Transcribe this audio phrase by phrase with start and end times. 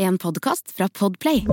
[0.00, 1.46] En podkast fra Podplay.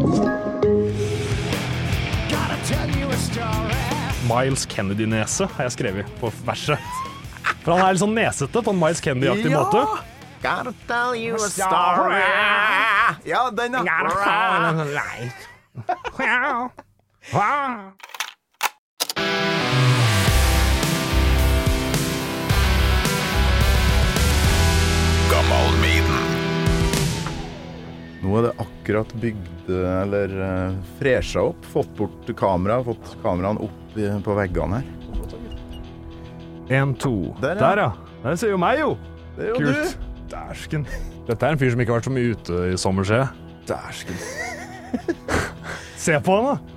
[4.36, 6.80] Miles Kennedy-nese har jeg skrevet på verset.
[7.66, 9.84] For han er litt sånn nesete på en Miles Kennedy-aktig måte.
[10.40, 12.24] Gotta tell you a story.
[13.28, 13.84] Ja, den, ja.
[28.28, 31.64] Nå er det akkurat bygd eller uh, fresha opp.
[31.72, 34.94] Fått bort kamera, fått kameraene opp i, på veggene her.
[36.82, 37.14] En, to.
[37.40, 37.62] Der, ja.
[37.62, 37.92] Der, ja.
[38.26, 38.98] Der ser jo meg, jo.
[39.38, 39.94] Det er jo Kult.
[40.28, 40.84] Dæsken.
[41.30, 43.54] Dette er en fyr som ikke har vært så mye ute i sommer, ser jeg.
[43.70, 44.20] Dæsken.
[46.08, 46.76] Se på han, da.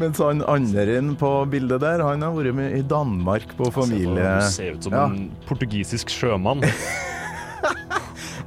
[0.00, 4.26] Mens han andre inn på bildet der, han har vært med i Danmark på familie...
[4.26, 5.06] Han ser ut som Ja.
[5.06, 6.66] en portugisisk sjømann.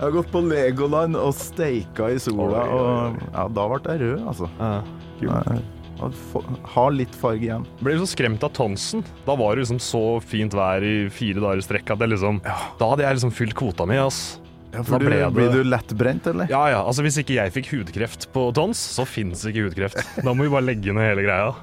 [0.04, 4.26] Jeg har gått på Legoland og steika i sola, og ja, da ble jeg rød,
[4.28, 4.50] altså.
[4.60, 5.54] Ja.
[6.74, 7.64] Ha litt farge igjen.
[7.80, 9.06] Ble så skremt av Tonsen.
[9.24, 12.42] Da var det liksom så fint vær i fire dager i strekk at jeg liksom
[12.44, 14.20] Da hadde jeg liksom fylt kvota mi, ass.
[14.74, 16.50] Ja, for du, det- Blir du lettbrent, eller?
[16.52, 20.02] Ja ja, altså hvis ikke jeg fikk hudkreft på Tons, så fins ikke hudkreft.
[20.20, 21.54] Da må vi bare legge ned hele greia.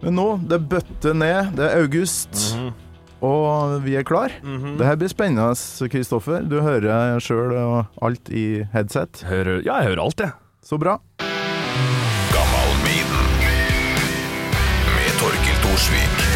[0.00, 1.52] Men nå, det bøtter ned.
[1.58, 2.72] Det er august, Mhm.
[3.20, 4.32] Og vi er klar.
[4.42, 5.52] Det her blir spennende,
[5.92, 6.44] Kristoffer.
[6.48, 9.24] Du hører sjøl og alt i headset.
[9.28, 10.32] Hører, ja, jeg hører alt, jeg.
[10.64, 10.98] Så bra.
[15.10, 16.26] med Torkil Thorsvik.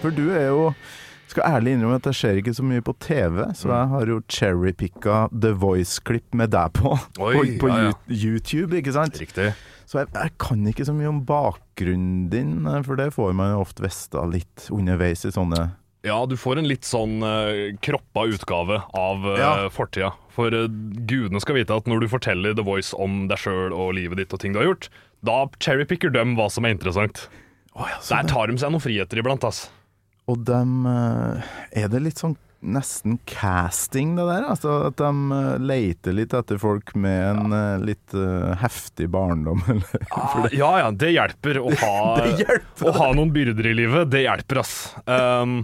[0.00, 0.72] For du er jo
[1.30, 3.74] skal ærlig innrømme at det skjer ikke så mye på TV, så Mm.
[3.76, 6.94] jeg har jo cherrypicka The Voice-klipp med deg på.
[7.26, 7.92] Oi, på på ja, ja.
[8.08, 9.18] YouTube, ikke sant?
[9.20, 9.52] Riktig.
[9.90, 12.52] Så jeg, jeg kan ikke så mye om bakgrunnen din,
[12.86, 15.70] for det får man jo ofte vite litt underveis i sånne
[16.06, 19.50] Ja, du får en litt sånn uh, kroppa utgave av uh, Ja.
[19.68, 20.12] fortida.
[20.32, 20.68] For uh,
[21.10, 24.32] gudene skal vite at når du forteller The Voice om deg sjøl og livet ditt
[24.32, 24.88] og ting du har gjort,
[25.26, 27.26] da cherrypicker dem hva som er interessant.
[27.76, 29.66] Der tar de seg noen friheter iblant, ass.
[30.30, 31.50] Og dem eh,
[31.82, 34.44] Er det litt sånn nesten casting, det der?
[34.52, 35.08] Altså at de
[35.64, 37.60] leiter leter litt etter folk med en ja.
[37.80, 40.02] litt uh, heftig barndom, eller?
[40.12, 42.84] Ah, ja ja, det hjelper å ha, Det hjelper.
[42.84, 44.10] å ha noen byrder i livet.
[44.12, 44.74] Det hjelper, ass.
[45.08, 45.62] Um,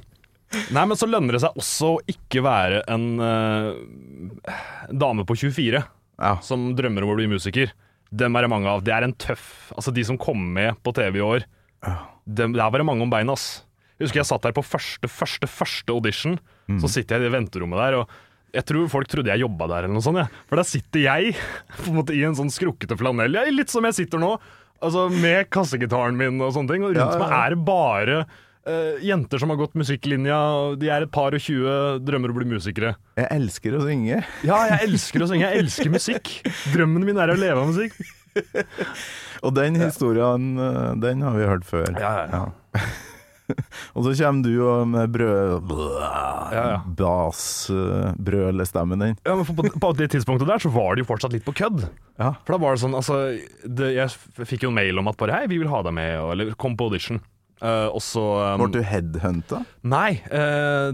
[0.72, 4.56] nei, men så lønner det seg også å ikke være en uh,
[4.88, 5.84] dame på 24
[6.16, 6.38] Ja.
[6.41, 7.77] som drømmer om å bli musiker.
[8.09, 8.81] Dem er det mange av.
[8.87, 11.44] Det er en tøff Altså, de som kom med på TV i år,
[12.25, 13.66] dem, der var det mange om beina, ass.
[13.97, 16.39] Jeg husker jeg satt der på første, første, første audition.
[16.83, 19.87] Så sitter jeg i det venterommet der, og jeg tror folk trodde jeg jobba der,
[19.87, 20.21] eller noe sånt.
[20.21, 20.27] Ja.
[20.49, 21.37] For der sitter jeg
[21.83, 24.34] på en måte i en sånn skrukkete flanell, ja, litt som jeg sitter nå.
[24.84, 26.83] Altså Med kassegitaren min og sånne ting.
[26.84, 27.23] Og rundt Ja, ja, ja.
[27.23, 28.19] meg er det bare
[28.67, 30.37] Uh, jenter som har gått musikklinja.
[30.75, 31.71] De er et par og tjue,
[32.03, 32.97] drømmer å bli musikere.
[33.15, 34.17] Jeg elsker å synge.
[34.43, 35.47] Ja, jeg elsker å synge.
[35.47, 36.33] Jeg elsker musikk.
[36.73, 37.95] Drømmen min er å leve av musikk.
[39.47, 41.87] Og den historien, eh, den har vi hørt før.
[41.95, 42.43] Ja, ja,
[42.81, 42.91] ja.
[43.97, 45.71] Og så kommer du og med brød...
[46.53, 46.81] Ja, ja.
[46.99, 49.17] Basbrølestemmen din.
[49.27, 51.81] Ja, men på, på det tidspunktet der så var det jo fortsatt litt på kødd.
[52.21, 52.31] Ja.
[52.47, 53.15] For da var det sånn, altså
[53.65, 56.12] det, Jeg fikk jo en mail om at bare Hei, vi vil ha deg med,
[56.23, 57.19] og, eller kom på audition.
[57.57, 59.63] Uh, og så um, Ble du headhunta?
[59.89, 60.91] Nei, Uh,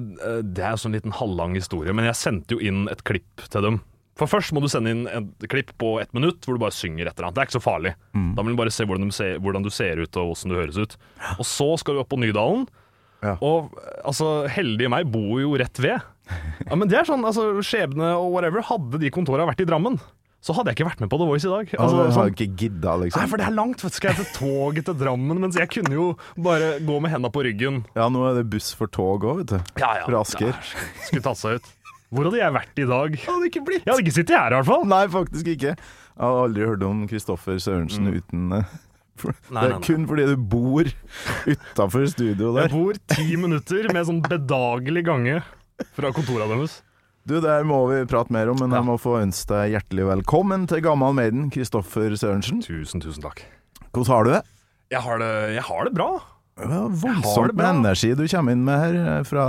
[0.46, 3.62] det er jo sånn liten halvlang historie, men jeg sendte jo inn et klipp til
[3.66, 3.76] dem.
[4.18, 7.08] For først må du sende inn et klipp på ett minutt hvor du bare synger
[7.08, 7.36] et eller annet.
[7.38, 7.94] Det er ikke så farlig.
[8.12, 10.58] Da må du bare se hvordan du, ser, hvordan du ser ut og hvordan du
[10.60, 10.96] høres ut.
[11.38, 12.66] Og så skal du opp på Nydalen.
[13.22, 13.36] Ja.
[13.40, 13.70] Og
[14.04, 16.02] altså, heldige meg bor jo rett ved.
[16.66, 18.64] Ja, men det er sånn, altså Skjebne og whatever.
[18.66, 19.96] Hadde de kontorene vært i Drammen,
[20.42, 21.68] så hadde jeg ikke vært med på The Voice i dag.
[21.78, 23.22] Altså, har sånn, ikke gidda, liksom?
[23.22, 23.84] Nei, for det er langt.
[23.84, 23.98] vet du.
[24.00, 25.38] Skal jeg til toget til Drammen?
[25.44, 27.84] Mens jeg kunne jo bare gå med henda på ryggen.
[27.94, 29.78] Ja, nå er det buss for tog òg, vet du.
[29.78, 30.08] Ja, ja.
[30.08, 30.58] Fra Asker.
[31.06, 31.70] Skulle tatt seg ut.
[32.12, 33.14] Hvor hadde jeg vært i dag?
[33.16, 33.84] Jeg Hadde ikke blitt.
[33.88, 34.84] hadde ikke sittet her i hvert fall.
[34.84, 35.72] Nei, faktisk ikke.
[35.78, 38.64] Jeg har aldri hørt om Kristoffer Sørensen uten eh,
[39.16, 39.54] for, Mm.
[39.54, 39.86] Nei, Det er nei.
[39.86, 40.84] kun fordi du bor
[41.46, 45.42] utafor studio Jeg bor ti minutter med sånn bedagelig gange
[45.96, 46.80] fra kontorene deres.
[47.24, 48.80] Du, Det må vi prate mer om, men Ja.
[48.80, 52.60] jeg må få ønske deg hjertelig velkommen til Gammal Maiden, Kristoffer Sørensen.
[52.66, 53.44] Tusen, tusen takk.
[53.92, 54.42] Hvordan har du det?
[54.90, 56.10] Jeg har det, jeg har det bra.
[56.62, 59.46] Ja, voldsomt med energi du kommer inn med her, eh, fra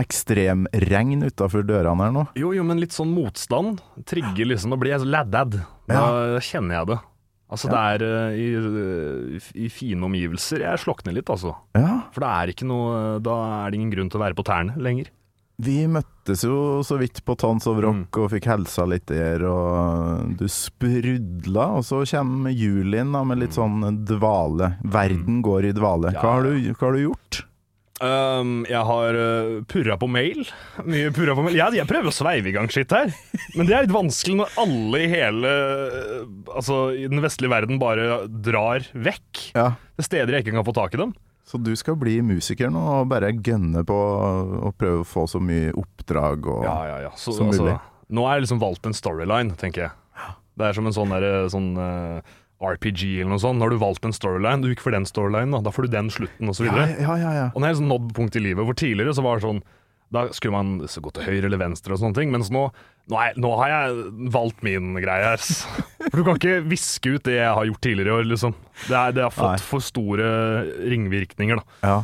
[0.00, 2.24] ekstremregn utafor dørene her nå.
[2.38, 4.72] Jo, jo, men litt sånn motstand trigger liksom.
[4.74, 5.60] Da blir jeg så laddad.
[5.90, 6.06] Da
[6.44, 6.98] kjenner jeg det.
[7.46, 11.52] Altså, det er eh, i, eh, i fine omgivelser jeg slokner litt, altså.
[11.78, 14.46] Ja, For det er ikke noe Da er det ingen grunn til å være på
[14.46, 15.12] tærne lenger.
[15.62, 15.86] vi
[16.26, 18.22] møttes jo så vidt på Tons of Rock Mm.
[18.24, 23.54] og fikk helsa litt der, og du sprudla, og så kommer Julien da med litt
[23.54, 24.76] sånn dvale.
[24.82, 26.10] Verden går i dvale.
[26.12, 26.20] Ja.
[26.20, 27.44] Hva har du, hva har du gjort?
[28.02, 30.42] Um, jeg har uh, purra på mail.
[30.84, 31.56] Mye purra på mail.
[31.56, 33.14] Jeg, jeg prøver å sveive i gang skitt her,
[33.54, 35.54] men det er litt vanskelig når alle i hele
[36.52, 39.52] Altså i den vestlige verden bare drar vekk.
[39.54, 39.76] Ja.
[39.94, 41.14] Det er steder jeg ikke kan få tak i dem.
[41.46, 45.38] Så du skal bli musiker nå og bare gønne på å prøve å få så
[45.38, 47.12] mye oppdrag og Ja, ja, ja.
[47.14, 47.76] Så, Som altså, mulig.
[48.18, 49.94] nå har jeg liksom valgt en storyline, tenker jeg.
[50.56, 52.34] Det er som en sånn, der, sånn uh,
[52.64, 53.60] RPG eller noe sånt.
[53.60, 56.10] Når du valgt en storyline, du gikk for den storylinen, da, da får du den
[56.10, 56.66] slutten, osv.
[56.66, 57.48] ja, ja, ja, ja.
[57.52, 59.62] Og nå er jeg liksom nådd punkt i livet hvor tidligere så var det sånn
[60.14, 62.68] Da skulle man så gå til høyre eller venstre og sånne ting, mens nå,
[63.10, 65.42] nå, er, nå har jeg valgt min greie her.
[66.10, 68.54] For du kan ikke viske ut det jeg har gjort tidligere i år, liksom.
[68.86, 69.66] Det, er, det har fått Nei.
[69.66, 70.28] for store
[70.86, 71.80] ringvirkninger, da.
[71.82, 72.02] ja.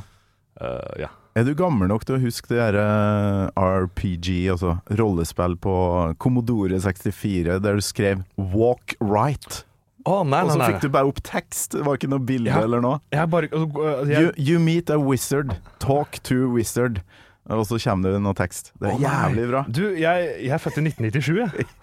[0.62, 1.12] Uh, ja.
[1.32, 5.74] Er du gammel nok til å huske det der eh, RPG, altså rollespill på
[6.20, 9.62] Commodore 64, der du skrev 'Walk right'?
[10.04, 12.50] Oh, nei, Og nei, så fikk du bare opp tekst, det var ikke noe bilde
[12.50, 12.60] Ja.
[12.66, 13.00] eller noe.
[13.32, 17.00] Bare altså, jeg, You, you meet a wizard, talk to wizard.
[17.50, 18.70] Og så kommer det noe tekst.
[18.78, 19.64] Det er Å, jævlig bra.
[19.66, 21.66] Du, jeg, jeg er født i 1997, jeg.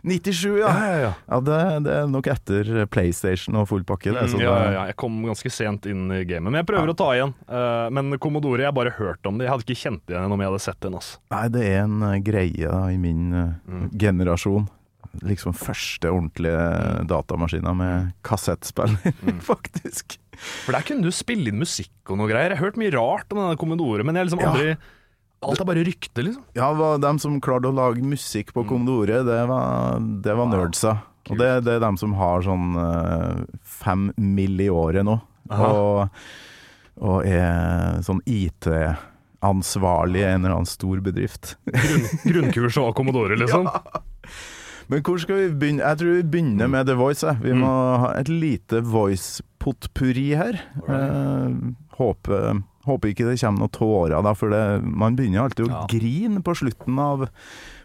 [0.00, 0.68] 97, ja!
[0.70, 1.08] Ja, ja, ja.
[1.28, 4.14] Ja, det, det er nok etter PlayStation og full pakke.
[4.14, 4.84] Det, Mm, ja, ja, ja.
[4.88, 7.34] Jeg kom ganske sent inn i gamet, men jeg prøver å ta igjen.
[7.50, 9.44] Uh, men Commodore, jeg har bare hørt om det.
[9.44, 10.96] Jeg hadde ikke kjent det igjen om jeg hadde sett den.
[10.96, 11.18] Altså.
[11.34, 13.90] Nei, det er en uh, greie da, i min uh, Mm.
[14.00, 14.70] generasjon.
[15.26, 16.64] Liksom første ordentlige
[17.10, 19.42] datamaskiner med kassettspiller, Mm.
[19.44, 20.16] faktisk.
[20.64, 22.54] For der kunne du spille inn musikk og noe greier.
[22.54, 24.78] Jeg har hørt mye rart om denne Commodore, men jeg har liksom Ja.
[25.42, 26.42] Alt er bare rykte, liksom.
[26.54, 28.54] Ja, de dem som klarte å lage musikk Mm.
[28.58, 30.98] på Commodore, det var, det var nerdsa.
[31.30, 34.60] Og det, det er dem som har sånn eh, fem mill.
[34.60, 35.18] i året nå,
[35.50, 36.08] og,
[37.00, 41.54] og er sånn IT-ansvarlig i en eller annen stor bedrift.
[41.70, 43.68] Grunn, grunnkurs og Commodore, liksom.
[44.90, 45.84] Men hvor skal vi begynne?
[45.86, 47.22] Jeg tror vi begynner med The Voice.
[47.22, 47.38] Jeg.
[47.44, 47.60] Vi Mm.
[47.62, 47.72] må
[48.02, 50.58] ha et lite voice-potpurri her.
[50.88, 51.52] Eh,
[51.96, 55.86] håper, håper ikke det kommer noen tårer, da, for det, man begynner alltid å Ja.
[55.90, 57.28] grine på slutten av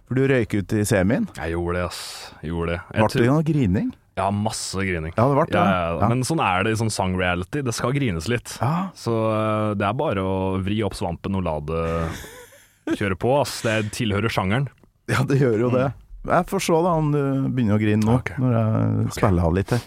[0.05, 1.23] For du røyk ut i semien.
[1.33, 2.31] Jeg gjorde det, ass.
[2.43, 2.81] Jeg gjorde det.
[2.93, 3.87] Jeg Ble det noe grining?
[4.15, 5.11] Ja, masse grining.
[5.17, 5.57] Ja, det ble det.
[5.57, 6.09] Ja, ja, Ja.
[6.11, 7.63] Men sånn er det i sånn song-reality.
[7.65, 8.53] Det skal grines litt.
[8.61, 8.89] Ja.
[8.93, 13.61] Så eh, det er bare å vri opp svampen og la det kjøre på, ass.
[13.65, 14.69] Det tilhører sjangeren.
[15.09, 15.89] ja, det gjør jo det.
[16.25, 17.21] Jeg får se da om du
[17.53, 18.37] begynner å grine nå, okay.
[18.41, 19.83] når jeg spiller av litt her.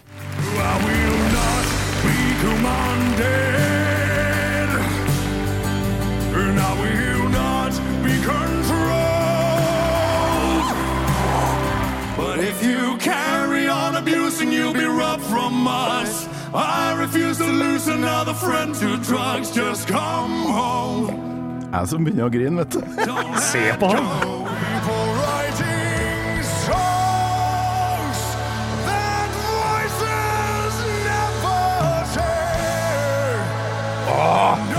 [0.58, 1.66] I will not
[2.04, 3.47] be commanded,
[16.54, 19.50] I refuse to lose another friend to drugs.
[19.50, 21.68] Just come home.
[21.72, 22.80] Jeg som begynner å grine, vet du.
[23.52, 24.38] Se på han.
[34.72, 34.77] go.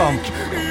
[0.00, 0.70] You?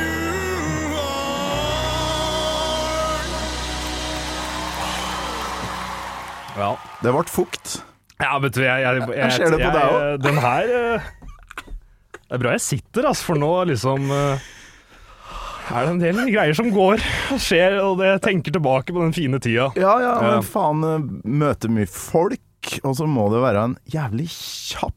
[6.58, 6.72] Ja.
[7.04, 7.76] Det ble fukt.
[8.20, 10.24] Ja, vet du, jeg, jeg, jeg, ser det på deg òg.
[10.26, 11.06] Den her eh,
[12.18, 14.50] Det er bra jeg sitter, altså, for nå liksom eh,
[15.70, 16.98] er det en del greier som går
[17.36, 19.70] og skjer, og det jeg tenker tilbake på den fine tida.
[19.78, 24.32] Ja, ja, men faen, eh, møter mye folk, og så må det være en jævlig
[24.34, 24.96] kjapp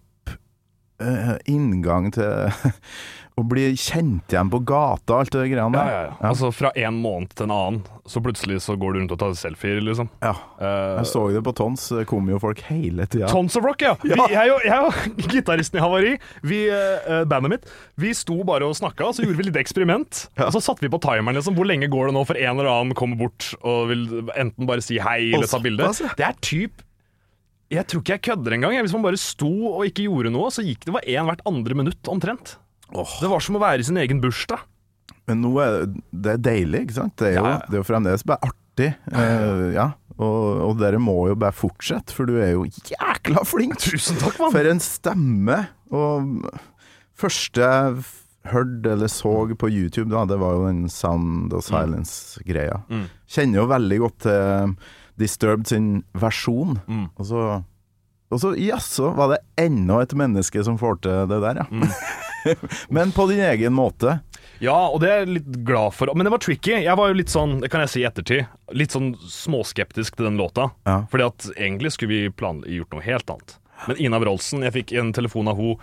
[1.51, 2.73] inngang til
[3.43, 5.91] å bli kjent igjen på gata, alt det greiene Ja, der.
[5.93, 6.15] ja, ja.
[6.31, 9.35] Altså Fra en måned til en annen, så plutselig så går du rundt og tar
[9.39, 10.09] selfier, liksom.
[10.23, 10.33] Ja.
[10.59, 13.29] Eh, Jeg så det på Tons, det kom jo folk hele tida.
[13.31, 13.93] Tons of Rock, ja!
[14.03, 16.15] Vi, jeg, og, jeg og gitaristen i Havari,
[16.47, 17.69] vi, uh, bandet mitt,
[18.01, 20.25] vi sto bare og snakka, så gjorde vi litt eksperiment.
[20.47, 21.55] Og så satte vi på timeren, liksom.
[21.59, 24.07] Hvor lenge går det nå for en eller annen kommer bort og vil
[24.39, 25.87] enten bare si hei eller ta bilde?
[26.19, 26.83] Det er typ
[27.73, 28.75] Jeg tror ikke jeg kødder engang.
[28.85, 31.77] Hvis man bare sto og ikke gjorde noe, så gikk det var én hvert andre
[31.79, 32.57] minutt, omtrent.
[32.93, 34.61] Det var som å være i sin egen bursdag.
[35.29, 37.17] Men nå er det- er deilig, ikke sant?
[37.17, 37.59] Det er jo, Ja, ja.
[37.69, 38.95] det er jo fremdeles bare artig.
[39.13, 39.93] Uh, ja.
[40.19, 43.79] Og, og dere må jo bare fortsette, for du er jo jækla flink!
[43.81, 44.53] Tusen takk, mann!
[44.53, 45.69] For en stemme!
[45.91, 46.45] Og
[47.17, 48.05] første jeg
[48.53, 52.83] hørte eller så på YouTube, da, det var jo den Sound of Silence-greia.
[52.91, 53.07] Mm.
[53.31, 54.75] Kjenner jo veldig godt til
[55.23, 56.81] Disturbed sin versjon.
[56.89, 57.07] Mm.
[57.19, 61.67] Og så jaså, var det enda et menneske som får til det der, ja.
[61.71, 61.89] Mm.
[62.97, 64.21] Men på din egen måte.
[64.63, 66.13] Ja, og det er jeg litt glad for.
[66.15, 66.77] Men det var tricky.
[66.85, 70.29] Jeg var jo litt sånn, det kan jeg si i ettertid, litt sånn småskeptisk til
[70.29, 70.71] den låta.
[70.87, 71.01] Ja.
[71.11, 73.57] Fordi at egentlig skulle vi gjort noe helt annet.
[73.89, 75.83] Men Ina Wroldsen, jeg fikk en telefon av hun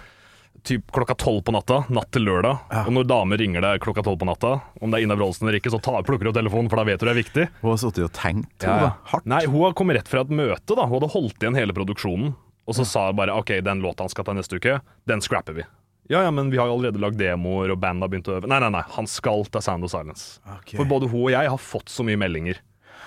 [0.63, 2.65] typ klokka tolv på natta, natt til lørdag.
[2.85, 5.59] Og når damer ringer deg klokka tolv på natta, om det er Ina Wroldsen eller
[5.59, 7.47] ikke, så ta, plukker du opp telefonen, for da vet du det er viktig.
[7.61, 8.91] Hun har sittet og tenkt hun, da.
[9.13, 9.27] hardt.
[9.29, 10.85] Nei, hun kom rett fra et møte, da.
[10.85, 12.35] Hun hadde holdt igjen hele produksjonen.
[12.69, 15.57] Og så sa hun bare OK, den låta han skal ta neste uke, den scrapper
[15.57, 15.65] vi.
[16.09, 18.49] Ja, ja, men vi har jo allerede lagd demoer, og bandet har begynt å øve.
[18.49, 20.39] Nei, nei, nei, han skal ta Sound of Silence.
[20.59, 20.79] Okay.
[20.79, 22.57] For både hun og jeg har fått så mye meldinger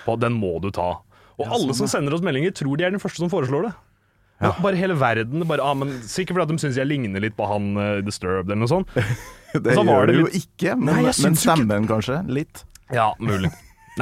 [0.05, 0.93] på at den må du ta.
[1.41, 3.73] Og alle som sender oss meldinger, tror de er den første som foreslår det.
[4.43, 4.53] Ja.
[4.63, 5.43] Bare hele verden.
[5.47, 8.63] Bare, ah, men Sikkert fordi de syns jeg ligner litt på han uh, Disturbed eller
[8.63, 8.95] noe sånt.
[9.53, 12.15] Det så gjør det du jo ikke, men, Nei, men stemmen ikke- kanskje?
[12.33, 12.63] Litt.
[12.89, 13.51] Ja, mulig.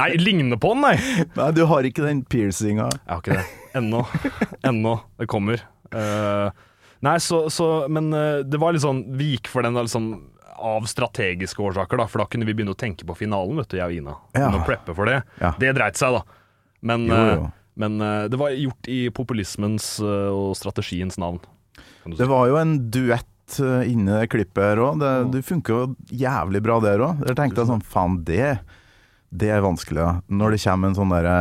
[0.00, 0.94] Nei, ligner på han, nei.
[1.36, 2.86] Nei, du har ikke den piercinga.
[2.88, 3.42] Jeg har ikke det.
[3.76, 4.00] Ennå.
[4.64, 4.94] Ennå.
[5.20, 5.60] Det kommer.
[5.92, 6.62] Eh,
[7.02, 10.12] nei, så, så Men eh, det var litt sånn Vi gikk for den da, liksom
[10.62, 13.78] av strategiske årsaker, da, for da kunne vi begynne å tenke på finalen, vet du,
[13.80, 14.12] jeg og Ina.
[14.30, 14.44] Ja.
[14.44, 15.16] Begynne å preppe for det.
[15.40, 15.48] Ja.
[15.58, 16.20] Det dreit seg, da.
[16.86, 17.40] Men, Jo, jo.
[17.48, 21.40] eh, men eh, det var gjort i populismens og strategiens navn.
[22.04, 22.14] Si.
[22.20, 23.26] Det var jo en duett
[23.90, 25.02] inni det klippet her òg.
[25.02, 25.82] Det, det funker jo
[26.22, 27.24] jævlig bra der òg.
[27.26, 28.52] Dere tenkte sånn Faen, det,
[29.34, 30.14] det er vanskelig, da.
[30.30, 31.36] Når det kommer en sånn derre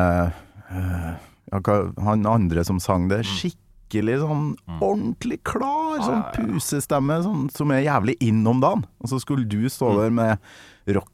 [0.73, 3.59] øh, Han andre som sang det, skikkelig
[3.91, 8.85] sånn ordentlig klar, sånn pusestemme sånn, som er jævlig inn om dagen.
[9.01, 10.39] Og så skulle du stå der med
[10.87, 11.11] rock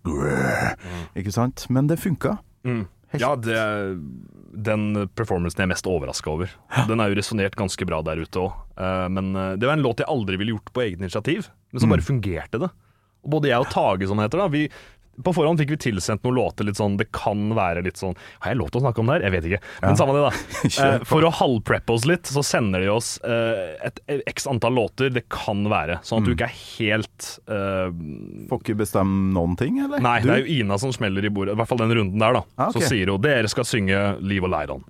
[1.16, 1.66] Ikke sant?
[1.70, 2.38] Men det funka.
[2.64, 2.88] Mm.
[3.12, 4.02] Helt- Ja, det,
[4.54, 6.50] den performancen jeg er mest overraska over.
[6.88, 8.54] Den er jo resonnert ganske bra der ute òg.
[9.12, 11.88] men eh, det var en låt jeg aldri ville gjort på eget initiativ, men så
[11.90, 12.70] bare fungerte det.
[13.24, 14.70] Og både jeg og Tage, som heter, da, vi
[15.24, 18.52] på forhånd fikk vi tilsendt noen låter litt sånn Det kan være litt sånn Har
[18.52, 19.26] jeg lov til å snakke om det her?
[19.28, 19.60] Jeg vet ikke.
[19.82, 20.34] Men samme det, da.
[20.88, 24.76] Eh, for å halvpreppe oss litt, så sender de oss eh, et, et x antall
[24.78, 25.98] låter det kan være.
[26.06, 27.88] Sånn at du ikke er helt uh,
[28.52, 30.04] Får ikke bestemme noen ting, eller?
[30.04, 30.30] Nei, Du?
[30.30, 31.56] det er jo Ina som smeller i bordet.
[31.56, 32.44] I hvert fall den runden der, da.
[32.58, 32.86] Ah, okay.
[32.86, 34.86] Så sier hun dere skal synge Liv og Leiron.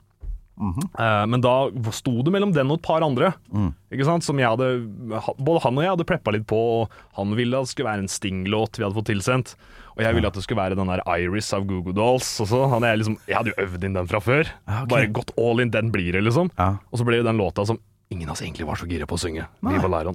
[0.58, 0.88] Mhm.
[0.98, 3.74] Eh, men da sto det mellom den og et par andre, Mm.
[3.94, 4.24] ikke sant?
[4.24, 4.90] som jeg hadde
[5.38, 6.58] Både han og jeg hadde preppa litt på.
[6.82, 9.56] og Han ville at det skulle være en Sting-låt vi hadde fått tilsendt.
[9.98, 12.40] Og jeg ville at det skulle være den der Iris av Google Dolls.
[12.42, 14.46] Og så hadde jeg liksom Jeg hadde jo øvd inn den fra før.
[14.68, 14.86] Okay.
[14.88, 16.52] Bare gått all in, den blir det, liksom.
[16.58, 16.78] Ja.
[16.92, 19.18] Og så ble det den låta som ingen av oss egentlig var så gira på
[19.18, 19.48] å synge.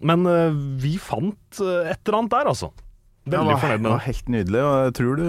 [0.02, 2.70] Men uh, vi fant eh, et eller annet der, altså.
[3.22, 5.26] Veldig det var, fornøyd det med var helt nydelig, og jeg tror du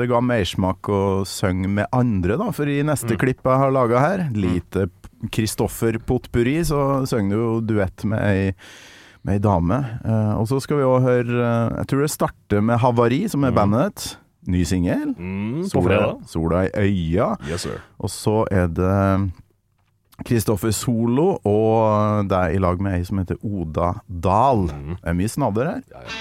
[0.00, 2.48] det ga mersmak å synge med andre, da.
[2.50, 3.20] For i neste Mm.
[3.22, 4.88] klipp jeg har laga her, lite
[5.30, 8.52] Kristoffer Potpurri, så synger du jo duett med ei,
[9.22, 9.78] med ei dame.
[10.04, 13.44] Uh, og så skal vi òg høre uh, Jeg tror det starter med Havari, som
[13.44, 14.16] er bandet ditt.
[14.46, 15.14] Ny singel.
[15.18, 16.16] Mm, Sola.
[16.26, 17.36] Sola i øya.
[17.48, 17.80] Yes, sir.
[17.98, 19.30] Og så er det
[20.26, 24.66] Kristoffer Solo og deg i lag med ei som heter Oda Dahl.
[24.68, 25.82] Det er mye snadder her.
[25.90, 26.12] Ja, ja.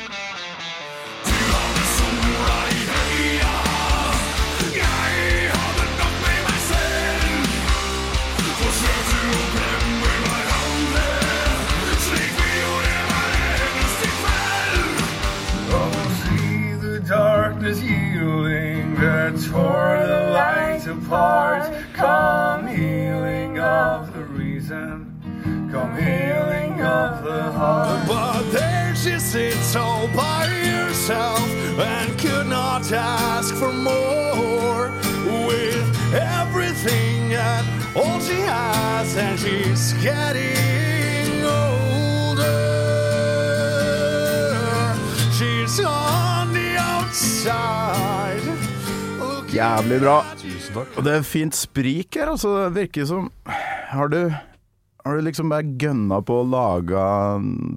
[17.65, 21.73] Darkness yielding that tore the light apart.
[21.93, 28.07] Come healing of the reason, come healing of the heart.
[28.07, 34.91] But there she sits all by herself and could not ask for more.
[35.47, 40.84] With everything and all she has, and she's getting
[49.55, 50.15] Jævlig bra.
[50.39, 50.95] Tusen takk.
[50.97, 52.55] Og det er fint sprik her, altså.
[52.65, 53.27] Det virker som
[53.91, 54.17] Har du,
[55.05, 57.03] har du liksom bare gønna på å lage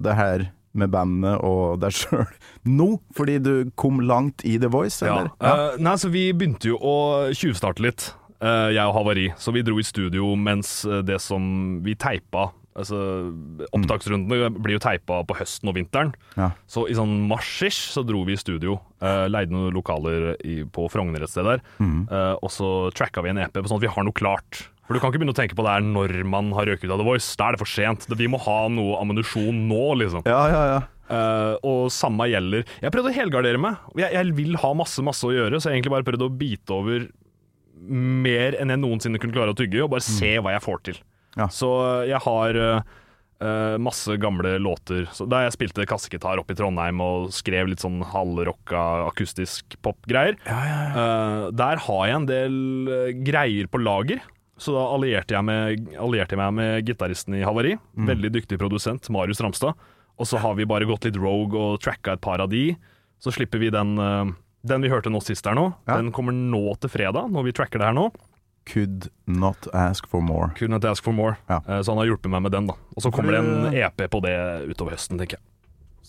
[0.03, 0.47] det her
[0.79, 2.25] med bandet og deg sjøl
[2.79, 2.89] nå?
[3.15, 5.21] Fordi du kom langt i The Voice, Ja.
[5.39, 5.53] ja.
[5.53, 6.97] Uh, nei, så vi begynte jo å
[7.37, 8.09] tjuvstarte litt,
[8.41, 9.29] eh, jeg og Havari.
[9.39, 12.49] Så vi dro i studio mens eh, det som vi teipa
[12.79, 12.99] Altså,
[13.75, 16.13] Opptaksrundene blir jo teipa på høsten og vinteren.
[16.39, 16.51] Ja.
[16.69, 18.79] Så i sånn mars-ish så dro vi i studio.
[19.03, 21.63] Uh, leide noen lokaler i, på Frogner et sted der.
[21.79, 24.63] eh, og så tracka vi en EP, sånn at vi har noe klart.
[24.87, 26.95] For du kan ikke begynne å tenke på det her når man har røket ut
[26.95, 27.35] av The Voice.
[27.37, 28.07] Da er det for sent.
[28.09, 30.25] Vi må ha noe ammunisjon nå, liksom.
[30.25, 30.79] Ja, ja, ja.
[31.09, 33.79] Uh, og samme gjelder Jeg prøvde å helgardere meg.
[33.97, 36.75] Jeg, jeg vil ha masse masse å gjøre, så jeg egentlig bare prøvde å bite
[36.75, 37.07] over
[37.79, 40.99] mer enn jeg noensinne kunne klare å tygge, og bare se hva jeg får til.
[41.37, 41.49] Ja.
[41.53, 45.07] Så eh, jeg har eh, masse gamle låter.
[45.15, 50.39] Så da jeg spilte kassegitar oppe i Trondheim og skrev litt sånn halvrocka akustisk popgreier,
[50.49, 52.59] eh, der har jeg en del
[53.27, 54.23] greier på lager.
[54.59, 57.77] Så da allierte jeg, med, allierte jeg meg med gitaristen i Havari.
[57.95, 59.87] Veldig dyktig produsent, Marius Ramstad.
[60.19, 62.73] Og så har vi bare gått litt rogue og tracka et par av de.
[63.23, 63.93] Så slipper vi den,
[64.67, 65.69] den vi hørte nå sist her nå.
[65.87, 66.01] Ja.
[66.01, 68.09] Den kommer nå til fredag, når vi tracker det her nå.
[68.65, 70.51] Could not ask for more.
[70.57, 71.37] Couldn't ask for more.
[71.49, 71.61] Ja.
[71.67, 72.75] Eh, Så han har hjulpet meg med den, da.
[72.95, 74.35] Og så kommer det en EP på det
[74.69, 75.45] utover høsten, tenker jeg.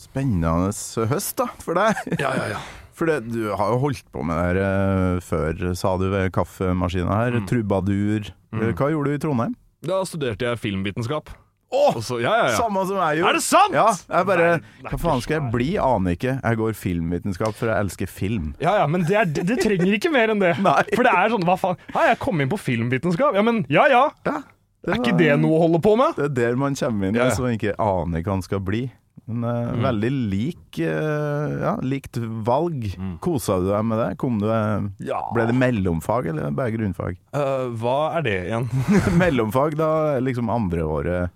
[0.00, 0.71] spennende
[1.11, 1.95] høst da, for deg.
[2.21, 2.61] Ja, ja, ja.
[3.00, 6.26] For det, du har jo holdt på med det her eh, før, sa du ved
[6.37, 7.38] kaffemaskina her.
[7.40, 7.47] Mm.
[7.49, 8.28] Trubadur.
[8.52, 8.64] Mm.
[8.76, 9.54] Hva gjorde du i Trondheim?
[9.80, 11.30] Da studerte jeg filmvitenskap.
[11.71, 12.55] Åh, Og ja, ja, ja.
[12.59, 13.31] Samme som jeg gjorde.
[13.31, 13.75] Er det sant?!
[13.77, 15.69] Ja, jeg bare Nei, det Hva faen skal jeg bli?
[15.79, 16.33] Aner ikke.
[16.43, 18.49] Jeg går filmvitenskap, for jeg elsker film.
[18.62, 20.57] Ja, ja, men det, er, det, det trenger ikke mer enn det.
[20.67, 20.81] Nei.
[20.97, 23.39] For det er sånn, hva faen Hei, jeg kom inn på filmvitenskap.
[23.39, 24.03] Ja, men ja ja.
[24.27, 24.41] Ja,
[24.89, 26.19] Er ikke det noe å holde på med?
[26.19, 27.37] Det er der man kommer inn, Ja, ja.
[27.39, 28.89] så man ikke aner hva man skal bli.
[29.29, 29.83] Men uh, Mm.
[29.85, 32.87] veldig lik uh, Ja, likt valg.
[33.23, 34.09] Kosa du deg med det?
[34.19, 35.21] Kom du, eh, Ja.
[35.35, 37.17] ble det mellomfag, eller bare grunnfag?
[37.35, 38.69] Uh, hva er det igjen?
[39.23, 41.31] mellomfag, da liksom andre året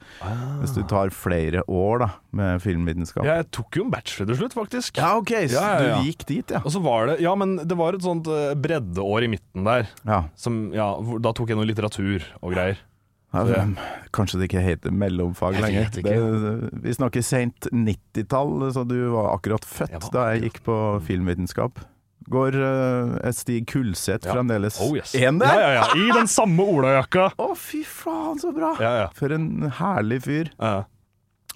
[0.62, 3.24] Hvis du tar flere år da med filmvitenskap.
[3.28, 4.96] Jeg tok jo en bachelor til slutt, faktisk.
[4.98, 6.62] Ja, OK, så Ja, du gikk dit, ja.
[6.64, 9.86] Og så var det Ja, men det var et sånt breddeår i midten der.
[10.04, 10.24] ja.
[10.34, 12.78] Som, da tok jeg noe litteratur og greier.
[13.34, 13.64] Ja,
[14.14, 15.88] Kanskje det ikke heter mellomfag lenger.
[15.90, 20.60] Det, vi snakker seint 90-tall, så du var akkurat født Jeg var da jeg gikk
[20.68, 20.76] på
[21.08, 21.82] filmvitenskap.
[22.30, 24.32] Går uh, Stig Kulseth Ja.
[24.38, 25.12] fremdeles Oh yes.
[25.18, 25.50] En der?
[25.60, 25.98] Ja, ja, ja.
[25.98, 27.26] I den samme olajakka.
[27.36, 28.70] Å, fy faen, så bra!
[28.80, 29.08] Ja, ja.
[29.18, 30.48] For en herlig fyr.
[30.56, 30.84] Ja,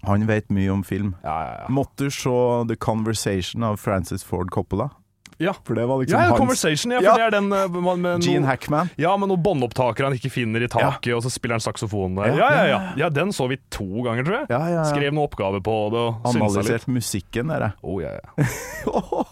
[0.05, 1.15] Han vet mye om film.
[1.25, 1.55] ja, ja.
[1.63, 1.71] ja.
[1.73, 2.35] Måtte du se
[2.69, 4.91] The Conversation av Francis Ford Coppola?
[5.39, 5.55] Ja.
[5.65, 7.17] For det var liksom Ja, ja, hans Conversation, ja, for Ja.
[7.17, 8.91] det er den øh, med, med Gene noe, Hackman.
[8.99, 12.35] Ja, med noen båndopptakere han ikke finner i taket, og så spiller han saksofon der.
[12.39, 14.87] Ja, Ja, ja, ja, den så vi to ganger, tror jeg.
[14.91, 16.29] Skrev noen oppgave på det og.
[16.33, 17.73] Analysert musikken, dere.
[17.83, 18.49] Oh, ja, ja.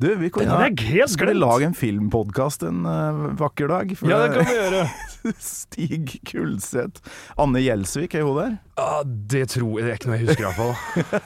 [0.00, 3.96] Du, vi kunne helt Skal vi lage en filmpodkast en uh, vakker dag?
[4.02, 4.86] Ja, det kan vi gjøre.
[5.40, 7.00] Stig Kulseth.
[7.40, 8.52] Anne Gjelsvik, er hun der?
[8.78, 10.74] Ja, det tror jeg det er ikke noe jeg husker i hvert fall.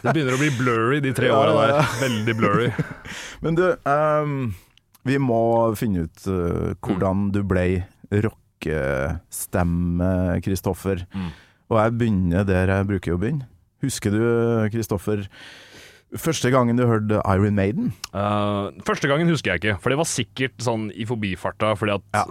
[0.05, 1.93] Det begynner å bli blurry de tre åra der.
[2.05, 2.69] Veldig blurry.
[3.45, 4.35] Men du, um,
[5.09, 5.43] vi må
[5.81, 7.67] finne ut uh, hvordan du ble
[8.89, 10.11] rockestemme,
[10.45, 11.05] Kristoffer.
[11.15, 11.31] Mm.
[11.69, 13.49] Og jeg begynner der jeg bruker å begynne.
[13.85, 14.23] Husker du,
[14.75, 15.27] Kristoffer,
[16.19, 17.93] første gangen du hørte Iron Maiden?
[18.11, 22.03] Uh, første gangen husker jeg ikke, for det var sikkert sånn i forbifarta fordi at
[22.17, 22.25] Ja.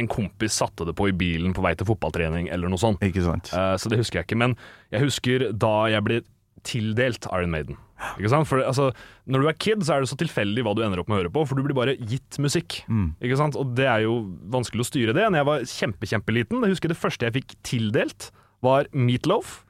[0.00, 3.02] En kompis satte det på i bilen på vei til fotballtrening eller noe sånt.
[3.04, 3.50] Ikke sant?
[3.54, 4.40] Uh, så det husker jeg ikke.
[4.40, 4.56] Men
[4.94, 6.20] jeg husker da jeg ble
[6.64, 7.78] tildelt Iron Maiden.
[8.18, 8.48] Ikke sant?
[8.48, 8.90] For altså,
[9.30, 11.20] Når du er kid, så er det så tilfeldig hva du ender opp med å
[11.22, 12.82] høre på, for du blir bare gitt musikk.
[12.88, 13.14] Mm.
[13.24, 13.58] Ikke sant?
[13.60, 14.16] Og det er jo
[14.52, 15.26] vanskelig å styre det.
[15.28, 18.30] Når jeg var kjempe, kjempeliten, jeg husker det første jeg fikk tildelt,
[18.64, 19.62] var Meatloaf,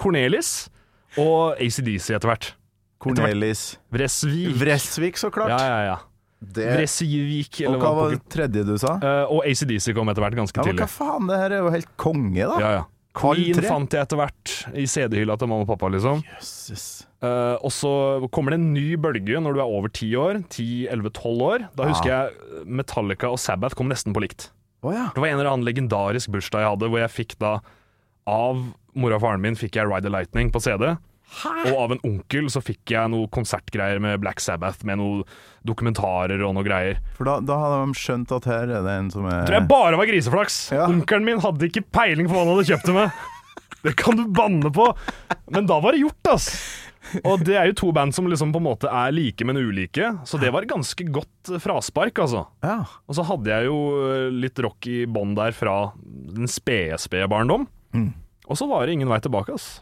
[0.00, 0.70] Cornelis
[1.18, 2.52] og ACDC etter hvert.
[3.00, 4.54] Cornelis Vresvik.
[4.60, 5.54] Vresvik, så klart.
[5.54, 5.98] Ja, ja, ja.
[6.40, 8.94] Det, Vresvik, og eller hva hva var det tredje du sa?
[9.02, 10.86] Uh, Og ACDC kom etter hvert ganske Ja, men tidlig.
[10.86, 12.56] hva faen, det her er jo helt konge, da.
[12.62, 12.88] Ja, ja.
[13.20, 16.22] Queen fant jeg etter hvert i CD-hylla til mamma og pappa, liksom.
[16.38, 17.90] Jesus Eh, og så
[18.32, 20.38] kommer det en ny bølge når du er over 10 år.
[20.48, 21.66] 10-11-12 år.
[21.76, 24.48] Da husker jeg Metallica og Sabbath kom nesten på likt.
[24.80, 25.10] Oh, ja.
[25.12, 27.58] Det var en eller annen legendarisk bursdag jeg hadde, hvor jeg fikk da
[28.30, 28.56] Av
[28.96, 30.94] mora og faren min fikk jeg Ride the Lightning på CD.
[31.70, 35.22] Og av en onkel så fikk jeg noe konsertgreier med Black Sabbath, med noen
[35.66, 36.98] dokumentarer og noe greier.
[37.16, 39.70] For da, da hadde de skjønt at her er det en som er Tror jeg
[39.70, 40.60] bare var griseflaks.
[40.74, 40.88] Ja.
[40.90, 43.26] Onkelen min hadde ikke peiling på hva han hadde kjøpt det meg.
[43.80, 44.90] Det kan du banne på.
[45.54, 46.50] Men da var det gjort, ass.
[47.24, 50.12] Og det er jo to band som liksom på en måte er like, men ulike.
[50.28, 52.44] Så det var ganske godt fraspark, altså.
[52.64, 52.82] Ja.
[53.08, 57.30] Og så hadde jeg jo eh, litt rock i bånn der fra den spede, spede
[57.30, 57.66] barndom.
[57.96, 58.12] Mm.
[58.50, 59.80] Og så var det ingen vei tilbake, ass.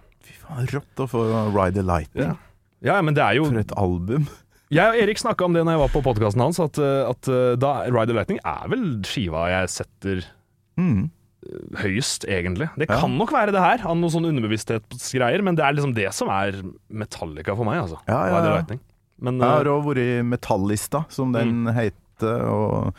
[0.49, 1.23] Rått å få
[1.55, 2.37] Ride the Lightning.
[2.85, 4.29] Ja, men det er jo For et album.
[4.71, 7.29] Jeg og Erik snakka om det når jeg var på podkasten hans, at, eh, at
[7.33, 10.25] eh, da Ride the Lightning er vel skiva jeg setter
[10.79, 11.11] Mm.
[11.81, 12.69] høyest, egentlig.
[12.77, 13.01] Det Ja.
[13.01, 16.29] kan nok være det her, av noe sånn underbevissthetsgreier, men det er liksom det som
[16.29, 16.53] er
[16.93, 17.99] Metallica for meg, altså.
[18.07, 18.55] Ja, ja, Ride the.
[18.59, 18.81] Lightning.
[19.21, 21.75] Men Jeg har eh, òg vært i Metallista, som den Mm.
[21.75, 22.95] heter, og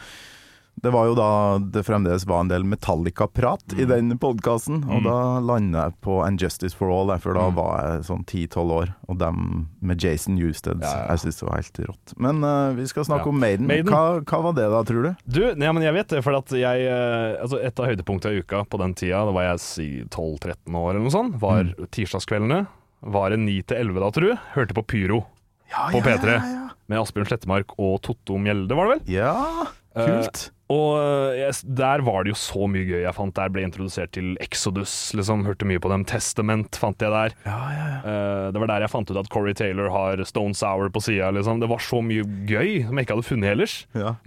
[0.81, 3.79] det var jo da det fremdeles var en del Metallica-prat Mm.
[3.81, 7.55] i den podkasten, og da landa jeg på And Justice for All, for da Mm.
[7.55, 10.81] var jeg sånn 10-12 år, og dem med Jason Husted.
[10.81, 11.07] Ja, ja, ja.
[11.09, 12.13] jeg syns det var helt rått.
[12.17, 13.29] Men uh, vi skal snakke Ja.
[13.29, 13.67] om Maiden.
[13.67, 13.91] Maiden.
[13.91, 15.15] Hva, hva var det da, tror du?
[15.27, 18.39] Du, nei, men jeg vet det, for at jeg eh, Altså, et av høydepunktene i
[18.43, 21.87] uka på den tida, da var jeg si 12-13 år eller noe sånt, var Mm.
[21.91, 22.67] tirsdagskveldene.
[23.01, 24.35] Var det 9 til 11 da, tror du?
[24.55, 25.25] Hørte på Pyro
[25.91, 29.13] på P3 Ja, med Asbjørn Slettemark og Totto Mjelde, var det vel?
[29.15, 29.65] ja.
[29.95, 30.25] kult.
[30.25, 30.51] kult.
[30.69, 33.34] Og yes, der var det jo så mye gøy jeg fant.
[33.34, 35.41] Der ble introdusert til Exodus, liksom.
[35.47, 36.05] Hørte mye på dem.
[36.10, 37.34] Testament fant jeg der.
[37.47, 37.99] ja, ja, ja.
[38.05, 41.32] Uh, det var der jeg fant ut at Corey Taylor har Stone Sour på sida,
[41.34, 41.62] liksom.
[41.63, 43.77] Det var så mye gøy som jeg ikke hadde funnet ellers.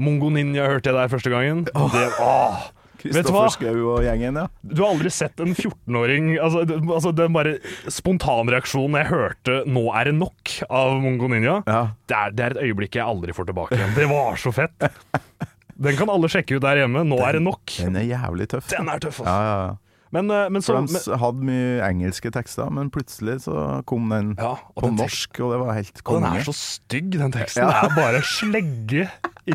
[0.02, 1.66] Mongo Ninja hørte jeg der første gangen.
[1.70, 2.70] Det, åh.
[3.02, 4.46] Kristoffer Schou og gjengen, ja.
[4.62, 7.56] Du har aldri sett en 14-åring altså, altså Den bare
[7.90, 11.82] spontanreaksjonen jeg hørte 'nå er det nok' av Mongo Ninja, ja.
[12.06, 13.96] det er, det er et øyeblikk jeg aldri får tilbake igjen.
[13.98, 14.86] Det var så fett!
[15.76, 17.04] Den kan alle sjekke ut der hjemme.
[17.08, 17.78] Nå er det nok.
[17.78, 18.68] Den er jævlig tøff.
[18.72, 19.32] Den er tøff, altså.
[19.32, 19.78] Ja, ja, ja.
[20.12, 24.34] Men, eh, men så For de hadde mye engelske tekster, men plutselig så kom den
[24.36, 26.26] ja, på den norsk, og det var helt konge.
[26.26, 27.64] den er så stygg, den teksten.
[27.64, 29.06] Det er bare slegge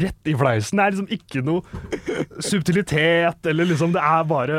[0.01, 0.81] rett i fleisen.
[0.81, 4.57] Det er liksom ikke noe subtilitet, eller liksom Det er bare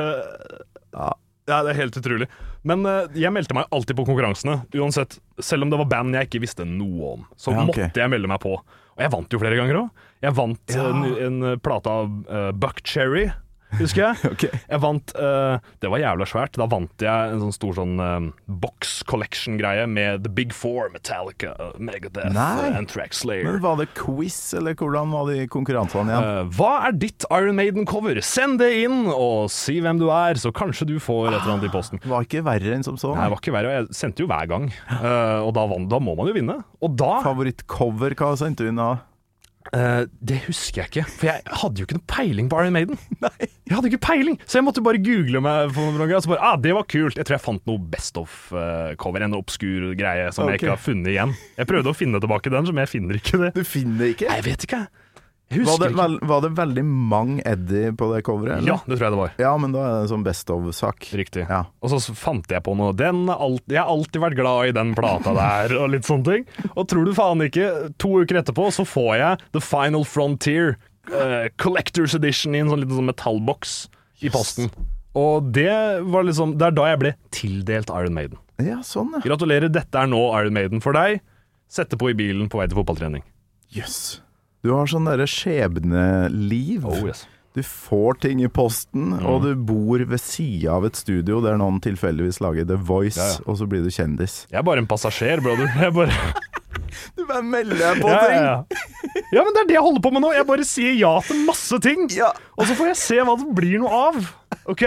[0.95, 1.11] Ja,
[1.51, 2.31] ja det er helt utrolig.
[2.63, 5.19] Men eh, jeg meldte meg alltid på konkurransene, uansett.
[5.43, 7.75] Selv om det var band jeg ikke visste noe om, så Ja, ok.
[7.75, 8.55] måtte jeg melde meg på.
[8.99, 10.07] Og jeg vant jo flere ganger òg.
[10.27, 13.29] Jeg vant en, en plate av uh, Buck Cherry,
[13.77, 14.21] husker jeg.
[14.33, 14.61] okay.
[14.69, 16.59] Jeg vant uh, Det var jævla svært.
[16.59, 18.29] Da vant jeg en sånn stor sånn eh,
[18.61, 22.71] box collection-greie med The Big Four, Metallica, Megadeth, Nei.
[22.75, 23.45] uh, Slayer.
[23.47, 26.29] Men var det quiz, eller hvordan var de konkurransene igjen?
[26.49, 28.21] Uh, hva er ditt Iron Maiden-cover?
[28.25, 31.69] Send det inn, og si hvem du er, så kanskje du får et eller annet
[31.69, 32.03] i posten.
[32.03, 33.15] Det var ikke verre enn som så.
[33.17, 34.69] Nei, det var ikke verre, jeg sendte jo hver gang.
[34.99, 36.59] Eh, og da, vann, da må man jo vinne.
[36.85, 38.91] Og da Favorittcover, hva sendte du inn da?
[39.77, 43.01] Eh, det husker jeg ikke, for jeg hadde jo ikke noe peiling på Iron Maiden.
[43.25, 43.49] Nei.
[43.69, 45.75] Jeg hadde ikke peiling, Så jeg måtte bare google meg.
[45.77, 47.19] på noen og så bare, ah, det var kult.
[47.21, 51.13] Jeg tror jeg fant noe Best of-cover, en obskur greie som jeg ikke har funnet
[51.13, 51.35] igjen.
[51.59, 53.53] Jeg prøvde å finne tilbake den, men jeg finner ikke det.
[53.59, 54.31] Du finner ikke?
[54.31, 54.83] Nei, Jeg vet ikke.
[55.49, 58.59] Var det, vel, var det veldig mange Eddie på det coveret?
[58.59, 58.69] eller?
[58.69, 59.31] Ja, det tror jeg det var.
[59.41, 61.07] Ja, men da er det en sånn best of-sak.
[61.17, 61.47] Riktig.
[61.49, 61.63] Ja.
[61.81, 64.93] Og så fant jeg på noe den alt, Jeg har alltid vært glad i den
[64.99, 66.45] plata der, og litt sånne ting.
[66.75, 70.77] Og tror du faen ikke, to uker etterpå så får jeg The Final Frontier
[71.15, 73.79] uh, Collectors Edition i en sånn liten sånn metallboks
[74.21, 74.69] i posten.
[75.17, 75.73] Og det
[76.13, 78.39] var liksom Det er da jeg ble tildelt Iron Maiden.
[78.61, 79.25] Ja, sånn, ja.
[79.25, 81.23] Gratulerer, dette er nå Iron Maiden for deg.
[81.73, 83.25] Sette på i bilen på vei til fotballtrening.
[83.73, 84.19] Jøss.
[84.65, 86.87] Du har sånn derre skjebneliv.
[86.89, 87.25] Oh, yes.
[87.57, 91.81] Du får ting i posten, og du bor ved sida av et studio der noen
[91.83, 93.45] tilfeldigvis lager The Voice, Ja, ja.
[93.49, 94.43] og så blir du kjendis.
[94.53, 95.71] Jeg er bare en passasjer, brother.
[95.81, 96.15] Jeg bare
[97.19, 98.37] Du bare melder deg på ting!
[98.39, 99.23] ja, ja.
[99.35, 100.31] ja, men det er det jeg holder på med nå.
[100.37, 102.07] Jeg bare sier ja til masse ting.
[102.15, 102.31] Ja.
[102.57, 104.31] Og så får jeg se hva det blir noe av.
[104.71, 104.85] OK?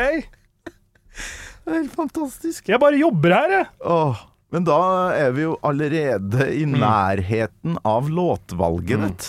[1.61, 2.71] Det er helt fantastisk.
[2.71, 3.67] Jeg bare jobber her, jeg.
[3.85, 4.77] Åh, men da
[5.15, 6.79] er vi jo allerede i Mm.
[6.81, 9.27] nærheten av låtvalget ditt.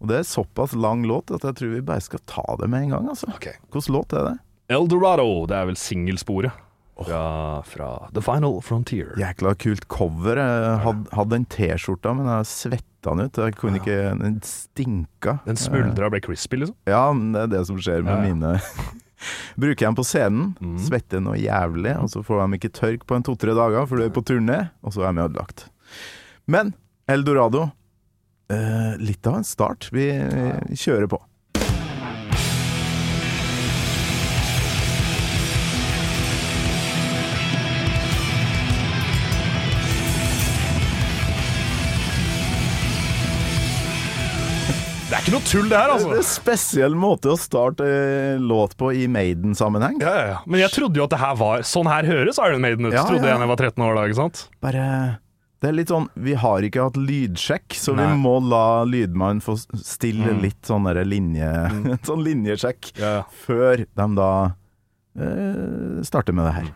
[0.00, 2.82] Og det er såpass lang låt at jeg tror vi bare skal ta det med
[2.88, 3.08] en gang.
[3.08, 3.26] altså.
[3.28, 4.38] Hvilken låt er det?
[4.70, 5.46] Eldorado.
[5.46, 6.52] Det er vel singelsporet
[6.98, 9.14] fra, fra The Final Frontier.
[9.16, 10.36] Jækla kult cover.
[10.36, 13.36] Jeg hadde, hadde den T-skjorta, men jeg svetta den ut.
[13.38, 15.38] Jeg kunne ikke, Den stinka.
[15.46, 16.74] Den smuldra og ble crispy, liksom.
[16.90, 18.20] Ja, men det er det som skjer med ja.
[18.34, 18.60] mine
[19.60, 20.76] Bruker dem på scenen, Mm.
[20.78, 24.04] svetter noe jævlig, og så får de ikke tørk på en to-tre dager, for du
[24.06, 25.66] er på turné, og så er de ødelagt.
[26.46, 26.74] Men
[27.08, 27.70] Eldorado
[28.50, 29.88] eh, Litt av en start.
[29.92, 30.06] Vi,
[30.68, 31.18] vi kjører på.
[45.28, 46.08] Ikke noe tull, det her, altså.
[46.08, 49.98] Det er en spesiell måte å starte eh, låt på i Maiden-sammenheng.
[50.00, 50.36] Ja, ja, ja.
[50.48, 53.02] Men jeg trodde jo at det her var Sånn her høres Iron Maiden ut, Ja,
[53.04, 54.40] trodde jeg da jeg var 13 år da, ikke sant?
[54.64, 54.84] Bare
[55.60, 58.06] Det er litt sånn Vi har ikke hatt lydsjekk, så Nei.
[58.08, 60.40] vi må la lydmannen få stille Mm.
[60.46, 61.90] litt sånn linje mm.
[62.08, 63.22] sånn linjesjekk Ja, ja.
[63.44, 64.30] før de da
[65.18, 66.72] eh, starter med det her.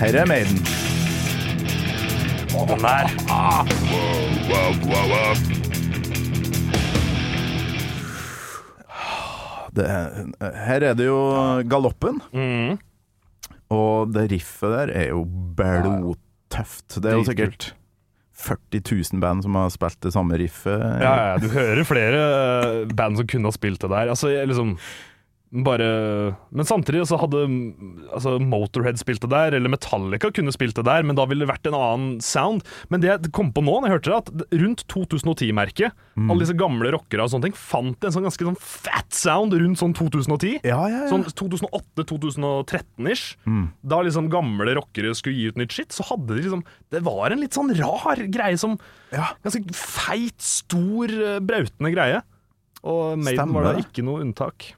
[0.00, 0.79] Her er Maiden.
[2.50, 4.20] Den der.
[9.70, 9.86] Det,
[10.66, 11.18] her er det jo
[11.70, 12.78] galoppen, Mm.
[13.70, 15.22] og det riffet der er jo
[15.56, 16.96] blodtøft.
[16.98, 17.68] Det er jo sikkert
[18.34, 18.80] 40
[19.12, 20.80] 000 band som har spilt det samme riffet.
[21.02, 22.22] Ja, ja, du hører flere
[22.82, 24.10] eh, band som kunne ha spilt det der.
[24.10, 24.74] Altså, liksom
[25.50, 27.40] bare Men samtidig så hadde
[28.14, 31.50] altså, Motorhead spilt det der, eller Metallica kunne spilt det der, men da ville det
[31.50, 32.62] vært en annen sound.
[32.88, 36.28] Men det jeg kom på nå, når jeg hørte det, at rundt 2010-merket, Mm.
[36.30, 39.78] alle disse gamle rockere og sånne ting, fant en sånn ganske sånn fat sound rundt
[39.80, 40.58] sånn 2010.
[40.66, 41.08] Ja, ja, ja.
[41.08, 41.24] Sånn
[42.20, 43.36] 2008-2013-ish.
[43.82, 47.30] Da liksom gamle rockere skulle gi ut nytt shit, så hadde de liksom Det var
[47.32, 48.76] en litt sånn rar greie som.
[49.12, 52.20] Ganske feit, stor, eh, brautende greie.
[52.82, 54.74] Og Maiden Stemmer var da ikke noe unntak.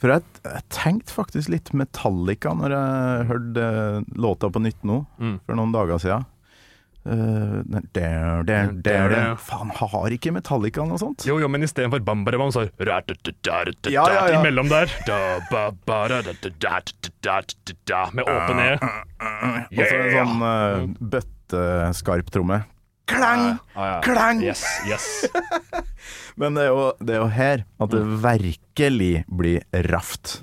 [0.00, 5.02] For jeg, jeg tenkte faktisk litt Metallica når jeg hørte eh, låta på nytt nå,
[5.20, 5.36] Mm.
[5.46, 6.24] for noen dager siden.
[7.06, 7.60] Uh,
[7.94, 9.36] der, der, der.
[9.38, 11.22] Faen, har ikke Metallica noe sånt?
[11.28, 12.72] Jo, jo, men istedenfor bambarabam, så er
[13.94, 14.40] Ja, ja, ja.
[14.40, 14.90] imellom der.
[18.10, 18.72] Med åpen E.
[18.82, 20.82] Og så en sånn uh,
[21.14, 22.64] bøtteskarptromme.
[23.06, 23.58] Klang!
[24.02, 24.42] Klang!
[24.42, 25.30] Yes, yes.
[26.40, 28.16] Men det er, jo, det er, jo, her at det mm.
[28.24, 30.40] virkelig blir raft.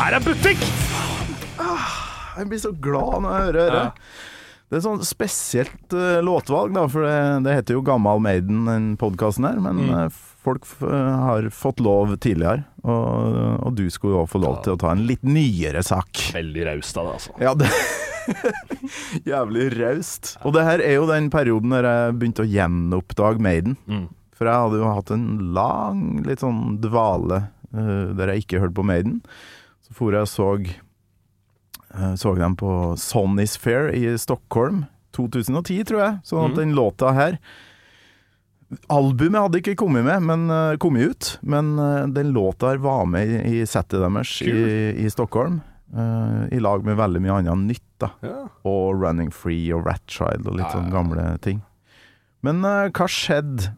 [0.00, 0.66] Her er butikk!
[1.60, 1.86] Ah,
[2.40, 3.86] jeg blir så glad når jeg hører det.
[3.86, 4.30] Ja.
[4.70, 8.84] Det er sånn spesielt uh, låtvalg, da, for det, det heter jo Gammal Maiden, den
[9.00, 9.58] podkasten her.
[9.58, 9.90] Men Mm.
[10.04, 13.34] eh, folk f har fått lov tidligere, og,
[13.66, 16.22] og du skulle jo få lov til å ta en litt nyere sak.
[16.36, 17.34] Veldig raust av det, altså.
[17.42, 17.68] Ja, det
[19.26, 20.34] Jævlig raust.
[20.46, 23.76] Og det her er jo den perioden der jeg begynte å gjenoppdage Maiden.
[23.90, 24.06] Mm.
[24.38, 28.86] For jeg hadde jo hatt en lang, litt sånn dvale der jeg ikke hørte på
[28.86, 29.18] Maiden.
[29.86, 30.46] Så for jeg og så
[32.16, 34.84] Så dem på Sonny's Fair i Stockholm
[35.16, 36.18] 2010, tror jeg.
[36.24, 36.58] Sånn at Mm.
[36.60, 37.38] den låta her
[38.86, 41.30] Albumet hadde ikke kommet med, men eh, kommet ut.
[41.42, 44.52] Men eh, den låta her var med i, settet deres i,
[45.04, 45.60] i Stockholm.
[45.90, 48.12] Uh, I lag med veldig mye annet nytt, da.
[48.22, 48.44] Ja.
[48.62, 51.64] Og Running Free og Rat Child og litt Ja, sånn gamle ting.
[52.46, 53.72] Men uh, hva skjedde?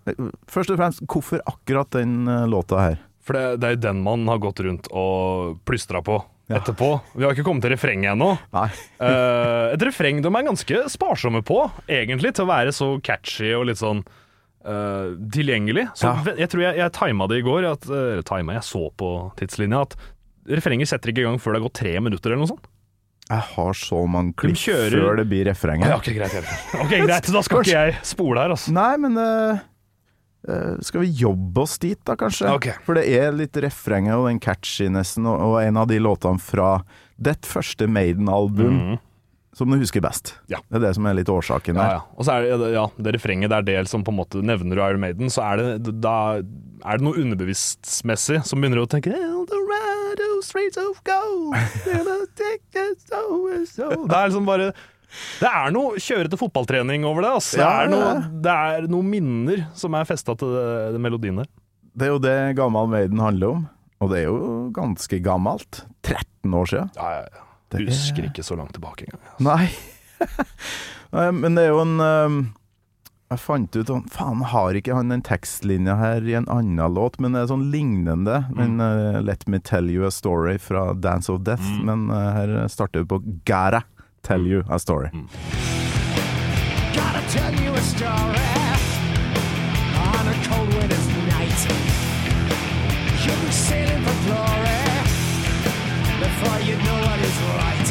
[0.45, 3.01] Først og fremst, hvorfor akkurat den uh, låta her?
[3.25, 6.19] For det, det er jo den man har gått rundt og plystra på.
[6.51, 6.89] Etterpå.
[7.15, 8.33] Vi har ikke kommet til refrenget ennå.
[9.03, 13.65] Eh, et refreng de er ganske sparsomme på, egentlig, til å være så catchy og
[13.71, 14.03] litt sånn
[14.67, 15.89] uh, tilgjengelig.
[15.99, 16.35] Så Ja.
[16.39, 19.09] jeg tror jeg, jeg tima det i går, at, eller tima, jeg så på
[19.41, 19.97] tidslinja, at
[20.55, 22.69] refrenget setter ikke i gang før det har gått tre minutter eller noe sånt.
[23.33, 25.89] Jeg har så mange klipp kjører- før det blir refrenget.
[25.89, 26.55] Ja, ok, greit, greit.
[26.83, 28.75] Ok, greit, da skal ikke jeg spole her, altså.
[28.77, 29.63] Nei, men eh,
[30.83, 32.49] skal vi jobbe oss dit, da, kanskje?
[32.57, 32.73] Okay.
[32.87, 36.81] For det er litt refrenget og den catchinessen og, og en av de låtene fra
[37.23, 38.99] ditt første Maiden-album Mm.
[39.55, 40.33] som du husker best.
[40.49, 40.59] Ja.
[40.71, 41.91] Det er det som er litt årsaken Ja, der.
[41.93, 42.01] ja.
[42.17, 44.75] Og så er det, ja, det refrenget, det er det som på en måte nevner
[44.75, 49.13] du Iron Maiden, så er det, da er det noe underbevisstsmessig som begynner å tenke
[49.13, 51.53] Eldorado, streets of gold
[52.73, 54.73] Det er liksom bare
[55.43, 57.33] Det er noe kjørete fotballtrening over det.
[57.41, 57.59] Altså.
[57.61, 60.55] Det, er noe, det er noen minner som er festa til
[60.95, 61.51] den melodien der.
[61.93, 63.67] Det er jo det Gammal Maiden handler om.
[64.03, 64.39] Og det er jo
[64.75, 65.83] ganske gammelt.
[66.03, 66.89] 13 år siden.
[66.97, 67.45] Ja, ja, ja.
[67.73, 69.23] Det er- Husker ikke så langt tilbake engang.
[69.45, 69.69] Nei.
[71.13, 72.53] Nei, men det er jo en
[73.33, 77.19] Jeg fant ut sånn Faen, har ikke han den tekstlinja her i en annen låt,
[77.21, 78.43] men det er sånn lignende.
[78.53, 78.77] Men
[79.25, 83.09] Let Me Tell You A Story fra Dance of Death, men uh, her starter vi
[83.15, 83.81] på Gotta
[84.23, 85.11] Tell You A Story.
[86.95, 88.53] Gotta tell you a story
[89.99, 91.61] on a cold winter's night.
[93.25, 94.79] You'll be sailing for glory
[96.23, 97.89] before you know what is right.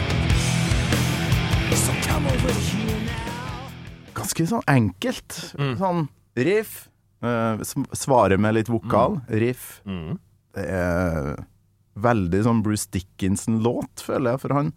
[1.76, 3.68] So come over here now.
[4.16, 5.38] Ganske sånn enkelt.
[5.84, 6.08] Sånn
[6.40, 6.88] riff.
[7.22, 7.60] Uh,
[7.92, 9.20] Svare med litt vokal.
[9.28, 9.82] Riff.
[9.86, 10.16] Mm.
[10.56, 11.34] Det er
[12.02, 14.72] veldig sånn Bruce Dickinson-låt, føler jeg, for han.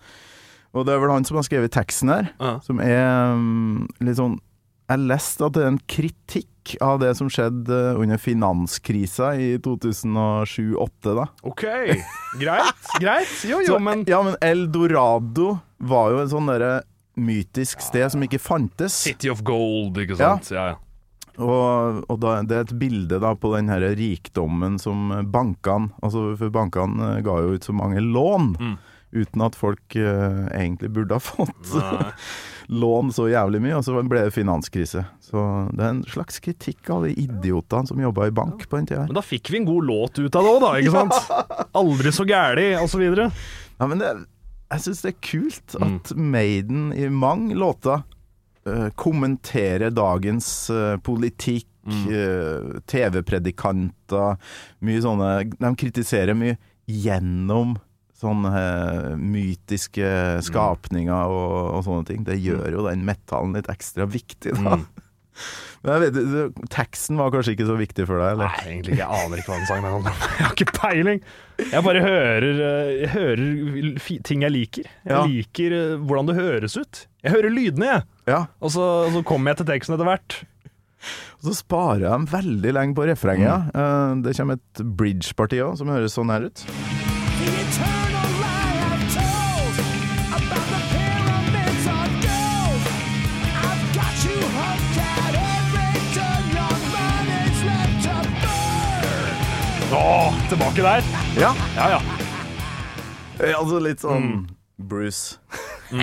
[0.74, 2.56] Og det er vel han som har skrevet teksten her, Ja.
[2.66, 4.40] som er um, litt sånn
[4.90, 11.14] Jeg leste at det er en kritikk av det som skjedde under finanskrisa i 2007-2008,
[11.16, 11.26] da.
[11.42, 11.64] OK,
[12.40, 12.88] greit.
[13.00, 13.32] greit.
[13.48, 16.82] Jo, jo, Så, men Ja, men Eldorado var jo en sånn derre
[17.16, 18.96] mytisk sted som ikke fantes.
[19.06, 20.50] City of Gold, ikke sant?
[20.52, 20.80] Ja, ja.
[21.34, 26.28] Og, og da, det er et bilde da på den her rikdommen som bankene Altså,
[26.38, 28.52] for bankene eh, ga jo ut så mange lån.
[28.60, 28.76] Mm.
[29.14, 31.74] Uten at folk uh, egentlig burde ha fått
[32.66, 35.05] lån så jævlig mye, og så ble det finanskrise.
[35.22, 35.42] Så
[35.74, 39.05] det er en slags kritikk av de idiotene som jobba i bank på den tida.
[39.09, 40.70] Men da fikk vi en god låt ut av det òg, da.
[40.81, 41.35] ikke sant?
[41.83, 42.70] Aldri så gæli,
[43.03, 43.29] videre.
[43.77, 44.11] Ja, men det,
[44.72, 45.85] jeg syns det er kult Mm.
[45.98, 48.03] at Maiden i mange låter
[48.66, 52.79] uh, kommenterer dagens uh, politikk, Mm.
[52.88, 54.38] TV-predikanter,
[54.81, 56.55] mye sånne De kritiserer mye
[56.88, 57.74] gjennom
[58.24, 60.10] sånne eh, mytiske
[60.48, 62.24] skapninger og, og sånne ting.
[62.26, 64.80] Det gjør jo den metallen litt ekstra viktig, da.
[64.80, 64.87] Mm.
[65.84, 68.48] Men jeg vet, teksten var kanskje ikke så viktig for deg, Eller?
[68.54, 69.02] Nei, egentlig ikke.
[69.02, 70.22] Jeg aner ikke hva den sangen handler om.
[70.38, 71.18] Jeg har ikke peiling.
[71.60, 74.88] Jeg bare hører, eh, jeg hører ting jeg liker.
[75.04, 75.20] Jeg Ja.
[75.28, 77.02] liker eh, hvordan det høres ut.
[77.26, 78.06] Jeg hører lydene, jeg.
[78.32, 78.40] Ja.
[78.64, 80.38] Og så, så kommer jeg til teksten etter hvert.
[81.42, 83.68] Og så sparer de veldig lenge på refrenget.
[83.76, 84.24] Mm.
[84.24, 86.64] det kommer et bridge-parti òg, som høres sånn her ut.
[99.94, 101.02] Åh, tilbake der.
[101.38, 102.00] Ja, Ja, ja.
[103.40, 104.46] Eh, Altså litt sånn
[104.78, 105.38] Bruce.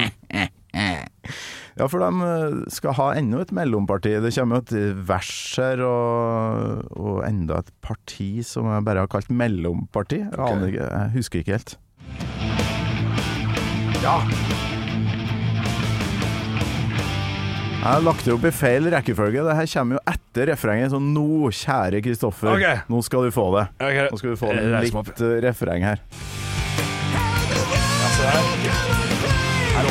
[1.77, 4.13] ja, for de eh, skal ha enda et mellomparti.
[4.23, 9.11] Det kommer jo et vers her, og, og enda et parti som jeg bare har
[9.11, 10.23] kalt mellomparti.
[10.31, 11.77] Jeg jeg husker ikke helt.
[14.01, 14.17] Ja!
[17.81, 19.41] Jeg har lagt det opp i feil rekkefølge.
[19.41, 20.91] Det her kommer jo etter refrenget.
[20.93, 22.83] Så nå, kjære Kristoffer, okay.
[22.85, 23.65] nå skal du få det.
[23.81, 24.05] Okay.
[24.05, 25.09] Nå skal du få opp.
[25.09, 26.03] litt eh, refreng her.
[28.21, 28.45] Se her.
[29.73, 29.89] Her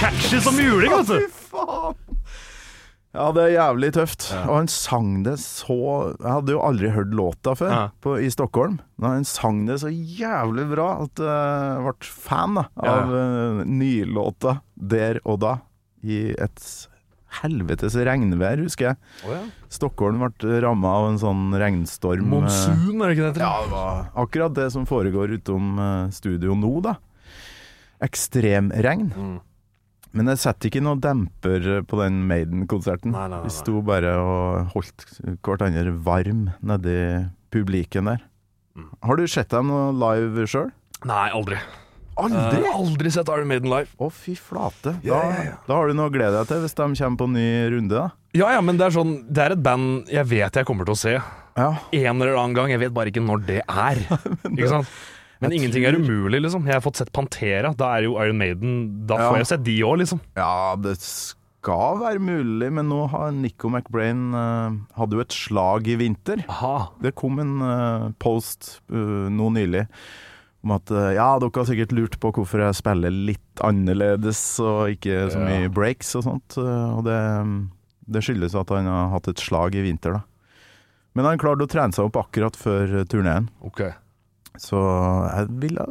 [0.00, 2.09] Catchy som juling, vet du!
[3.10, 4.28] Ja, det er jævlig tøft.
[4.46, 5.76] Og han sang det så
[6.20, 7.80] Jeg hadde jo aldri hørt låta før Ja.
[8.00, 8.76] på, i Stockholm.
[9.02, 12.92] Men han sang det så jævlig bra at jeg ble fan da, Ja.
[13.00, 15.56] av uh, nylåta der og da.
[16.06, 16.62] I et
[17.42, 18.96] helvetes regnvær, husker jeg.
[19.26, 19.42] Oh, ja.
[19.70, 22.24] Stockholm ble ramma av en sånn regnstorm.
[22.24, 23.42] eh, Monsun, er det ikke det?
[23.42, 26.94] Ja, det var akkurat det som foregår utom eh, studio nå, da.
[28.00, 29.10] Ekstremregn.
[29.14, 29.40] Mm.
[30.16, 33.14] Men jeg setter ikke noe demper på den Maiden-konserten.
[33.44, 35.04] Vi sto bare og holdt
[35.46, 36.96] hverandre varm nedi
[37.54, 38.24] publiken der.
[38.74, 38.88] Mm.
[39.06, 40.72] Har du sett dem noe live sjøl?
[41.06, 41.60] Nei, aldri.
[42.20, 42.58] Aldri!
[42.60, 43.88] Uh, aldri sett Iron Maiden live.
[44.02, 44.92] Å, fy flate.
[44.92, 45.60] Da, yeah, yeah, yeah.
[45.68, 47.46] da har du noe å glede deg til hvis de kommer på en ny
[47.76, 48.10] runde, da.
[48.36, 50.94] Ja, ja, men det er sånn Det er et band jeg vet jeg kommer til
[50.94, 51.70] å se Ja.
[51.80, 52.70] en eller annen gang.
[52.70, 54.02] Jeg vet bare ikke når det er.
[54.52, 54.92] Ikke sant?
[55.40, 56.64] Men Jeg ingenting tror- er umulig, liksom.
[56.66, 57.74] Jeg har fått sett Pantera.
[57.74, 59.30] Da er jo Iron Maiden Da Ja.
[59.32, 60.20] får jeg sett de òg, liksom.
[60.36, 65.86] ja, det skal være mulig, men nå har Nico McBrain uh, hadde jo et slag
[65.88, 66.44] i vinter.
[66.48, 66.90] Aha.
[67.00, 69.86] Det kom en uh, post uh, nå nylig
[70.62, 75.30] om at ja, dere har sikkert lurt på hvorfor jeg spiller litt annerledes og ikke
[75.32, 75.46] så Ja.
[75.48, 76.58] mye breaks og sånt.
[76.58, 77.16] og det,
[78.10, 80.22] det skyldes at han har hatt et slag i vinter, da.
[81.14, 83.80] Men han klarte å trene seg opp akkurat før turneen, Ok,
[84.58, 84.80] så
[85.30, 85.84] jeg ville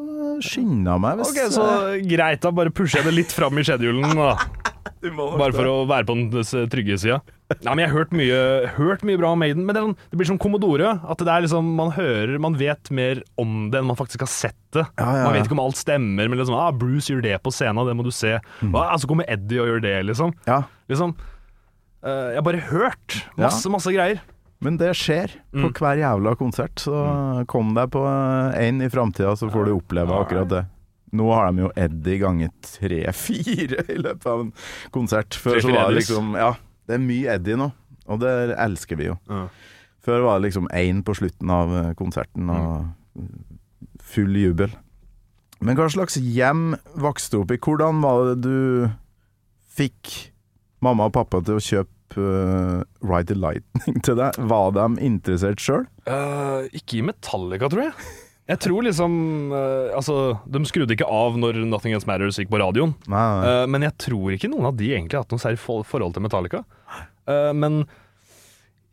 [0.44, 1.68] skynda meg hvis Ok, så
[2.10, 4.34] greit, da bare pusher jeg det litt fram i schedulen, da.
[5.00, 7.20] Bare for å være på den trygge sida.
[7.64, 8.40] Nei, men jeg har hørt mye,
[8.76, 10.92] hørt mye bra om Maiden, men det, er sånn, det blir som Commodore.
[11.10, 14.32] At det er liksom, man hører, man vet mer om det enn man faktisk har
[14.32, 14.84] sett det.
[15.00, 17.54] Ja, ja, Man vet ikke om alt stemmer, men liksom, ah, Bruce gjør det på
[17.56, 18.36] scenen, det må du se.
[18.60, 18.76] Mm.
[18.76, 20.36] Ah, så kommer Eddie og gjør det, liksom.
[20.50, 24.22] Ja, liksom uh, jeg har bare hørt masse, masse greier.
[24.62, 25.74] Men det skjer på Mm.
[25.78, 28.02] hver jævla konsert, så kom deg på
[28.60, 30.66] én i framtida, så får du oppleve akkurat det.
[31.12, 34.52] Nå har de jo Eddie ganger tre-fire i løpet av en
[34.92, 35.34] konsert.
[35.40, 36.52] Før så var det liksom Ja,
[36.88, 37.72] det er mye Eddie nå,
[38.08, 39.16] og det elsker vi jo.
[40.06, 43.24] Før var det liksom én på slutten av eh, konserten, og
[44.02, 44.72] full jubel.
[45.62, 47.58] Men hva slags hjem vokste du opp i?
[47.60, 48.90] Hvordan var det du
[49.76, 50.32] fikk
[50.86, 54.40] mamma og pappa til å kjøpe eh, Ride the Lightning til deg?
[54.50, 55.86] Var de interessert sjøl?
[56.10, 58.10] Uh, ikke i Metallica, tror jeg.
[58.50, 59.14] Jeg tror liksom
[59.54, 62.96] uh, Altså, de skrudde ikke av når Nothing Else Matters gikk på radioen.
[63.06, 63.54] Nei, nei.
[63.54, 66.18] Uh, men jeg tror ikke noen av de egentlig har hatt noe særlig for forhold
[66.18, 66.64] til Metallica.
[67.30, 67.84] Eh, men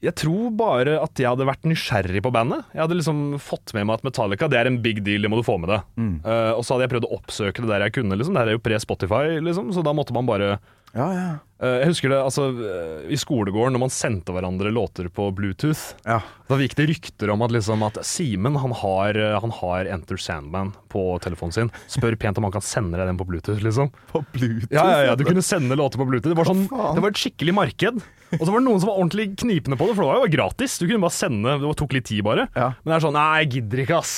[0.05, 2.67] jeg tror bare at jeg hadde vært nysgjerrig på bandet.
[2.75, 5.41] Jeg hadde liksom fått med meg at Metallica det er en big deal, det må
[5.41, 5.87] du få med deg.
[5.97, 6.17] Mm.
[6.21, 8.37] Uh, og så hadde jeg prøvd å oppsøke det der jeg kunne, liksom.
[8.37, 10.59] Det her er jo pre-Spotify, liksom, så da måtte man bare
[10.97, 11.27] Ja, ja.
[11.61, 15.93] eh, Jeg husker det altså eh, i skolegården når man sendte hverandre låter på Bluetooth.
[16.09, 16.23] ja.
[16.47, 20.69] Da gikk det rykter om at, liksom, at Simen han har, han har Enter Sandman
[20.93, 21.71] på telefonen sin.
[21.91, 23.91] Spør pent om han kan sende deg den på Bluetooth, liksom.
[24.13, 24.71] På Bluetooth?
[24.71, 26.31] Ja, ja, ja, Du kunne sende låter på Bluetooth.
[26.31, 27.99] Det var, sånn, det var et skikkelig marked.
[28.39, 30.31] Og så var det noen som var ordentlig knipende på det, for det var jo
[30.37, 30.79] gratis.
[30.79, 32.47] Du kunne bare sende, Det tok litt tid, bare.
[32.55, 32.71] Ja.
[32.85, 34.15] Men det er sånn Nei, jeg gidder ikke, ass.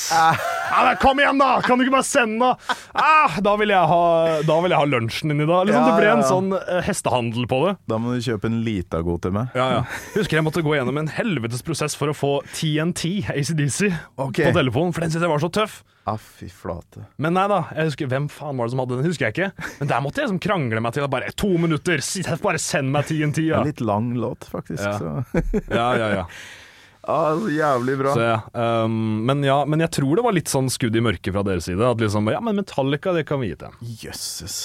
[0.69, 1.49] Ja, men kom igjen, da!
[1.65, 2.77] Kan du ikke bare sende, da?
[2.93, 4.01] Ah, da vil jeg ha,
[4.47, 5.69] da vil jeg ha lunsjen din i dag.
[5.69, 7.75] Liksom, Ja, det ble en sånn eh, hestehandel på det.
[7.91, 9.55] Da må du kjøpe en Litago til meg.
[9.59, 9.85] Ja, ja.
[10.17, 14.51] Husker jeg måtte gå gjennom en helvetes prosess for å få TNT, ACDC, okay.
[14.51, 15.81] på telefonen, for den syntes jeg var så tøff.
[16.09, 17.03] Ah, fy flate.
[17.21, 19.67] Men nei da, jeg husker hvem faen var det som hadde den, husker jeg ikke.
[19.81, 21.11] Men der måtte jeg liksom krangle meg til det.
[21.13, 22.01] bare to minutter,
[22.45, 23.61] bare send meg TNT, ja.
[23.61, 24.85] En litt lang låt, faktisk.
[24.85, 24.97] Ja.
[25.01, 25.61] Så.
[25.69, 26.25] Ja, ja, ja.
[27.11, 28.15] ah, så jævlig bra.
[28.17, 28.39] Så, ja.
[28.85, 31.69] Um, men ja, men jeg tror det var litt sånn skudd i mørket fra deres
[31.71, 31.81] side.
[31.85, 33.81] At liksom, ja, men Metallica, det kan vi gi til.
[34.05, 34.59] Jøsses.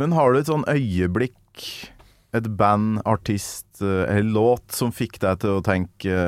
[0.00, 1.36] Men har du et sånn øyeblikk,
[2.36, 6.18] et band, artist eh, eller låt som fikk deg til å tenke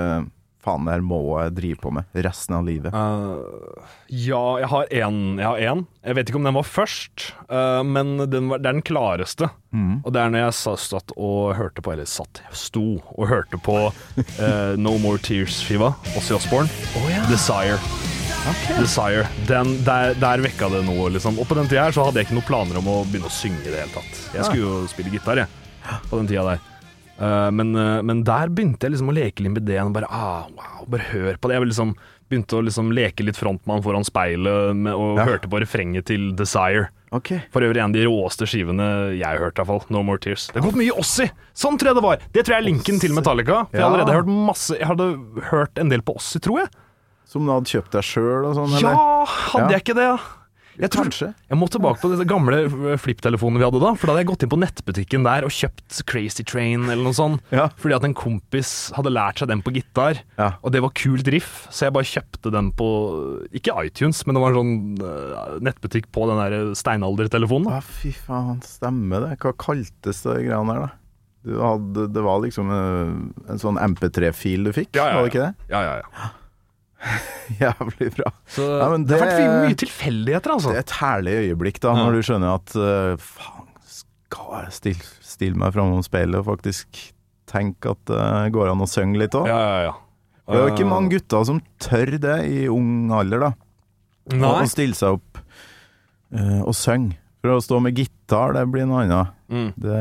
[0.63, 2.95] Faen, det her må jeg drive på med resten av livet.
[2.95, 5.19] Uh, ja, jeg har én.
[5.41, 5.83] Jeg har én.
[6.07, 9.51] Jeg vet ikke om den var først, uh, men den var, det er den klareste.
[9.75, 10.05] Mm.
[10.05, 13.77] Og det er når jeg satt og hørte på, eller satt, sto og hørte på
[13.91, 16.71] uh, No More Tears-skiva, Ossie Osbourne.
[17.27, 17.81] Desire.
[18.79, 19.27] Desire.
[19.51, 21.43] Den, der, der vekka det noe, liksom.
[21.43, 23.35] Og på den tida her så hadde jeg ikke noen planer om å begynne å
[23.35, 24.27] synge i det hele tatt.
[24.31, 26.69] Jeg skulle jo spille gitar, jeg, på den tida der.
[27.23, 29.79] Uh, men, uh, men der begynte jeg liksom å leke litt med det.
[29.95, 31.59] Bare, ah, wow, bare hør på det.
[31.61, 31.93] Jeg liksom
[32.33, 35.27] begynte å liksom leke litt frontmann foran speilet med, og Ja.
[35.29, 36.89] hørte på refrenget til Desire.
[37.13, 37.43] Okay.
[37.53, 38.87] For øvrig en av de råeste skivene
[39.19, 39.83] jeg har hørt, i hvert fall.
[39.93, 40.47] No More Tears.
[40.49, 41.29] Det har gått mye Ossi!
[41.55, 42.17] Sånn tror jeg det var.
[42.33, 43.67] Det tror jeg er linken til Metallica.
[43.69, 45.11] For jeg, allerede har hørt masse, jeg hadde
[45.53, 46.71] hørt en del på Ossi, tror jeg.
[47.29, 48.97] Som du hadde kjøpt deg sjøl og sånn, eller?
[48.97, 49.77] Ja, hadde Ja.
[49.77, 50.09] jeg ikke det?
[50.09, 50.17] ja?
[50.81, 51.29] Jeg tror, Kanskje.
[51.51, 52.61] Jeg må tilbake på den gamle
[53.03, 53.91] flipptelefonen vi hadde da.
[53.99, 57.17] For da hadde jeg gått inn på nettbutikken der og kjøpt Crazy Train eller noe
[57.17, 57.43] sånt.
[57.53, 57.67] Ja.
[57.83, 60.55] Fordi at en kompis hadde lært seg den på gitar, Ja.
[60.63, 61.67] og det var kult riff.
[61.71, 62.89] Så jeg bare kjøpte den på
[63.53, 67.69] Ikke iTunes, men det var en sånn eh, nettbutikk på den der steinaldertelefonen.
[67.71, 69.39] Ja, fy faen, stemmer det.
[69.45, 70.91] Hva kaltes det greiene der, da?
[71.43, 75.69] Du hadde, det var liksom eh, en sånn MP3-fil du fikk, var det ikke det?
[75.75, 76.31] Ja, ja, ja.
[77.63, 78.31] Jævlig bra.
[78.55, 80.71] Så Ja, men det, har vært mye- tilfeldigheter, altså.
[80.73, 85.09] Det er et herlig øyeblikk da, når du skjønner at uh, faen, skal jeg stille,
[85.33, 87.03] stille meg framom speilet og faktisk
[87.53, 89.49] tenke at det går an å synge litt òg?
[89.51, 89.97] Ja, ja, ja.
[90.49, 93.51] Det er jo ikke Eh, mange gutter som tør det i ung alder, da.
[94.33, 94.53] Nei.
[94.63, 95.39] å stille seg opp
[96.35, 97.19] uh, og synge.
[97.43, 99.33] For å stå med gitar, det blir noe annet.
[99.51, 100.01] Mm, Det,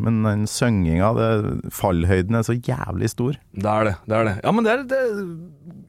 [0.00, 1.10] men den synginga,
[1.76, 3.36] fallhøyden er så jævlig stor.
[3.52, 3.94] det er det.
[4.08, 4.34] det er det.
[4.42, 5.00] Ja, men det er, det,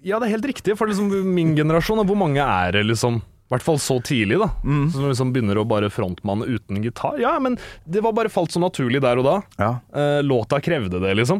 [0.05, 0.77] ja, det er helt riktig.
[0.79, 4.49] For liksom min generasjon, hvor mange er det liksom i hvert fall så tidlig, da.
[4.67, 4.89] Mm.
[4.91, 7.15] Som liksom begynner å bare frontmanne uten gitar.
[7.21, 7.55] Ja, men
[7.87, 9.37] det var bare falt så naturlig der og da.
[9.55, 9.69] Ja.
[9.95, 11.39] Eh, låta krevde det, liksom.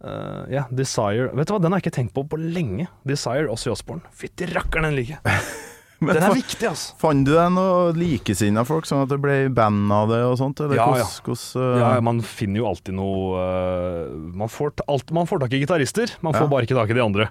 [0.00, 2.88] Uh, ja, Desire Vet du hva, den har jeg ikke tenkt på på lenge.
[3.06, 4.02] Desire, Ossie Osborne.
[4.16, 5.50] Fytti rakkeren, den liker jeg.
[6.04, 6.94] Men Den er viktig, altså.
[7.00, 10.62] Fant du deg noe likesinna folk, sånn at det ble band av det og sånt?
[10.64, 11.26] Eller Ja, hos, ja.
[11.28, 11.76] Hos, uh...
[11.76, 16.16] Ja, man finner jo alltid noe uh, man, får alt, man får tak i gitarister,
[16.24, 17.28] man får bare ikke tak i de andre.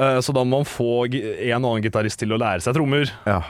[0.00, 3.10] Eh, så da må man få en og annen gitarist til å lære seg trommer.
[3.26, 3.40] ja,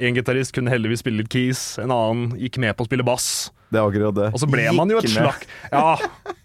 [0.00, 3.52] En gitarist kunne heldigvis spille litt keys, en annen gikk med på å spille bass.
[3.70, 4.30] det er akkurat det.
[4.32, 5.98] Og så ble man jo et Gikk Ja.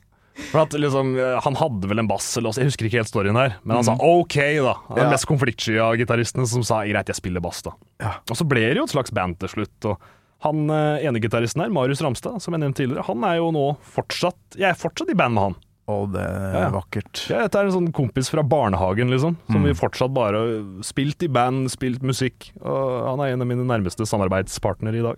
[0.52, 3.12] For at liksom, eh, Han hadde vel en bass, eller også, jeg husker ikke helt
[3.12, 4.02] storyen her, men han sa Mhm.
[4.02, 4.74] OK, da.
[4.96, 5.10] Den Ja.
[5.12, 7.72] mest konfliktsky av gitaristene som sa greit, jeg spiller bass, da.
[8.00, 8.14] Ja.
[8.30, 9.86] Og så ble det jo et slags band til slutt.
[9.86, 9.98] og
[10.42, 13.78] han eh, ene gitaristen her, Marius Ramstad, som jeg nevnte tidligere, han er jo nå
[13.84, 15.56] fortsatt Jeg er fortsatt i band med han.
[15.90, 16.70] Å, det er Ja, ja.
[16.70, 17.30] vakkert.
[17.30, 19.36] Ja, Dette er en sånn kompis fra barnehagen, liksom.
[19.52, 19.64] Som Mm.
[19.66, 22.52] vi fortsatt bare spilt i band, spilt musikk.
[22.62, 25.18] Og han er en av mine nærmeste samarbeidspartnere i dag.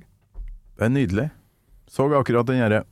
[0.79, 1.31] Det er nydelig.
[1.89, 2.85] Så akkurat den derre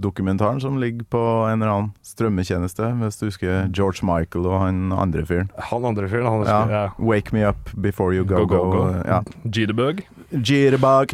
[0.00, 1.20] Wam-dokumentaren som ligger på
[1.50, 5.50] en eller annen strømmetjeneste, hvis du husker George Michael og han andre fyren.
[5.70, 6.68] Han andre fyren, han Ja.
[6.68, 6.90] ja.
[6.98, 8.70] 'Wake me up before you go, Go, go'.
[8.72, 9.02] go, go.
[9.06, 9.22] Ja.
[9.44, 10.02] Jitterbug.
[10.32, 11.12] Jitterbug.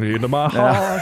[0.55, 0.99] Ja.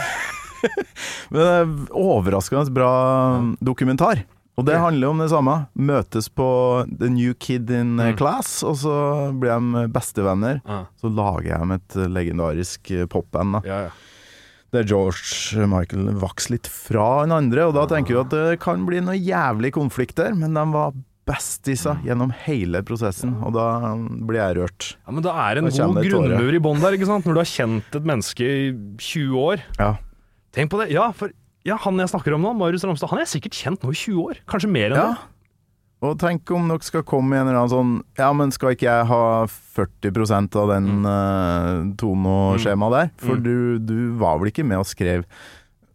[1.30, 4.24] Men det er overraskende bra dokumentar.
[4.56, 5.66] Og det handler om det samme.
[5.76, 8.16] Møtes på The New Kid in Mm.
[8.16, 10.62] Class, og så blir de bestevenner.
[10.66, 10.86] Ja.
[10.98, 12.80] Så lager de et legendarisk
[13.10, 13.52] popband.
[13.52, 13.90] da Ja, ja.
[14.76, 18.82] Der George Michael vokser litt fra den andre, og da tenker du at det kan
[18.84, 20.92] bli noe jævlig konflikt der, men de var
[21.26, 23.94] bestiser gjennom hele prosessen, og da
[24.28, 24.90] blir jeg rørt.
[25.02, 27.26] ja, Men det er en god grunnmur i bånn der, ikke sant?
[27.26, 28.68] Når du har kjent et menneske i
[29.02, 29.64] 20 år.
[29.80, 29.94] Ja.
[30.54, 30.92] Tenk på det.
[30.94, 31.32] Ja, for
[31.66, 34.20] ja, han jeg snakker om nå, Marius Ramstad, han er sikkert kjent nå i 20
[34.22, 34.42] år.
[34.46, 35.08] Kanskje mer enn ja.
[35.16, 35.32] det.
[36.04, 38.84] Og tenk om dere skal komme i en eller annen sånn Ja, men skal ikke
[38.84, 41.94] jeg ha 40% av den mm.
[42.00, 43.12] tonoskjemaet der?
[43.22, 43.44] For Mm.
[43.46, 45.24] du, du var vel ikke med og skrev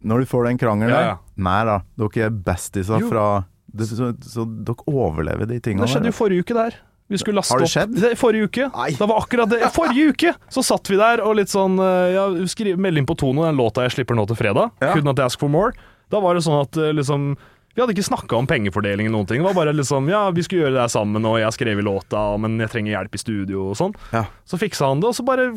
[0.02, 1.18] Når du får den krangelen Ja, der ja.
[1.46, 3.26] Nei da, dere er bestiser fra
[3.72, 5.88] det, så, så dere overlever de tingene der.
[5.88, 6.74] Det skjedde jo forrige uke der.
[7.08, 7.94] Vi skulle laste Har det opp skjedd?
[7.96, 8.66] Det, Forrige uke.
[8.72, 8.90] Nei.
[8.96, 9.60] Det var akkurat det.
[9.72, 13.16] Forrige uke så satt vi der og litt sånn eh, ja, skriv, Meld inn på
[13.20, 14.72] Tono, den låta jeg slipper nå til fredag.
[14.80, 14.94] Ja.
[14.94, 15.72] Couldn't ask for more.
[16.12, 17.34] Da var det sånn at eh, liksom
[17.72, 19.40] Vi hadde ikke snakka om pengefordeling eller noen ting.
[19.40, 21.86] Det var bare liksom Ja, vi skulle gjøre det her sammen, og jeg har skrevet
[21.86, 23.96] låta, men jeg trenger hjelp i studio og sånn.
[24.12, 24.26] Ja.
[24.48, 25.48] Så fiksa han det, og så bare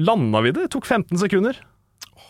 [0.00, 0.66] landa vi det.
[0.66, 1.60] Det tok 15 sekunder.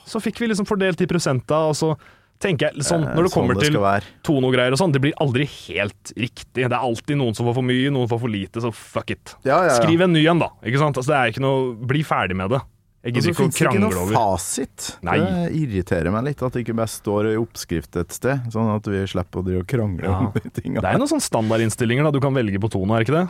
[0.08, 1.94] Så fikk vi liksom fordelt de prosenta, og så
[2.42, 5.46] tenker jeg sånn Når det kommer sånn det til tonogreier og sånn, det blir aldri
[5.46, 6.64] helt riktig.
[6.64, 9.36] Det er alltid noen som får for mye, noen får for lite, så fuck it.
[9.46, 9.76] Ja, ja.
[9.78, 10.50] Skriv en ny en, da.
[10.66, 10.98] Ikke sant?
[10.98, 12.62] Altså, det er ikke noe Bli ferdig med det.
[13.02, 14.88] Jeg gidder ikke å finnes det ikke krangle noe fasit.
[15.02, 15.16] Nei.
[15.18, 18.86] Det irriterer meg litt at det ikke bare står i oppskrift et sted, sånn at
[18.86, 20.18] vi slipper å krangle Ja.
[20.18, 20.80] om de tingene.
[20.84, 23.28] Det er noen sånne standardinnstillinger da du kan velge på Tono, er det ikke det?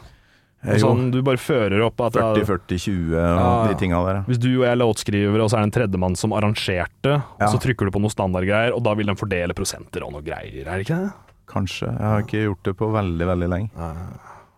[0.65, 3.67] Eh, sånn, du bare fører opp at 40-40-20 og Ja.
[3.73, 4.21] de tinga der.
[4.29, 7.47] Hvis du og jeg er låtskrivere, og så er det en tredjemann som arrangerte, Ja.
[7.49, 10.69] så trykker du på noen standardgreier, og da vil den fordele prosenter og noe greier,
[10.69, 11.13] er det ikke det?
[11.49, 11.89] Kanskje.
[11.89, 13.71] Jeg har ikke gjort det på veldig, veldig lenge.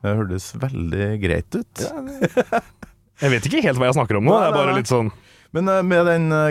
[0.04, 1.74] Det hørtes veldig greit ut.
[3.22, 4.78] Jeg vet ikke helt hva jeg snakker om nå, Nei, det er bare nei.
[4.82, 5.10] litt sånn
[5.54, 6.50] Men uh, med den uh,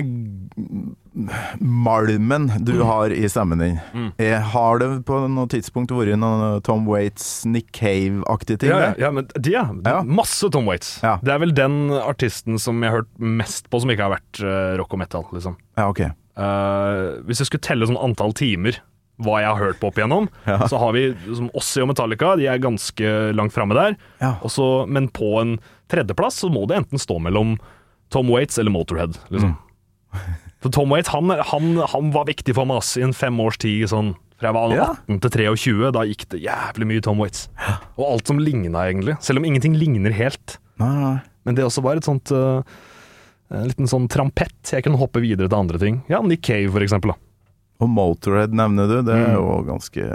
[1.59, 4.11] malmen du har i stemmen din, Mm.
[4.17, 8.69] jeg har det på noe tidspunkt vært noe Tom Waits, Nick Cave-aktige ting?
[8.69, 9.65] ja, ja, ja, men de, ja.
[9.85, 10.01] Ja.
[10.03, 10.99] Masse Tom Waits.
[11.03, 11.17] Ja.
[11.21, 14.41] Det er vel den artisten som jeg har hørt mest på som ikke har vært
[14.43, 15.57] uh, rock og metal, liksom.
[15.77, 15.99] Ja, ok.
[16.33, 18.79] Eh, hvis jeg skulle telle sånn antall timer
[19.21, 20.65] hva jeg har hørt på opp igjennom, Ja.
[20.65, 23.93] så har vi som Ossi og Metallica, de er ganske langt framme der.
[24.19, 24.31] Ja.
[24.41, 25.59] Også, men på en
[25.91, 27.55] tredjeplass så må det enten stå mellom
[28.13, 29.55] Tom Waits eller Motorhead, liksom.
[29.55, 30.19] Mm.
[30.63, 33.57] For Tom Waits, han, han, han var viktig for meg ass, i en fem års
[33.59, 34.13] tid, sånn.
[34.39, 34.85] Fra jeg var Ja.
[35.09, 37.49] 18 til 23, da gikk det jævlig mye Tom Waits.
[37.97, 39.17] Og alt som ligna, egentlig.
[39.25, 40.55] Selv om ingenting ligner helt.
[40.79, 41.17] Nei, nei.
[41.43, 42.63] Men det også var et sånt uh,
[43.51, 44.55] En liten sånn trampett.
[44.71, 45.99] Jeg kunne hoppe videre til andre ting.
[46.09, 47.11] Ja, Nick Cave, for eksempel.
[47.11, 47.19] Da.
[47.83, 49.35] Og Motorhead nevner du, det er Mm.
[49.35, 50.07] jo ganske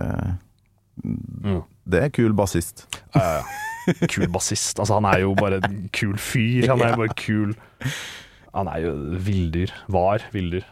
[1.04, 1.60] Mm.
[1.88, 2.86] Det er kul bassist.
[3.14, 3.42] Eh,
[4.12, 4.78] kul bassist.
[4.78, 6.68] Altså, han er jo bare en kul fyr.
[6.70, 7.54] Han er jo bare kul
[8.54, 8.92] Han er jo
[9.24, 9.72] villdyr.
[9.88, 10.64] Var villdyr.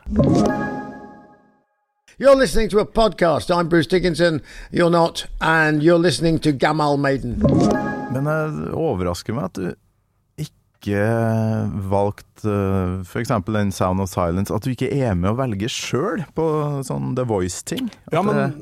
[2.18, 3.50] You're listening to a podcast.
[3.50, 4.40] I'm Bruce Dickinson.
[4.72, 5.26] You're not.
[5.40, 7.42] And you're listening to Gamal Maiden.
[8.12, 9.74] Men det overrasker meg at du
[10.40, 11.02] ikke
[11.90, 13.34] valgte uh, f.eks.
[13.52, 14.54] den Sound of Silence.
[14.54, 16.46] At du ikke er med og velger sjøl på
[16.88, 17.90] sånn The Voice-ting.
[18.14, 18.56] Ja, men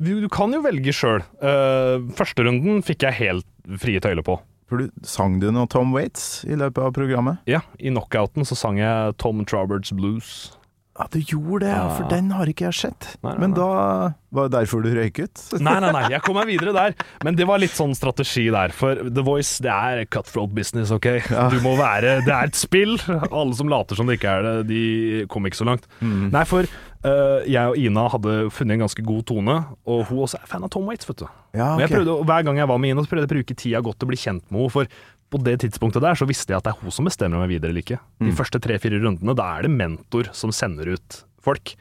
[0.00, 1.20] du, du kan jo velge sjøl.
[1.42, 3.46] Uh, første runden fikk jeg helt
[3.80, 4.38] frie tøyler på.
[4.66, 7.38] For du, Sang du noe Tom Waits i løpet av programmet?
[7.46, 10.52] Ja, I knockouten så sang jeg Tom Troberts Blues.
[10.96, 12.08] Ja, du gjorde det, ja, for Ja.
[12.16, 13.06] den har ikke jeg sett.
[13.22, 13.58] Nei, nei, Men nei.
[13.58, 15.42] da var det derfor du røyk ut?
[15.60, 16.94] Nei, nei, nei, jeg kom meg videre der.
[17.22, 18.72] Men det var litt sånn strategi der.
[18.72, 21.04] For The Voice, det er cutthroat business, OK?
[21.52, 22.96] Du må være Det er et spill.
[23.30, 25.84] Alle som later som det ikke er det, de kom ikke så langt.
[26.00, 30.40] Nei, for uh, jeg og Ina hadde funnet en ganske god tone, og hun også
[30.40, 31.28] er fan av Tom Waits, vet du.
[31.56, 33.98] Ja, jeg prøvde, Hver gang jeg var med så prøvde jeg å bruke tida godt
[33.98, 34.72] til å bli kjent med henne.
[34.76, 34.86] For
[35.32, 37.72] på det tidspunktet der så visste jeg at det er hun som bestemmer meg videre
[37.72, 37.98] eller ikke.
[38.22, 41.74] De første tre-fire rundene, da er det mentor som sender ut folk.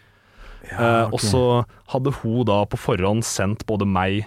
[0.71, 1.43] Eh, Og så
[1.93, 4.25] hadde hun da på forhånd sendt både meg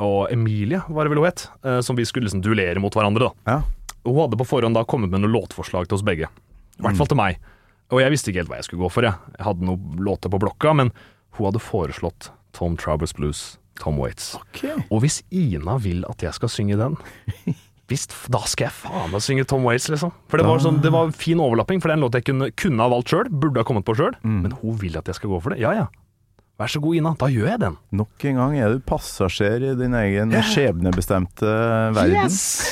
[0.00, 3.30] og Emilie, var det vel hun het, eh, som vi skulle liksom duellere mot hverandre.
[3.46, 3.52] da.
[3.52, 3.62] Ja.
[4.04, 6.26] Hun hadde på forhånd da kommet med noen låtforslag til oss begge.
[6.78, 7.36] I hvert fall til meg.
[7.92, 9.02] Og jeg visste ikke helt hva jeg skulle gå for.
[9.02, 10.90] Jeg, jeg hadde noen låter på blokka, men
[11.36, 14.34] hun hadde foreslått Tom Travers Blues, Tom Waits.
[14.42, 14.76] Okay.
[14.90, 16.96] Og hvis Ina vil at jeg skal synge den
[17.90, 20.12] Visst, da skal jeg faen meg synge Tom Waits, liksom.
[20.30, 22.46] For det var, sånn, det var fin overlapping, for det er en låt jeg kunne,
[22.54, 25.32] kunne ha valgt sjøl, burde ha kommet på sjøl, men hun vil at jeg skal
[25.32, 25.58] gå for det.
[25.64, 25.88] Ja ja.
[26.60, 27.76] Vær så god, Ina, da gjør jeg den.
[27.96, 31.50] Nok en gang er du passasjer i din egen skjebnebestemte
[31.96, 32.28] verden.
[32.28, 32.68] Yes!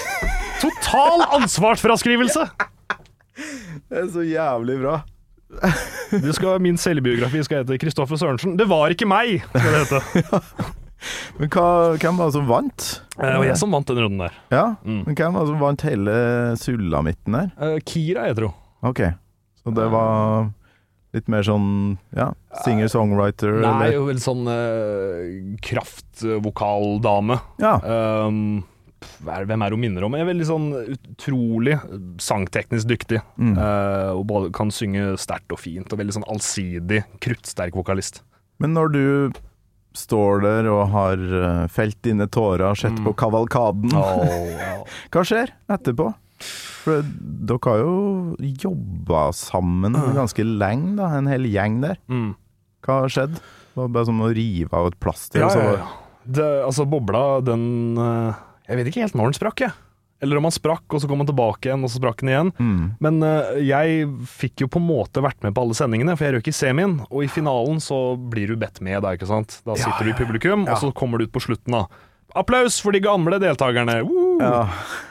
[0.63, 2.45] Total ansvarsfraskrivelse!
[3.89, 5.01] Det er så jævlig bra.
[6.13, 8.59] Du skal, min selvbiografi skal hete Kristoffer Sørensen.
[8.61, 10.69] Det var ikke meg, skal det hete.
[11.39, 11.65] Men hva,
[12.03, 12.85] hvem var det som vant?
[13.15, 14.39] Det var jeg som vant den runden der.
[14.51, 15.05] Ja, Mm.
[15.07, 16.15] men hvem var det som vant hele
[16.59, 17.51] sulamitten der?
[17.59, 18.55] Uh, Kira, jeg tror.
[18.83, 19.01] Ok,
[19.63, 20.49] så det var
[21.15, 22.33] litt mer sånn, ja,
[22.65, 23.61] singer-songwriter?
[23.63, 23.95] Nei, eller?
[23.97, 27.39] jo vel sånn uh, kraftvokaldame.
[27.63, 27.77] Ja,
[28.29, 28.65] Um,
[29.23, 30.15] hvem er hun minner om?
[30.19, 31.77] Jeg er veldig sånn utrolig
[32.19, 33.21] sangteknisk dyktig.
[33.39, 33.53] Mm.
[33.55, 38.23] Uh, og både kan synge sterkt og fint, og veldig sånn allsidig, kruttsterk vokalist.
[38.59, 39.03] men når du
[39.97, 43.05] står der og har eh, felt dine tårer og sett Mm.
[43.09, 43.93] på kavalkaden,
[45.13, 46.11] hva skjer etterpå?
[46.85, 47.95] For dere har jo
[48.63, 51.99] jobba sammen ganske lenge, da, en hel gjeng der.
[52.09, 52.35] Mm.
[52.87, 53.35] Hva har skjedd?
[53.41, 55.43] Det var bare som å rive av et plaster.
[55.43, 55.89] Ja, ja, ja.
[56.29, 59.73] Det, altså, bobla, den eh, Jeg vet ikke helt når den sprakk, jeg.
[60.21, 62.49] Eller om han sprakk, og så kom han tilbake igjen, og så sprakk han igjen.
[62.59, 62.81] Mm.
[63.05, 64.09] Men uh, jeg
[64.41, 66.97] fikk jo på en måte vært med på alle sendingene, for jeg røk i semien.
[67.07, 69.61] Og i finalen så blir du bedt med da, ikke sant.
[69.69, 71.87] Da sitter du i publikum, og så kommer du ut på slutten, da.
[72.37, 74.03] Applaus for de gamle deltakerne!
[74.05, 74.37] Woo!
[74.43, 74.67] Ja.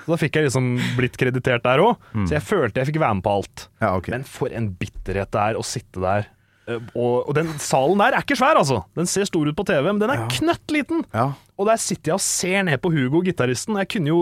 [0.06, 0.68] Så da fikk jeg liksom
[1.00, 2.04] blitt kreditert der òg.
[2.28, 3.68] Så jeg følte jeg fikk være med på alt.
[3.82, 4.12] ja, ok.
[4.14, 6.30] Men for en bitterhet det er å sitte der.
[6.68, 8.82] Eh, Og, og den salen der er ikke svær, altså.
[8.98, 11.06] Den ser stor ut på TV, men den er knøttliten.
[11.14, 11.30] Ja.
[11.58, 13.78] Og der sitter jeg og ser ned på Hugo, gitaristen.
[13.80, 14.20] Jeg kunne jo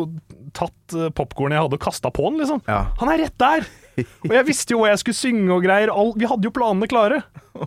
[0.56, 2.62] tatt uh, popkornet jeg hadde, og kasta på han, liksom.
[2.70, 2.84] Ja.
[3.02, 3.66] Han er rett der!
[4.28, 5.88] Og jeg visste jo hva jeg skulle synge og greier.
[5.92, 7.22] All, vi hadde jo planene klare.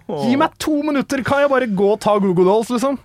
[0.09, 2.99] Gi meg to minutter, kan jeg bare gå og ta Google Dolls, liksom?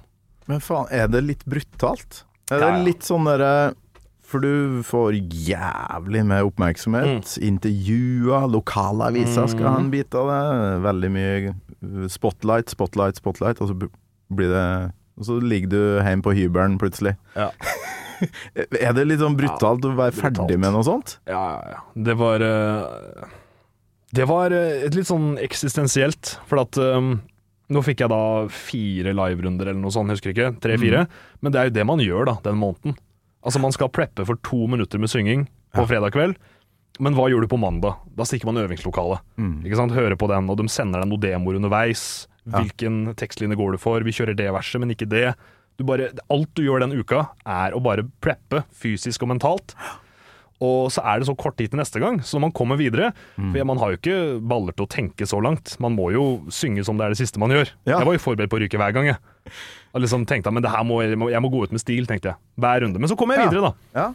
[0.51, 2.26] Men faen, er det litt brutalt?
[2.51, 2.82] Er det Ja, ja.
[2.84, 3.51] litt sånn derre
[4.34, 7.36] For du får jævlig med oppmerksomhet.
[7.38, 7.47] Mm.
[7.51, 10.43] Intervjuer, lokalaviser skal ha en bit av det.
[10.88, 11.53] Veldig mye
[12.09, 13.77] spotlight, spotlight, spotlight, og så
[14.34, 14.67] blir det
[15.13, 17.13] Og så ligger du hjemme på hybelen plutselig.
[17.38, 17.51] Ja.
[18.79, 20.39] Er det litt sånn brutalt å være brutalt.
[20.39, 21.17] ferdig med noe sånt?
[21.29, 21.81] Ja, ja, ja.
[22.07, 23.25] Det var eh,
[24.15, 27.17] Det var eh, litt sånn eksistensielt, for at um,
[27.73, 30.53] nå fikk jeg da fire liverunder eller noe sånt, jeg husker ikke.
[30.63, 31.05] Tre-fire.
[31.43, 32.97] Men det er jo det man gjør da, den måneden.
[33.43, 36.35] Altså Man skal preppe for to minutter med synging på fredag kveld.
[37.01, 37.97] Men hva gjør du på mandag?
[38.13, 39.23] Da stikker man i øvingslokalet.
[39.65, 39.95] Ikke sant?
[39.95, 42.27] Hører på den, og de sender deg noen demoer underveis.
[42.45, 44.03] Hvilken tekstlinje går du for?
[44.05, 45.33] Vi kjører det verset, men ikke det.
[45.79, 49.73] Du bare, alt du gjør den uka, er å bare preppe fysisk og mentalt.
[50.63, 53.65] Og så er det så kort tid til neste gang, så man kommer videre For
[53.67, 55.73] man har jo ikke baller til å tenke så langt.
[55.83, 57.71] Man må jo synge som det er det siste man gjør.
[57.89, 57.97] Ja.
[57.97, 59.17] Jeg var jo forberedt på å ryke hver gang, jeg.
[59.93, 62.39] Og liksom tenkte men det her må, jeg, må, gå ut med stil, tenkte jeg.
[62.61, 63.01] Hver runde.
[63.01, 63.97] Men så kommer jeg videre, da.
[63.99, 64.07] Ja.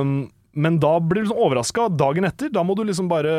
[0.00, 0.18] Um,
[0.58, 2.50] men da blir du liksom overraska dagen etter.
[2.54, 3.32] Da må du liksom bare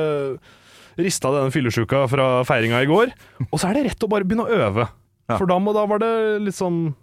[1.00, 3.14] riste av denne fyllesyka fra feiringa i går.
[3.50, 4.86] Og så er det rett å bare begynne å øve.
[5.30, 5.38] Ja.
[5.38, 6.14] For da, må, da var det
[6.46, 6.94] litt sånn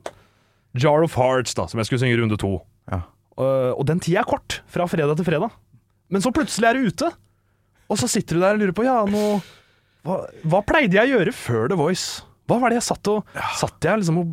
[0.76, 2.56] Jar of Hearts, da, som jeg skulle synge i runde to.
[2.92, 3.02] Ja.
[3.36, 5.54] Uh, og den tida er kort, fra fredag til fredag.
[6.12, 7.10] Men så plutselig er du ute,
[7.90, 9.22] og så sitter du der og lurer på Ja, nå
[10.06, 12.22] hva, hva pleide jeg å gjøre før The Voice?
[12.46, 13.26] Hva var det jeg satt og
[13.58, 14.28] Satt jeg liksom og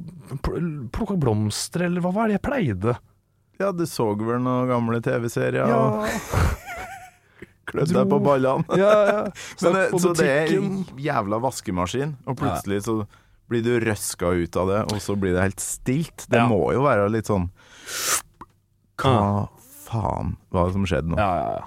[0.93, 2.93] plukka blomster, eller hva var det jeg pleide?
[3.61, 6.07] Ja, du så vel noen gamle TV-serier Ja, og
[7.70, 8.78] klødde deg på ballene.
[8.78, 9.20] ja, ja.
[9.64, 12.97] Men det, så det er en jævla vaskemaskin, og plutselig så
[13.49, 16.26] blir du røska ut av det, og så blir det helt stilt.
[16.32, 16.47] Det Ja.
[16.49, 17.49] må jo være litt sånn
[19.01, 19.47] Hva
[19.84, 21.18] faen var det som skjedde nå?
[21.20, 21.64] Ja, ja, ja.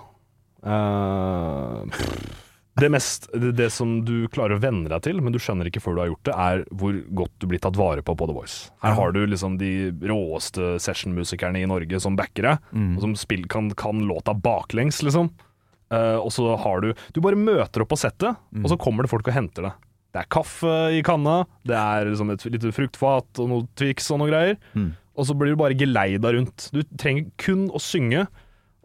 [1.93, 2.43] Pff.
[2.77, 5.97] Det, mest, det, som du klarer å venne deg til, men du skjønner ikke før
[5.97, 8.71] du har gjort det, er hvor godt du blir tatt vare på på The Voice.
[8.85, 9.73] Her har du liksom de
[10.05, 15.33] råeste sessionmusikerne i Norge som backer deg, og som spill, kan, kan låta baklengs, liksom.
[15.87, 19.13] Uh, og så har du Du bare møter opp på settet, og så kommer det
[19.13, 19.83] folk og henter deg.
[20.17, 24.23] Det er kaffe i kanna, det er liksom et lite fruktfat og noe Twix og
[24.23, 24.57] noe greier.
[25.17, 26.69] Og så blir du bare geleida rundt.
[26.73, 28.27] Du trenger kun å synge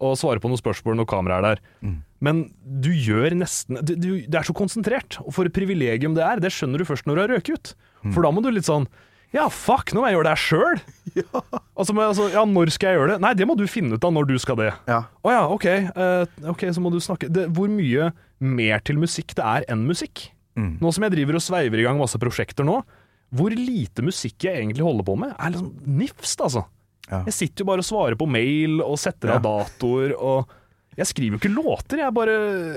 [0.01, 1.93] og svare på noen spørsmål når kameraet er der.
[2.21, 6.25] Men du gjør nesten du, du, Det er så konsentrert, og for et privilegium det
[6.25, 7.73] er, det skjønner du først når du har røket ut.
[8.11, 8.87] For da må du litt sånn
[9.31, 10.81] Ja, fuck, nå må jeg gjøre det her sjøl!
[11.81, 13.21] Altså, altså, ja, når skal jeg gjøre det?
[13.23, 14.67] Nei, det må du finne ut av når du skal det.
[14.85, 14.99] Ja.
[15.25, 15.65] Å ja, ok.
[15.95, 19.87] Uh, ok, så må du snakke det, Hvor mye mer til musikk det er enn
[19.89, 20.27] musikk?
[20.83, 22.81] Nå som jeg driver og sveiver i gang masse prosjekter nå,
[23.31, 25.71] hvor lite musikk jeg egentlig holder på med, er liksom
[26.01, 26.65] nifst, altså.
[27.09, 27.23] Ja.
[27.27, 29.45] Jeg sitter jo bare og svarer på mail og setter av Ja.
[29.63, 30.57] datoer og
[30.97, 32.33] Jeg skriver jo ikke låter, jeg bare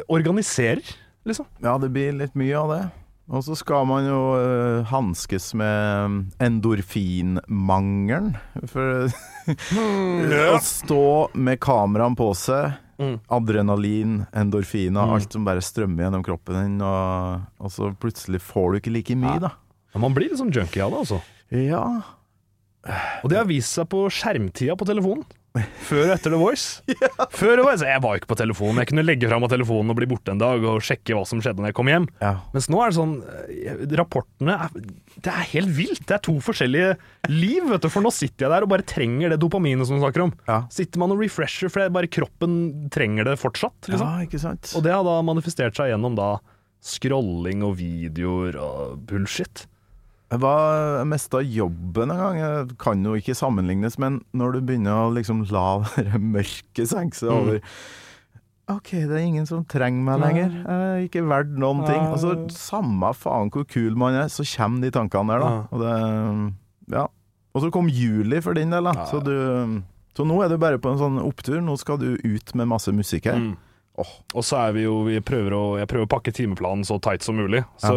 [0.08, 0.80] organiserer,
[1.26, 1.46] liksom.
[1.60, 2.82] Ja, det blir litt mye av det.
[3.28, 8.36] Og så skal man jo uh, hanskes med endorfinmangelen.
[8.70, 9.08] For
[10.54, 11.02] å stå
[11.34, 13.16] med kameraene på seg, Mm.
[13.26, 18.78] adrenalin, endorfiner, alt som bare strømmer gjennom kroppen din, og, og så plutselig får du
[18.78, 19.50] ikke like mye, da.
[19.90, 21.18] Ja, man blir sånn junkie av det, altså.
[21.50, 21.80] Ja.
[23.24, 25.24] Og det har vist seg på skjermtida på telefonen.
[25.86, 26.80] Før og etter The Voice.
[27.38, 28.80] Før The Voice, Jeg var ikke på telefonen.
[28.82, 31.38] Jeg kunne legge fra av telefonen og bli borte en dag og sjekke hva som
[31.44, 32.08] skjedde når jeg kom hjem.
[32.18, 32.32] ja.
[32.56, 33.12] Mens nå er det sånn
[33.54, 34.74] eh, Rapportene er,
[35.14, 36.02] Det er helt vilt.
[36.10, 36.96] Det er to forskjellige
[37.30, 37.88] liv, vet du.
[37.94, 40.34] For nå sitter jeg der og bare trenger det dopaminet som du snakker om.
[40.50, 40.58] Ja.
[40.74, 42.58] Sitter man og refresher, for det er bare kroppen
[42.94, 43.78] trenger det fortsatt.
[43.92, 44.10] Liksom.
[44.10, 44.74] ja, ikke sant?
[44.74, 46.32] Og det har da manifestert seg gjennom da
[46.84, 49.68] scrolling og videoer og bullshit.
[50.32, 50.40] Jeg
[51.38, 52.38] av jobben en gang.
[52.70, 57.18] Det kan jo ikke sammenlignes, men når du begynner å liksom la det mørket senke
[57.18, 57.60] seg Mm.
[58.72, 60.54] OK, det er ingen som trenger meg lenger.
[60.56, 62.00] Jeg er ikke verdt noen ting.
[62.00, 65.50] Altså, Samme faen hvor kul man er, så kommer de tankene der, da.
[65.68, 67.04] Og det Ja.
[67.54, 69.04] Og så kom juli for din del, da.
[69.06, 69.82] Så, du,
[70.16, 71.60] så nå er du bare på en sånn opptur.
[71.62, 73.36] Nå skal du ut med masse musikk her.
[73.38, 73.52] Mm.
[73.94, 77.22] Og så er vi jo vi prøver å, Jeg prøver å pakke timeplanen så tight
[77.22, 77.60] som mulig.
[77.78, 77.94] Så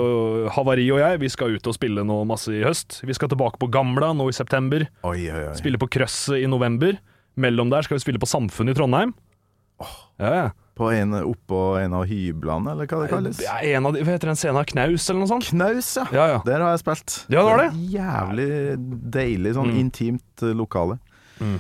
[0.54, 3.00] Havari og jeg vi skal ut og spille nå masse i høst.
[3.08, 4.86] Vi skal tilbake på Gamla nå i september.
[5.08, 5.56] Oi, oi, oi.
[5.58, 7.00] Spille på Krøsset i november.
[7.38, 9.16] Mellom der skal vi spille på Samfunnet i Trondheim.
[10.22, 10.46] Ja, ja.
[10.78, 13.40] På en, oppå en av hyblene, eller hva det kalles?
[13.42, 14.66] Er en av de, heter den scenen?
[14.70, 15.48] Knaus, eller noe sånt?
[15.50, 16.04] Knaus, ja.
[16.14, 16.40] Ja, ja.
[16.46, 17.16] Der har jeg spilt.
[17.34, 17.68] Ja, det var det.
[17.74, 18.48] det Jævlig
[19.18, 19.80] deilig, sånn Mm.
[19.82, 21.00] intimt eh, lokale.
[21.42, 21.58] Mm.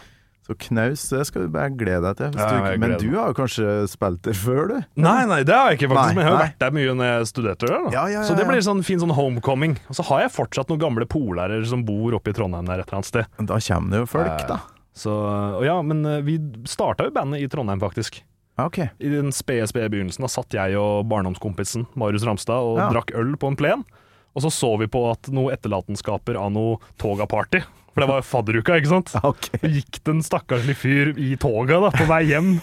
[0.47, 2.37] Så knaus, det skal du bare glede deg til.
[2.39, 4.77] Ja, du, men du har jo kanskje spilt der før, du?
[5.03, 6.45] Nei, nei, det har jeg ikke faktisk, Nei, men jeg har nei.
[6.45, 7.89] vært der mye når jeg studerte der.
[7.91, 9.75] Ja, ja, Så det blir sånn fin sånn homecoming.
[9.91, 12.87] Og så har jeg fortsatt noen gamle polærere som bor oppe i Trondheim der et
[12.87, 13.27] eller annet sted.
[13.51, 14.61] Da kommer det jo folk, Eh, da.
[14.97, 15.11] Så,
[15.59, 18.23] og ja, men eh, vi starta jo bandet i Trondheim, faktisk.
[18.57, 18.87] Okay.
[19.03, 23.35] I den spede, spede begynnelsen da satt jeg og barndomskompisen Marius Ramstad og drakk øl
[23.37, 23.83] på en plen.
[24.35, 27.63] Og så så vi på at noe etterlatenskaper av noe toga-party.
[27.95, 29.15] For det var fadderuka, ikke sant?
[29.17, 29.49] Ja, ok.
[29.57, 32.55] Så gikk det en stakkarslig fyr i toga da, på vei hjem.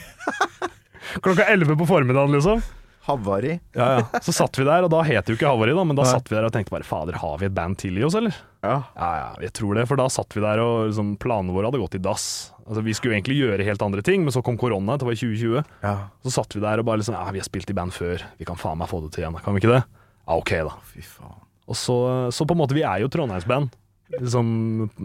[1.25, 2.63] Klokka elleve på formiddagen, liksom.
[3.05, 3.59] Havari.
[3.77, 4.21] Ja, ja.
[4.25, 6.15] Så satt vi der, og da het det jo ikke Havari, da, men da ja.
[6.15, 8.39] satt vi der og tenkte bare fader, har vi et band til i oss, eller?
[8.65, 8.79] Ja.
[8.97, 11.83] Ja, ja, jeg tror det, for da satt vi der og liksom, planene våre hadde
[11.83, 12.27] gått i dass.
[12.65, 15.19] Altså, vi skulle jo egentlig gjøre helt andre ting, men så kom korona, det var
[15.19, 15.77] i 2020.
[15.85, 15.97] ja.
[16.25, 18.49] Så satt vi der og bare liksom Ja, vi har spilt i band før, vi
[18.49, 19.83] kan faen meg få det til igjen, kan vi ikke det?
[20.25, 20.79] Ja, ok, da.
[20.95, 21.44] Fy faen.
[21.69, 21.97] Og så,
[22.35, 23.71] så på en måte, vi er jo Trondheimsband.
[24.19, 24.49] Liksom,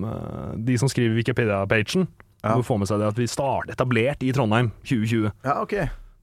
[0.03, 2.07] eh, de som skriver Wikipedia-pagen,
[2.43, 2.53] Ja.
[2.55, 5.31] må få med seg det at vi startet etablert i Trondheim 2020.
[5.43, 5.73] Ja, OK.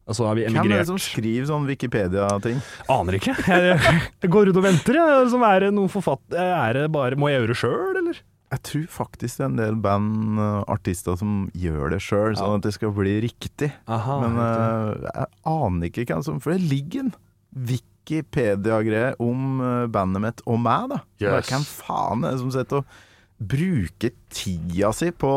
[0.06, 2.60] Og så har vi Hvem er det som skriver sånn Wikipedia-ting?
[2.88, 3.34] Aner ikke.
[3.34, 3.80] Jeg,
[4.22, 4.94] jeg går ut og venter.
[5.00, 5.26] Jeg.
[5.32, 6.38] Som er det noen forfatter?
[6.38, 8.20] Er det bare Må jeg gjøre det sjøl, eller?
[8.54, 12.60] Jeg tror faktisk det er en del band, eh, artister, som gjør det sjøl, sånn
[12.60, 13.72] at det skal bli riktig.
[13.90, 15.26] Aha, Men jeg, jeg
[15.56, 17.14] aner ikke hvem som For det ligger en
[18.06, 21.00] Wikipedia-greie om eh, bandet mitt og meg, da.
[21.20, 21.50] Bare, Yes.
[21.50, 22.86] Hvem faen er det som sitter og
[23.36, 25.30] bruker tida si på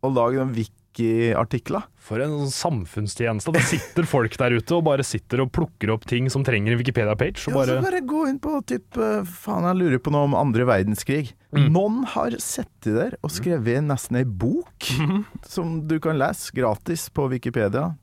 [0.00, 1.84] å lage den wiki-artikler?
[2.00, 2.52] For en sånn
[2.84, 3.52] samfunnstjeneste.
[3.54, 6.80] Det sitter folk der ute og bare sitter og plukker opp ting som trenger en
[6.80, 7.44] Wikipedia-page.
[7.48, 10.26] Ja, Og så bare bare gå inn på typ eh, Faen, jeg lurer på noe
[10.30, 11.32] om andre verdenskrig.
[11.54, 11.68] Mm.
[11.74, 15.24] Noen har sittet der og skrevet nesten ei bok Mhm.
[15.46, 17.94] som du kan lese gratis på Wikipedia.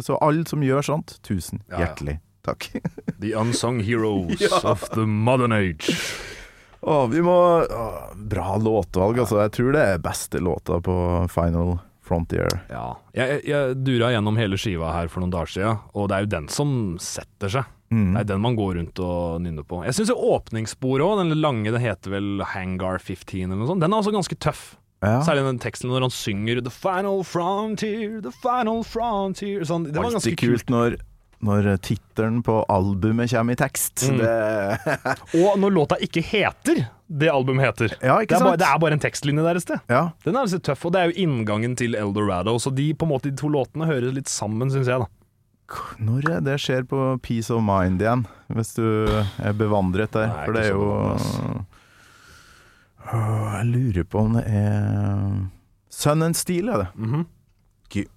[0.00, 2.18] Så alle som gjør sånt, tusen Ja, ja.
[2.44, 2.68] Takk.
[3.22, 4.60] The unsung heroes Ja.
[4.70, 5.94] of the modern age.
[6.84, 7.34] Å, vi må
[7.64, 7.84] å,
[8.28, 9.40] Bra låtvalg, altså.
[9.46, 10.94] Jeg tror det er beste låta på
[11.32, 12.50] Final Frontier.
[12.68, 12.90] Ja.
[13.16, 16.32] Jeg, jeg, dura gjennom hele skiva her for noen dager siden, og det er jo
[16.34, 17.70] den som setter seg.
[17.94, 18.10] Mm.
[18.12, 19.80] Det er den man går rundt og nynner på.
[19.86, 23.92] Jeg syns åpningssporet òg, den lange, den heter vel Hangar 15 eller noe sånt, den
[23.94, 24.64] er også ganske tøff.
[25.04, 25.18] Ja.
[25.24, 30.14] Særlig den teksten når han synger 'The final frontier, the final frontier' sånn, Det var
[30.16, 30.96] ganske kult når,
[31.44, 34.06] når tittelen på albumet kommer i tekst.
[34.08, 34.18] Mm.
[34.22, 34.98] Det,
[35.44, 37.92] Og når låta ikke heter det albumet heter.
[38.00, 39.82] Ja, det, er bare, det er bare en tekstlinje der et sted.
[39.92, 40.06] ja.
[40.24, 43.36] Den er altså tøff, og det er jo inngangen til Eldorado, så de, måte, de
[43.38, 45.04] to låtene høres litt sammen, syns jeg.
[45.04, 45.10] da
[46.00, 48.24] Når er det skjer på Peace of Mind igjen,
[48.56, 50.32] hvis du er bevandret der?
[50.32, 51.64] Nei, For det er jo
[53.12, 55.48] Jeg lurer på om det er
[55.94, 56.88] Sun and Steel, er det.
[56.96, 57.24] Mhm.
[57.24, 57.33] Gi-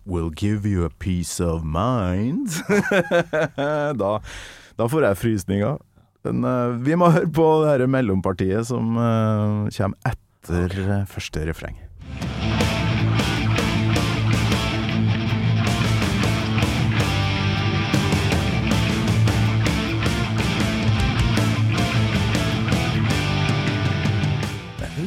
[0.05, 2.49] Will give you a peace of mind.
[4.01, 4.19] da,
[4.77, 5.77] da får jeg frysninger.
[6.25, 11.45] Men uh, vi må høre på det her mellompartiet som uh, kommer etter eh, første
[11.47, 11.77] refreng.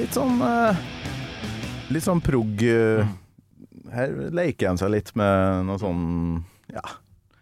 [0.00, 0.78] Litt sånn eh,
[1.90, 3.06] Litt sånn prog eh,
[3.95, 6.05] Her leker han seg litt med noe sånn
[6.72, 6.84] Ja.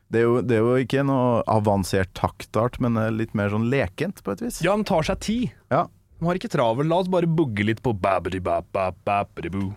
[0.09, 4.23] Det er, jo, det er jo ikke noe avansert taktart, men litt mer sånn lekent,
[4.25, 4.63] på et vis.
[4.65, 5.51] Ja, han tar seg tid.
[5.69, 5.83] Ja.
[6.19, 6.89] De har ikke travel.
[6.91, 9.69] La oss bare bugge litt på babidi-bap-bap-babidi-boo.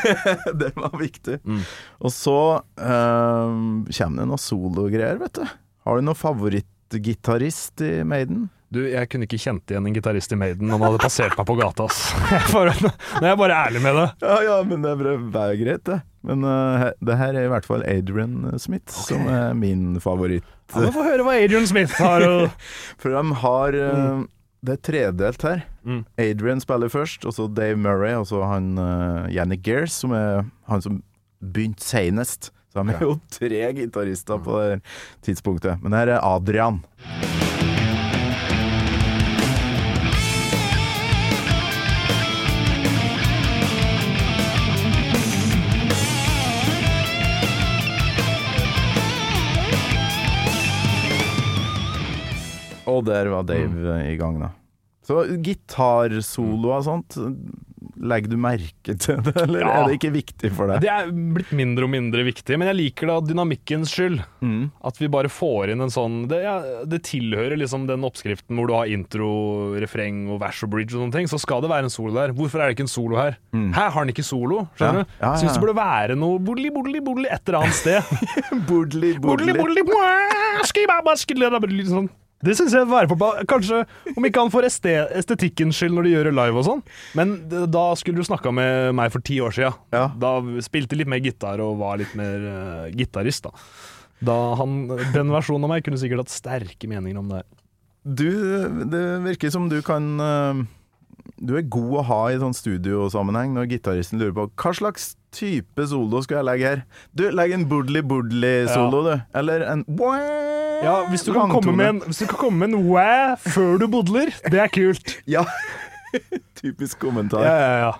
[0.60, 1.40] det var viktig.
[1.42, 1.64] Mm.
[1.98, 2.36] Og så
[2.76, 5.56] um, kommer det noe sologreier, vet du.
[5.88, 8.46] Har du noen favorittgitarist i Maiden?
[8.70, 11.46] Du, jeg kunne ikke kjent igjen en gitarist i Maiden om han hadde passert meg
[11.48, 12.12] på gata, ass.
[12.54, 12.62] Nå
[13.18, 14.04] er jeg bare ærlig med det.
[14.22, 15.96] Ja, ja, men det er bare greit, det.
[16.22, 20.46] Men uh, det her er i hvert fall Adrian Smith, som er min favoritt.
[20.70, 22.34] Ja, men Få høre hva Adrian Smith har å
[23.02, 24.22] For de har eh,
[24.62, 25.66] Det er tredelt her.
[25.82, 26.04] Mm.
[26.28, 30.44] Adrian spiller først, og så Dave Murray, og så han uh, Yannick Gears, som er
[30.70, 31.02] han som
[31.42, 32.52] begynte senest.
[32.70, 34.82] Så de er jo tre gitarister på det
[35.26, 35.82] tidspunktet.
[35.82, 36.84] Men her er Adrian.
[53.00, 53.92] Og der var Dave mm.
[54.12, 54.52] i gang, da.
[55.10, 57.16] Så gitarsoloer og sånt,
[58.00, 59.70] legger du merke til det, eller Ja.
[59.80, 60.80] er det ikke viktig for deg?
[60.84, 64.20] Det er blitt mindre og mindre viktig, men jeg liker det av dynamikkens skyld.
[64.44, 64.68] Mm.
[64.84, 66.54] At vi bare får inn en sånn Det, ja,
[66.86, 69.30] det tilhører liksom den oppskriften hvor du har intro,
[69.80, 71.26] refreng og vers og bridge og sånne ting.
[71.32, 72.32] Så skal det være en solo der.
[72.36, 73.32] Hvorfor er det ikke en solo her?
[73.56, 75.00] Her har den ikke solo, skjønner Mm.
[75.00, 75.02] Ja.
[75.02, 75.04] du?
[75.24, 78.00] Ja, Syns det burde være noe bodli, bodli, bodli et eller annet sted.
[78.70, 79.88] Bodli, bodli, bodli, bodli,
[81.96, 82.10] sånn.
[82.40, 83.82] Det syns jeg være på Kanskje
[84.14, 86.82] om ikke han får este estetikkens skyld når de gjør det live og sånn,
[87.18, 89.74] men da skulle du snakka med meg for ti år sia.
[89.92, 90.06] Ja.
[90.16, 93.52] Da spilte litt mer gitar og var litt mer uh, gitarist, da.
[94.24, 94.82] Da han,
[95.14, 97.40] Den versjonen av meg kunne sikkert hatt sterke meninger om det.
[97.40, 97.48] her.
[98.04, 98.28] Du,
[98.88, 100.60] det virker som du kan eh,
[101.40, 105.86] Du er god å ha i sånn studiosammenheng når gitaristen lurer på hva slags type
[105.90, 106.82] solo skal jeg legge her.
[107.16, 109.14] Du, legg en bodli-bodli-solo, du.
[109.38, 109.84] Eller en
[110.80, 113.78] Ja, hvis du, kan komme med en, hvis du kan komme med en wæ før
[113.80, 115.16] du bodler, det er kult.
[115.36, 115.44] Ja.
[116.58, 117.44] Typisk kommentar.
[117.46, 117.92] Ja, ja, ja.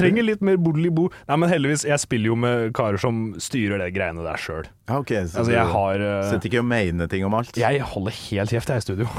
[0.00, 1.08] Trenger litt mer bodli-bo.
[1.30, 4.68] Nei, men heldigvis, jeg spiller jo med karer som styrer det greiene der sjøl.
[4.90, 7.56] Okay, ok, så Altså, jeg har uh, sitter ikke og mener ting om alt?
[7.58, 9.10] Jeg holder helt kjeft, jeg, i studio.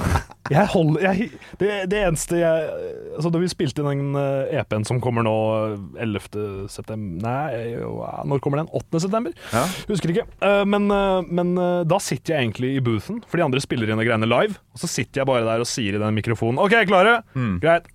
[0.52, 1.28] Jeg holder jeg,
[1.62, 2.72] det, det eneste jeg
[3.16, 5.36] Altså, da vi spilte den eh, EP-en som kommer nå
[5.96, 6.68] 11.
[6.68, 7.78] september Nei,
[8.28, 8.68] når kommer den?
[8.76, 9.00] 8.
[9.06, 9.32] september?
[9.54, 9.62] Ja.
[9.88, 10.26] Husker ikke.
[10.44, 13.94] Uh, men uh, men uh, da sitter jeg egentlig i boothen, for de andre spiller
[13.94, 14.60] inn de greiene live.
[14.76, 17.22] Og så sitter jeg bare der og sier i den mikrofonen OK, klare?
[17.64, 17.88] Greit.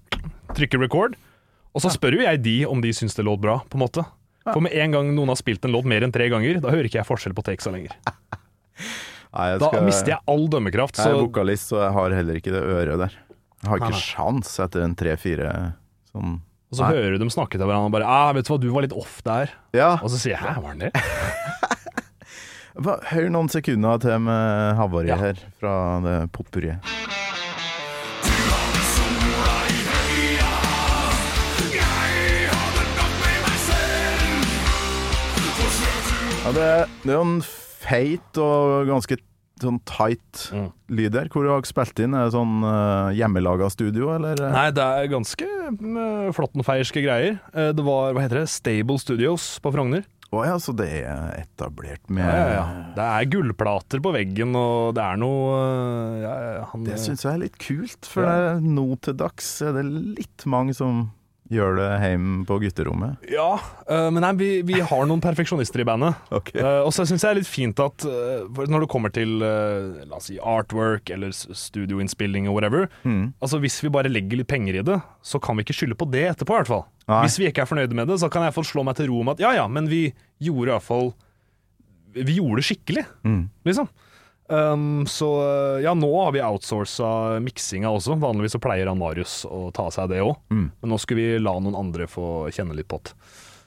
[0.57, 1.19] Trykker record.
[1.77, 4.01] Og så spør jo jeg de om de syns det låt bra, på en måte.
[4.47, 6.87] For med en gang noen har spilt en låt mer enn tre ganger, da hører
[6.89, 7.93] ikke jeg forskjell på takesa lenger.
[9.37, 10.97] Nei, jeg Da mister jeg all dømmekraft.
[11.03, 13.13] Jeg er vokalist, så jeg har heller ikke det øret der.
[13.61, 15.51] Jeg har ikke sjans etter en tre-fire
[16.13, 16.93] sånn Og så Nei.
[16.97, 18.97] hører du dem snakke til hverandre og bare ah, 'Vet du hva, du var litt
[18.97, 20.95] off der.' Ja, Og så sier jeg 'hæ, var han det?'
[23.13, 25.17] hør noen sekunder til med Havari Ja.
[25.17, 26.79] her, fra det potpurriet.
[36.47, 36.67] Ja, det,
[37.03, 37.41] det er jo en
[37.83, 39.17] feit og ganske
[39.59, 40.69] sånn tight Mm.
[40.93, 41.31] lyd der.
[41.33, 42.15] Hvor har dere spilt inn?
[42.15, 44.39] Er det sånn uh, hjemmelaga studio, eller?
[44.53, 47.41] Nei, det er ganske uh, flåttenfeierske greier.
[47.51, 50.05] Uh, det var, hva heter det, Stable Studios på Frogner.
[50.31, 52.63] Å ja, så det er etablert med Ja, ja, ja.
[52.95, 55.59] Det er gullplater på veggen, og det er noe
[56.23, 60.47] uh, han, Det syns jeg er litt kult, for nå til dags er det litt
[60.51, 61.09] mange som
[61.53, 63.23] gjør det hjemme på gutterommet.
[63.31, 63.53] Ja,
[63.91, 66.17] uh, men nei, vi, vi har noen perfeksjonister i bandet.
[66.37, 66.61] Okay.
[66.61, 69.37] Uh, og så syns jeg det er litt fint at uh, når det kommer til
[69.41, 73.33] la oss si artwork eller studioinnspilling og whatever Mm.
[73.43, 76.09] Altså Hvis vi bare legger litt penger i det, så kan vi ikke skylde på
[76.11, 76.55] det etterpå.
[76.55, 77.21] i hvert fall Nei.
[77.25, 79.23] Hvis vi ikke er fornøyde med det, så kan jeg i slå meg til ro
[79.23, 80.09] med at ja ja, men vi
[80.43, 81.13] gjorde iallfall
[82.17, 83.43] Vi gjorde det skikkelig, Mm.
[83.69, 83.89] liksom.
[84.49, 88.15] Um, så øh, ja, nå har vi outsourca miksinga også.
[88.23, 90.69] Vanligvis så pleier han Marius å ta seg det òg, Mm.
[90.83, 93.15] men nå skulle vi la noen andre få kjenne litt på det.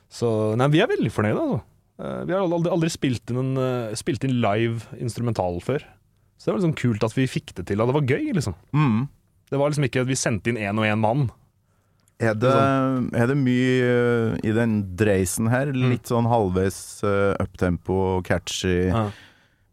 [0.09, 1.61] Så nei, vi er veldig fornøyde, altså.
[1.99, 5.83] Uh, vi har aldri, aldri spilt, inn en, uh, spilt inn live instrumental før.
[6.39, 8.55] Så det var liksom kult at vi fikk det til, og det var gøy, liksom.
[8.71, 9.01] Mm.
[9.51, 11.27] Det var liksom ikke at vi sendte inn én og én mann.
[12.19, 12.51] Er det,
[13.15, 15.69] er det mye i den dreisen her?
[15.71, 16.99] Litt sånn halvveis
[17.39, 18.89] uptempo, catchy,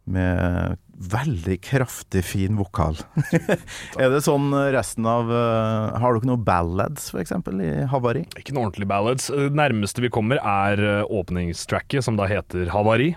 [0.06, 0.76] med
[1.12, 2.96] veldig kraftig, fin vokal.
[4.00, 8.22] er det sånn resten av uh, Har dere noen ballads, eksempel, i Havari?
[8.38, 9.28] Ikke noen ordentlige ballads.
[9.34, 13.10] Det nærmeste vi kommer, er eh, åpningstracket, som da heter Havari.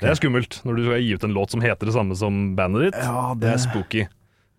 [0.00, 2.42] Det er skummelt når du skal gi ut en låt som heter det samme som
[2.58, 3.00] bandet ditt.
[3.04, 4.04] Ja, Det er spooky.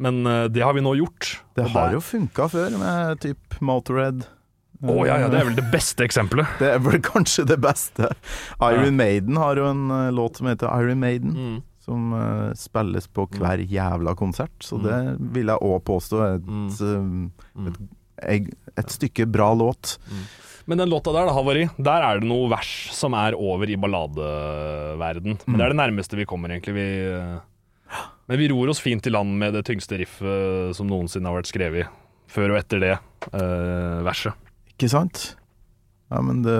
[0.01, 1.35] Men uh, det har vi nå gjort.
[1.55, 4.25] Det har er- jo funka før, med type Motorhead.
[4.83, 6.57] Å ja, ja, det er vel det beste eksempelet.
[6.59, 8.09] Det er vel kanskje det beste.
[8.59, 11.35] Iron Maiden har jo en eh, låt som heter Iron Maiden.
[11.35, 11.55] Mm.
[11.85, 14.95] Som uh, spilles på hver jævla konsert, så det
[15.35, 17.75] vil jeg òg påstå er et, eh, et,
[18.25, 18.47] et,
[18.81, 19.93] et stykke bra låt.
[20.65, 23.77] Men den låta der, da, Havari, der er det noe vers som er over i
[23.77, 25.37] balladeverden.
[25.45, 26.73] Men det er det nærmeste vi kommer, egentlig.
[26.73, 26.87] Vi,
[28.25, 31.53] men vi ror oss fint i land med det tyngste riffet som noensinne har vært
[31.53, 32.01] skrevet.
[32.33, 34.33] Før og etter det uh, verset.
[34.75, 35.35] Ikke sant?
[36.11, 36.55] Ja, men det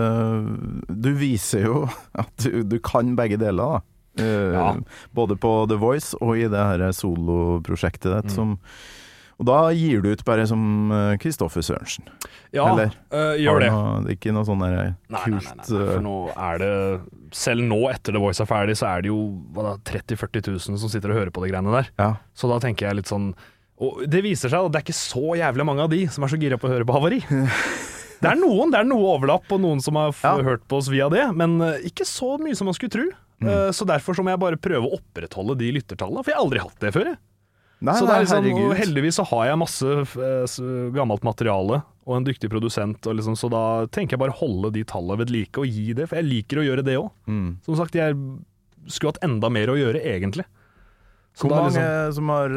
[0.90, 1.84] Du viser jo
[2.22, 3.84] at du, du kan begge deler, da.
[4.16, 4.68] Uh, Ja.
[5.16, 8.32] Både på The Voice og i det her soloprosjektet ditt.
[8.32, 8.36] Mm.
[8.36, 8.54] Som,
[9.36, 10.62] og da gir du ut bare som
[10.96, 12.06] eh, Kristoffer Sørensen.
[12.56, 12.94] Ja, Eller?
[13.12, 13.68] eh, gjør det.
[13.74, 16.14] noe- det er ikke noe sånn der Nei, nei, nei, kult nei, for eh, nå
[16.32, 16.70] er det
[17.36, 19.20] Selv nå, etter The Voice er ferdig, så er det jo
[19.60, 21.92] 30 000-40 000 som sitter og hører på de greiene der.
[22.00, 22.08] Ja.
[22.32, 23.34] Så da tenker jeg litt sånn
[23.84, 26.32] Og det viser seg at det er ikke så jævlig mange av de som er
[26.32, 27.20] så gira på å høre på Havari.
[28.22, 30.36] Det er noen, det er noe overlapp og noen som har Ja.
[30.42, 33.06] hørt på oss via det, men eh, ikke så mye som man skulle tro.
[33.44, 33.50] Mm.
[33.50, 36.46] Eh, Så derfor så må jeg bare prøve å opprettholde de lyttertallene, for jeg har
[36.46, 37.06] aldri hatt det før.
[37.12, 37.18] Jeg.
[37.82, 42.16] Nei, så det er liksom, og heldigvis så har jeg masse eh, gammelt materiale og
[42.18, 45.58] en dyktig produsent, og liksom, så da tenker jeg bare holde de tallene ved like
[45.60, 47.10] og gi det, for jeg liker å gjøre det òg.
[47.28, 47.58] Mm.
[47.66, 48.16] Som sagt, jeg
[48.88, 50.46] skulle hatt enda mer å gjøre, egentlig.
[51.36, 52.50] Så Hvor mange liksom, som har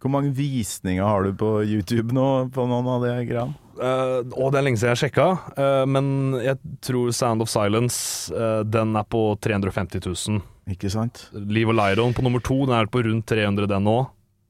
[0.00, 3.54] Hvor mange visninger har du på YouTube nå på noen av de greiene?
[3.80, 5.26] Eh, og det er lenge siden jeg sjekka,
[5.56, 10.42] uh, men jeg tror Sound of Silence uh, den er på 350 000.
[10.74, 11.24] Ikke sant?
[11.32, 13.98] Liv og Lyron på nummer to, den er på rundt 300 den nå.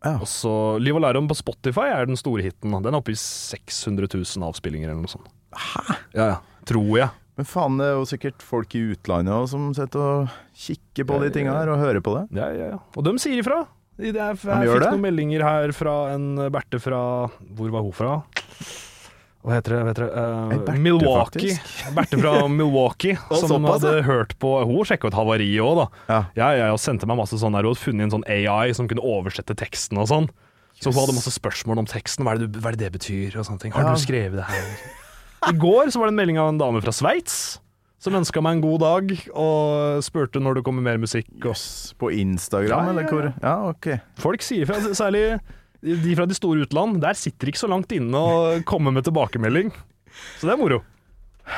[0.03, 0.17] Ja.
[0.17, 0.53] Og så
[0.83, 2.75] Liv og Lyron på Spotify er den store hiten.
[2.83, 5.31] Den er oppe i 600 000 avspillinger eller noe sånt.
[5.55, 5.99] Hæ?
[6.17, 6.39] Ja, ja.
[6.69, 7.11] Tror jeg.
[7.39, 10.35] Men faen, det er jo sikkert folk i utlandet også som sitter og
[10.67, 12.27] kikker på de tinga her og hører på det.
[12.37, 12.81] Ja, ja, ja.
[12.97, 13.63] Og de sier ifra.
[14.01, 18.15] Jeg, jeg, jeg fikk noen meldinger her fra en Berthe fra Hvor var hun fra?
[19.41, 19.81] Hva heter det?
[19.89, 20.11] Heter det?
[20.13, 21.55] Uh, Berte, Milwaukee.
[21.57, 21.95] faktisk.
[21.97, 25.87] Berte fra Milwaukee, som såpass, hadde hørt på Hun sjekka ut havariet òg, da.
[26.13, 26.19] Ja.
[26.37, 29.01] Jeg, jeg, sendte meg masse sånn der, Hun hadde funnet en sånn AI som kunne
[29.01, 30.29] oversette teksten og sånn.
[30.81, 32.25] Så hun hadde masse spørsmål om teksten.
[32.25, 33.39] Hva er det, hva er det, det betyr?
[33.41, 33.73] Og sånne ting.
[33.73, 33.97] Har Ja.
[33.97, 34.71] du skrevet det her?
[35.49, 37.59] I går så var det en melding av en dame fra Sveits
[38.01, 41.27] som ønska meg en god dag, og spurte når det kommer mer musikk.
[41.43, 41.93] Og Jøss.
[42.01, 43.27] På Instagram, Ja, eller hvor?
[43.29, 43.33] ja.
[43.45, 43.89] Ja, ok.
[44.21, 45.39] Folk sier fra, særlig
[45.83, 47.01] de fra de store utland.
[47.03, 49.71] Der sitter ikke så langt inne og kommer med tilbakemelding.
[50.41, 50.81] Så det er moro.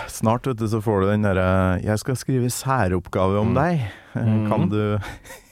[0.09, 3.57] Snart vet du, så får du den derre 'Jeg skal skrive særoppgave om Mm.
[3.57, 3.81] deg'.
[4.15, 4.49] Eh, Mm.
[4.49, 4.99] Kan du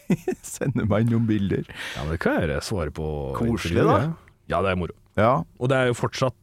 [0.42, 1.64] sende meg noen bilder?
[1.96, 2.60] Ja, det kan jeg.
[2.62, 3.98] Svare på Koselig, da.
[4.00, 4.12] ja.
[4.48, 4.94] Ja, det er moro.
[5.16, 5.42] Ja.
[5.60, 6.34] Og det er jo fortsatt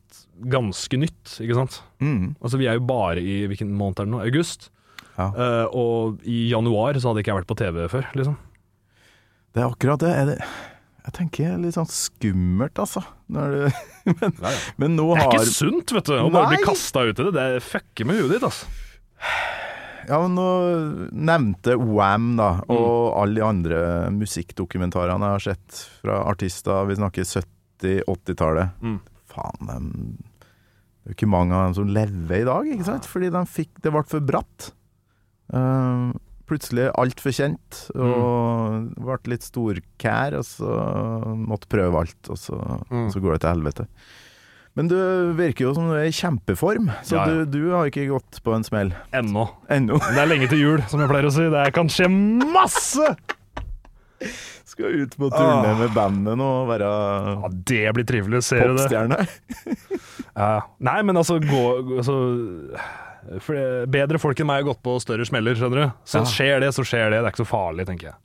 [0.47, 1.81] ganske nytt, ikke sant.
[1.99, 2.35] Mm.
[2.41, 4.21] Altså, vi er jo bare i Hvilken måned er det nå?
[4.23, 4.69] August.
[5.17, 5.31] Ja.
[5.33, 8.37] Uh, og i januar så hadde ikke jeg vært på TV før, liksom.
[9.53, 10.09] Det er akkurat det.
[10.13, 10.37] Er det
[11.07, 13.01] jeg tenker er litt sånn skummelt, altså.
[13.31, 13.61] Når du,
[14.19, 14.57] men, Ja, ja.
[14.81, 17.27] men nå Det er har ikke sunt, vet du, å bare bli kasta ut i
[17.29, 17.33] det.
[17.37, 18.67] Det fucker med huet ditt, altså.
[20.07, 20.47] Ja, men nå
[21.11, 22.75] nevnte Wam, da, Mm.
[22.77, 23.79] og alle de andre
[24.15, 28.77] musikkdokumentarene jeg har sett fra artister Vi snakker 70-80-tallet.
[28.83, 28.99] Mm.
[29.31, 33.05] Faen, dem Det er jo ikke mange av dem som lever i dag, ikke sant?
[33.07, 34.71] Fordi de fikk Det ble for bratt.
[35.53, 36.11] Uh,
[36.47, 40.77] plutselig altfor kjent, og ble litt storkær, og så
[41.37, 42.55] måtte prøve alt, og så,
[42.89, 43.09] Mm.
[43.11, 43.87] så går det til helvete.
[44.77, 44.95] Men du
[45.33, 47.45] virker jo som du er i kjempeform, så Ja, ja.
[47.45, 49.47] Du, du har ikke gått på en smell Ennå.
[49.69, 49.97] ennå.
[50.13, 51.47] Det er lenge til jul, som jeg pleier å si.
[51.49, 52.07] Det kan skje
[52.53, 53.15] masse!
[54.67, 55.77] Skal ut på turné Ah.
[55.79, 56.87] med bandet nå og være
[57.41, 58.43] Ja, det blir trivelig.
[58.43, 58.85] Ser du det?
[58.85, 59.27] popstjerne.
[60.37, 60.61] Ja.
[60.85, 61.61] Nei, men altså, gå
[61.97, 62.15] altså,
[63.91, 65.91] Bedre folk enn meg har gått på større smeller, skjønner du.
[66.07, 66.25] Så Ja.
[66.31, 67.19] skjer det, så skjer det.
[67.21, 68.15] Det er ikke så farlig, tenker jeg.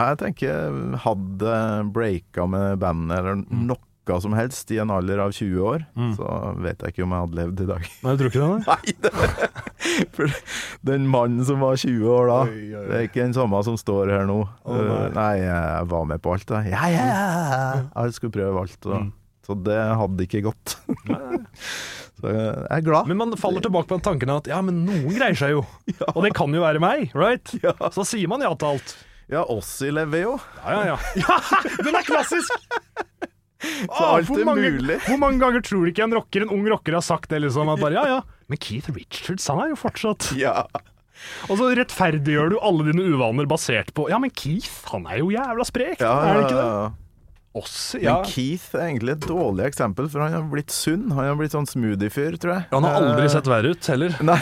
[0.00, 3.66] Jeg tenker hadde breaka med bandet eller Mm.
[3.66, 3.76] noe
[4.20, 5.84] som helst i en alder av 20 år,
[6.16, 7.84] så vet jeg ikke om jeg hadde levd i dag.
[8.02, 8.66] Nei, du tror ikke det?
[8.66, 9.12] Nei, det
[10.16, 10.26] For
[10.84, 14.26] den mannen som var 20 år da, det er ikke den samme som står her
[14.26, 14.48] nå.
[14.64, 16.60] Oh, nei, jeg var med på alt, da.
[16.62, 18.04] Ja, ja, ja.
[18.04, 18.80] Jeg skulle prøve alt.
[18.82, 19.12] Mm.
[19.46, 20.76] Så det hadde ikke gått.
[22.18, 23.06] så jeg er glad.
[23.10, 25.62] Men man faller tilbake på tanken at ja, men noen greier seg jo.
[26.14, 27.54] Og det kan jo være meg, right?
[27.94, 28.96] Så sier man ja til alt.
[29.30, 30.34] Ja, oss i jo.
[30.64, 30.98] Ja, ja, ja.
[31.22, 31.36] ja
[31.86, 32.50] den er klassisk!
[33.60, 34.96] Så alt hvor er mange, mulig.
[35.04, 37.68] Hvor mange ganger tror du ikke en rocker, en ung rocker har sagt det, liksom?
[37.68, 38.46] At bare ja, ja.
[38.48, 40.64] Men Keith Richards, han er jo fortsatt Ja.
[41.52, 45.28] Og så rettferdiggjør du alle dine uvaner basert på Ja, men Keith, han er jo
[45.34, 46.70] jævla sprek, Ja, er det ikke det?
[47.52, 48.20] Oss, ja.
[48.20, 51.08] Men Keith er egentlig et dårlig eksempel, for han har blitt sunn.
[51.16, 52.66] Han har blitt sånn smoothie-fyr, tror jeg.
[52.70, 54.14] Han har aldri Eh, sett verre ut, heller.
[54.28, 54.38] Nei.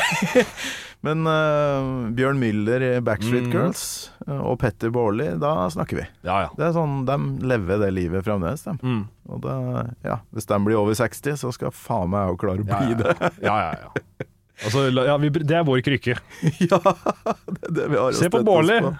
[1.06, 3.52] Men uh, Bjørn Müller i Backstreet mm.
[3.54, 3.82] Girls
[4.26, 6.04] eh, og Petter Baarli, da snakker vi.
[6.26, 6.50] Ja, ja.
[6.58, 7.16] Det er sånn, De
[7.48, 8.74] lever det livet fremdeles, de.
[8.82, 9.00] Mm.
[9.30, 9.56] Og da,
[10.04, 12.92] ja, hvis de blir over 60, så skal faen meg jeg klare å Ja, bli
[12.92, 13.00] ja.
[13.06, 13.32] det.
[13.46, 14.28] Ja, ja, ja.
[14.66, 16.18] Altså, ja vi, det er vår krykke.
[16.66, 18.80] ja, det er det vi har å Se på støtte oss Baarli.
[18.84, 18.96] på.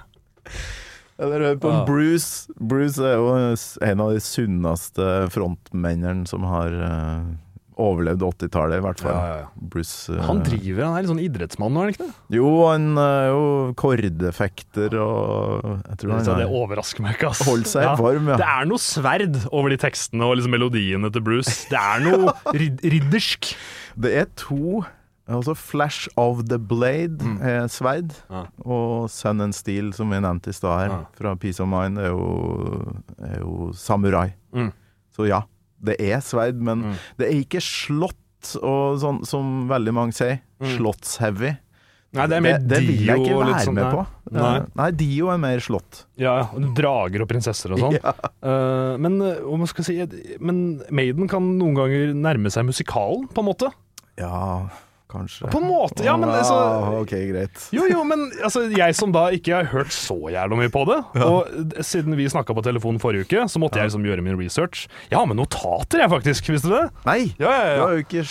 [1.19, 1.85] På Ja.
[1.85, 2.49] Bruce.
[2.59, 7.23] Bruce er jo en av de sunneste frontmennene som har eh,
[7.79, 9.15] overlevd 80-tallet, i hvert fall.
[9.15, 9.67] Ja, ja, ja.
[9.71, 12.37] Bruce uh, Han driver, han er litt sånn idrettsmann nå, er han ikke det?
[12.39, 13.45] Jo, han er jo
[13.79, 17.45] kordefekter og Jeg tror han det er overrasker meg ikke, ass.
[17.47, 17.95] Holdt seg ja.
[17.99, 18.39] varm, ja.
[18.41, 21.55] Det er noe sverd over de tekstene og liksom melodiene til Bruce.
[21.71, 23.53] Det er noe rid riddersk.
[23.99, 24.83] Det er to
[25.29, 28.35] Altså Flash of the Blade er sverd, Mm.
[28.35, 28.43] Ja.
[28.65, 31.05] og Sun and Steel, som vi nevnte i stad her, Ja.
[31.15, 34.33] fra Peace of Mind, er jo, er jo samurai.
[34.55, 34.73] Mm.
[35.15, 35.43] Så ja,
[35.85, 36.95] det er sverd, men Mm.
[37.19, 40.41] det er ikke slått, og sånn som veldig mange sier.
[40.61, 40.77] Mm.
[40.79, 41.57] Slottsheavy.
[42.15, 44.07] Nei, det er mer det, det vil jeg ikke være sånn, med på.
[44.33, 44.57] Nei.
[44.57, 46.05] Eh, Nei, Dio er mer slått.
[46.17, 46.47] Ja, ja.
[46.75, 47.99] Drager og prinsesser og sånn.
[48.03, 48.15] Ja.
[48.43, 49.99] Uh, men eh, si
[50.41, 53.71] Men Maiden kan noen ganger nærme seg musikalen, på en måte.
[54.17, 54.71] ja,
[55.09, 55.49] kanskje.
[55.53, 57.69] På en måte, ja, men altså Ah, Ok, greit.
[57.75, 60.99] Jo, jo, men altså, jeg som da ikke har hørt så jævla mye på det,
[61.25, 64.87] og siden vi snakka på telefonen forrige uke, så måtte jeg liksom gjøre min research.
[65.11, 66.49] Jeg har med notater, jeg, faktisk.
[66.53, 66.87] Visste du det?
[67.09, 67.83] Nei, Ja, ja, ja.
[67.87, 68.25] har jo ikke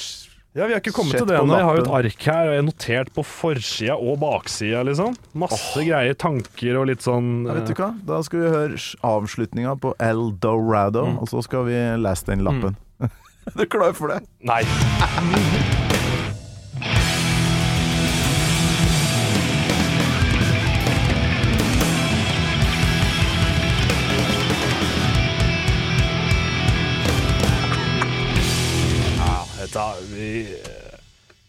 [0.57, 1.53] Ja, Vi har ikke kommet til det ennå.
[1.53, 5.13] Jeg har jo et ark her, og jeg har notert på forsida og baksida, liksom.
[5.37, 7.91] Masse greier, tanker og litt sånn ja, Vet du eh, hva?
[8.09, 11.19] Da skal vi høre avslutninga på El Dorado, Mm.
[11.21, 12.73] og så skal vi lese den lappen.
[13.05, 14.23] er du klar for det?
[14.41, 14.63] Nei.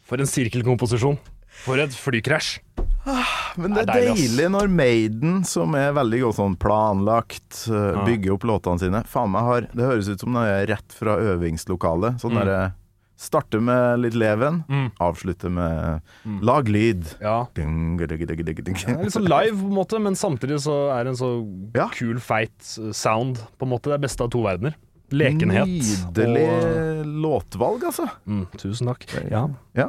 [0.08, 1.18] For en sirkelkomposisjon.
[1.64, 2.58] For et flykrasj.
[3.58, 8.34] Men det er deilig, deilig når Maiden, som er veldig godt sånn planlagt, uh, bygger
[8.34, 12.20] opp låtene sine Faen meg har Det høres ut som det er rett fra øvingslokalet.
[12.22, 12.44] Sånn Mm.
[12.44, 12.60] derre
[13.18, 14.92] Starte med litt leven, Mm.
[15.00, 16.00] avslutte med
[16.40, 17.16] lag lyd.
[17.20, 17.48] Ja.
[17.52, 21.10] Ding, ding, ding, er litt sånn live, på en måte, men samtidig så er det
[21.10, 21.88] en så Ja.
[21.88, 23.40] kul, feit eh, sound.
[23.58, 24.74] På en måte det er beste av to verdener.
[25.10, 25.68] Lekenhet.
[25.68, 28.08] Nydelig låtvalg, altså.
[28.28, 29.06] Mm, tusen takk.
[29.30, 29.46] Ja.
[29.78, 29.88] Ja.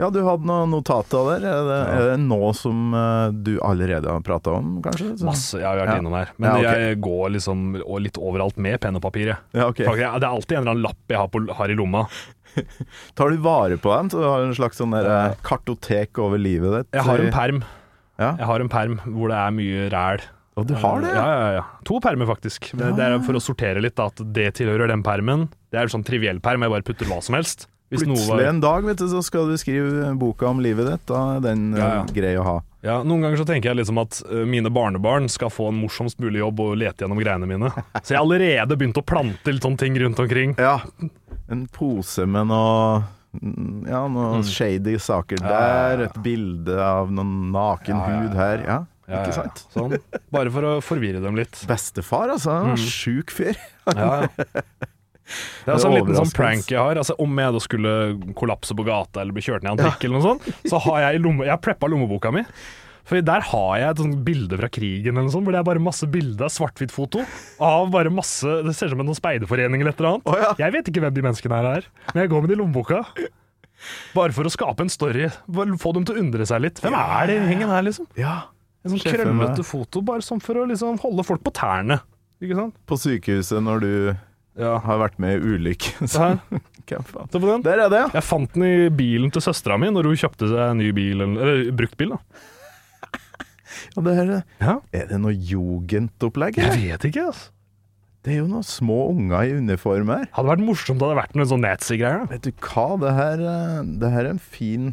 [0.00, 1.46] ja, du hadde noen notater der.
[1.46, 5.12] Er det, er det nå som eh, du allerede har prata om, kanskje?
[5.20, 5.60] Så- Masse.
[5.62, 6.02] Ja, vi har vært Ja.
[6.02, 6.32] innom her.
[6.38, 6.80] Men Ja, okay.
[6.88, 7.64] jeg går liksom
[8.02, 9.36] litt overalt med penn og papir.
[9.54, 9.86] Ja, okay.
[9.86, 12.06] Det er alltid en eller annen lapp jeg har, på, har i lomma.
[13.16, 16.36] Tar du vare på dem, så du har en slags sånn der, eh, kartotek over
[16.36, 16.90] livet ditt?
[16.98, 17.62] Jeg har en perm.
[18.20, 18.34] Ja.
[18.36, 20.20] Jeg har en perm hvor det er mye ræl.
[20.60, 21.12] Og du har det?
[21.16, 21.62] Ja, ja, ja.
[21.88, 22.72] To permer, faktisk.
[22.76, 25.46] Det, det er for å sortere litt, da, at det tilhører den permen.
[25.72, 27.68] Det er en sånn triviell perm, jeg bare putter hva som helst.
[27.92, 31.02] Hvis Plutselig var en dag vet du, så skal du skrive boka om livet ditt.
[31.10, 32.04] Da er den eh, Ja, ja.
[32.16, 32.54] grei å ha.
[32.82, 36.16] Ja, Noen ganger så tenker jeg liksom at uh, mine barnebarn skal få en morsomst
[36.22, 37.68] mulig jobb og lete gjennom greiene mine.
[38.00, 40.56] Så jeg har allerede begynt å plante litt sånne ting rundt omkring.
[40.62, 40.78] Ja.
[41.52, 44.44] En pose med noe ja, Ja, mm.
[44.48, 45.42] shady saker.
[45.42, 45.84] Ja, ja, ja.
[45.92, 46.04] der.
[46.06, 48.22] Et bilde av noen naken Ja, ja, ja.
[48.24, 48.64] hud her.
[48.68, 48.78] Ja,
[49.08, 49.38] Ja, ja, ikke ja.
[49.40, 49.62] sant?
[49.74, 49.96] Sånn.
[50.34, 51.58] Bare for å forvirre dem litt.
[51.68, 52.54] Bestefar, altså.
[52.54, 53.58] Han var Sjuk fyr.
[53.90, 54.64] Ja, ja.
[55.32, 56.98] Det er altså en liten sånn prank jeg har.
[57.00, 57.92] Altså, om jeg da skulle
[58.36, 61.04] kollapse på gata eller bli kjørt ned i en trikk eller noe sånt, så har
[61.06, 62.42] jeg, lomme, jeg har preppa lommeboka mi.
[63.08, 65.66] For der har jeg et sånt bilde fra krigen eller noe sånt, hvor det er
[65.66, 67.24] bare masse bilder av svart-hvitt-foto.
[67.64, 70.30] Av bare masse Det ser ut som en sånn speiderforening eller et eller annet.
[70.30, 70.52] Oh, ja.
[70.66, 73.02] Jeg vet ikke hvem de menneskene her er, men jeg går med det i lommeboka.
[74.14, 75.26] Bare for å skape en story.
[75.82, 76.82] Få dem til å undre seg litt.
[76.82, 78.06] Hvem er det gjengen her, liksom?
[78.20, 78.36] Ja.
[78.84, 82.00] En sånn krøllete foto, bare sånn for å liksom holde folk på tærne.
[82.42, 82.74] Ikke sant?
[82.90, 83.92] På sykehuset når du
[84.58, 84.78] Ja.
[84.82, 85.92] har vært med i ulykke.
[87.62, 88.08] Der er det, ja.
[88.12, 91.22] Jeg fant den i bilen til søstera mi når hun kjøpte seg en ny bil,
[91.22, 92.10] eller, brukt bruktbil.
[92.16, 92.18] da.
[93.96, 94.74] ja det her, Ja.
[94.92, 96.58] er det noe jugendopplegg?
[96.58, 97.50] Jeg vet ikke, altså.
[98.22, 100.26] Det er jo noen små unger i uniform her.
[100.36, 102.28] Hadde vært morsomt om det hadde vært noen sånn nazi-greier.
[102.30, 104.92] Vet du hva, det her, eh, det her er en fin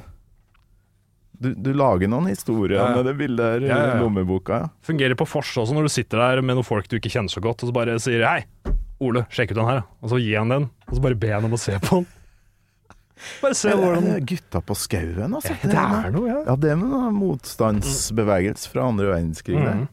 [1.40, 4.70] du, du lager noen historier Ja, med det bildet her i Ja, ja, lommeboka.
[4.84, 7.42] Fungerer på fors også, når du sitter der med noen folk du ikke kjenner så
[7.42, 8.44] godt, og så bare sier 'hei,
[9.00, 11.46] Ole, sjekk ut den her', og så gir han den, og så bare ber han
[11.46, 12.08] om å se på den.
[13.42, 15.56] Bare se Det hvordan gutta på skauen, altså.
[15.64, 16.44] Det er noe, ja.
[16.48, 19.60] Ja, det med noe motstandsbevegelse fra andre verdenskrig.
[19.60, 19.76] det.
[19.76, 19.88] Mhm.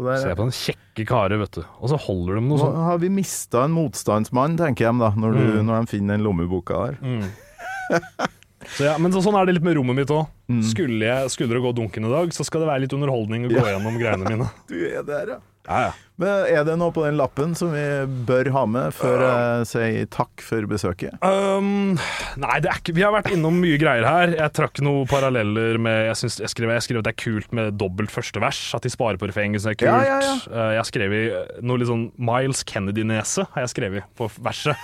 [0.00, 1.62] Der, Se på den kjekke karen, vet du.
[1.80, 2.76] Og så holder de noe Nå sånn.
[2.84, 5.66] har vi mista en motstandsmann, tenker jeg da, når, du, Mm.
[5.66, 6.96] når de finner den lommeboka der.
[8.76, 10.26] Så ja, men så, sånn er det litt med rommet mitt òg.
[10.52, 10.62] Mm.
[10.68, 13.54] Skulle, jeg- skulle det gå dunken i dag, så skal det være litt underholdning å
[13.54, 14.50] gå gjennom greiene mine.
[14.68, 15.38] Du er der, ja.
[15.70, 15.90] Ja, ja.
[16.18, 17.82] Men er det noe på den lappen som vi
[18.26, 21.12] bør ha med før jeg sier takk for besøket?
[21.22, 21.98] Um,
[22.40, 24.32] nei, det er ikke, vi har vært innom mye greier her.
[24.38, 27.52] Jeg trakk noen paralleller med Jeg, synes, jeg, skrev, jeg skrev at det er kult
[27.56, 28.60] med dobbelt første vers.
[28.74, 30.08] At de sparer på refrenget, så det er Ja, kult.
[30.08, 30.36] ja, ja.
[30.48, 34.76] Uh, jeg har skrevet noe litt sånn Miles Kennedy-nese, har jeg skrevet på verset.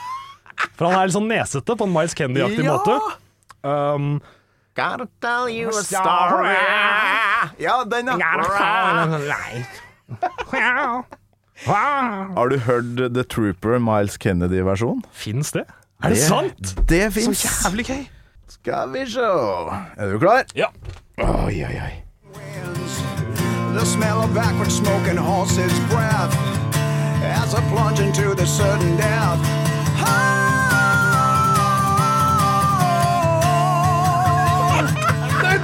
[0.77, 2.77] For han er litt sånn nesete på en Miles Kennedy-aktig Ja!
[2.77, 3.01] måte.
[3.65, 4.21] Um,
[4.75, 6.55] Gotta tell you a story.
[7.59, 8.15] Ja, den, ja.
[12.37, 15.03] Har du hørt The Trooper Miles Kennedy-versjon?
[15.13, 15.65] Fins det?
[16.05, 16.89] Er det, sant?
[16.89, 17.33] Det Så
[17.65, 18.05] jævlig gøy.
[18.49, 19.21] Skal vi se
[19.97, 20.45] Er du klar?
[20.55, 20.67] Ja.
[21.19, 22.03] Oi, oi, oi.
[23.79, 26.35] The smell of backward smoke and horse's breath
[27.25, 29.67] as I plunge into the sudden death.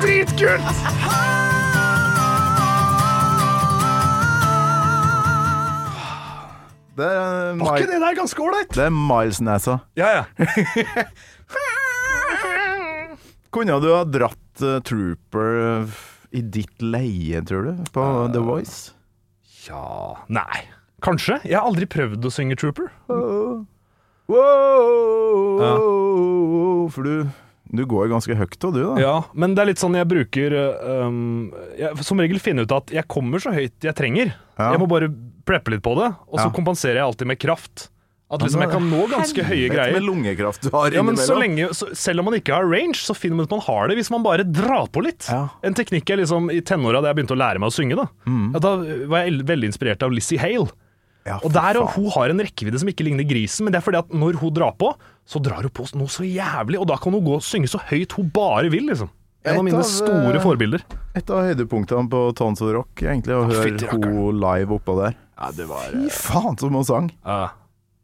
[0.03, 0.83] Dritkult!
[6.93, 8.75] Det er, Var ikke det der ganske ålreit?
[8.77, 9.79] det er Miles-nesa.
[9.97, 10.25] Ja, ja.
[13.53, 15.87] Kunne du ha dratt eh, Trooper eh,
[16.37, 18.93] i ditt leie, tror du, på The Voice?
[19.67, 20.63] Ja Nei.
[21.05, 21.41] Kanskje.
[21.49, 22.89] Jeg har aldri prøvd å synge Trooper.
[24.33, 25.59] Wow,
[26.95, 27.27] For du,
[27.73, 28.95] du går ganske høyt, òg, du, da.
[29.01, 32.75] Ja, men det er litt sånn jeg bruker uh, um, jeg, Som regel finner ut
[32.77, 34.35] at jeg kommer så høyt jeg trenger.
[34.59, 34.75] Ja.
[34.75, 35.09] Jeg må bare
[35.49, 36.53] preppe litt på det, og så Ja.
[36.55, 37.89] kompenserer jeg alltid med kraft.
[38.33, 39.93] At liksom jeg kan nå ganske høye greier.
[39.93, 42.97] Med lungekraft du har Ja, men så lenge, så, Selv om man ikke har range,
[42.97, 45.27] så finner man ut man har det hvis man bare drar på litt.
[45.29, 45.51] Ja.
[45.63, 48.07] En teknikk jeg liksom i tenåra da jeg begynte å lære meg å synge, da,
[48.25, 48.55] Mm.
[48.55, 48.77] ja, da
[49.13, 50.71] var jeg veldig inspirert av Lizzie Hale.
[51.27, 51.75] Ja, Og der.
[51.95, 54.51] Hun har en rekkevidde som ikke ligner grisen, men det er fordi at når hun
[54.57, 54.95] drar på,
[55.29, 57.81] så drar hun på noe så jævlig, og da kan hun gå og synge så
[57.91, 59.11] høyt hun bare vil, liksom.
[59.43, 60.85] En Et av mine av, store eh, forbilder.
[61.19, 65.17] Et av høydepunktene på Tons of Rock, egentlig, å høre henne live oppå der.
[65.35, 67.11] Ja, det var Fy faen, som hun sang!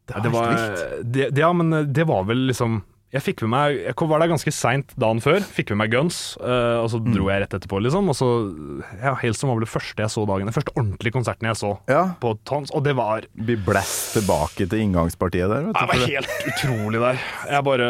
[0.09, 1.13] det, det var helt vilt.
[1.13, 4.51] det, Ja, men det var vel liksom Jeg fikk med meg Jeg var der ganske
[4.53, 7.13] seint dagen før, fikk med meg Guns, uh, og så Mm.
[7.15, 8.07] dro jeg rett etterpå, liksom.
[8.09, 8.27] Og så
[9.01, 10.45] Ja, Hailstorm var vel det første jeg så dagen.
[10.45, 12.13] Den første ordentlige konserten jeg så Ja.
[12.21, 15.79] på Tons, og det var Blir blæst tilbake til inngangspartiet der, vet du.
[15.79, 17.19] Det var helt utrolig der.
[17.49, 17.89] Jeg bare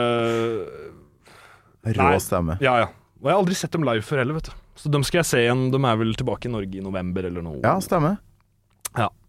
[1.86, 2.58] Rå stemme.
[2.62, 2.88] Ja, ja.
[3.20, 4.52] Og jeg har aldri sett dem live før heller, vet du.
[4.80, 5.72] Så dem skal jeg se igjen.
[5.74, 7.60] De er vel tilbake i Norge i november eller noe.
[7.64, 8.18] Ja, stemmer.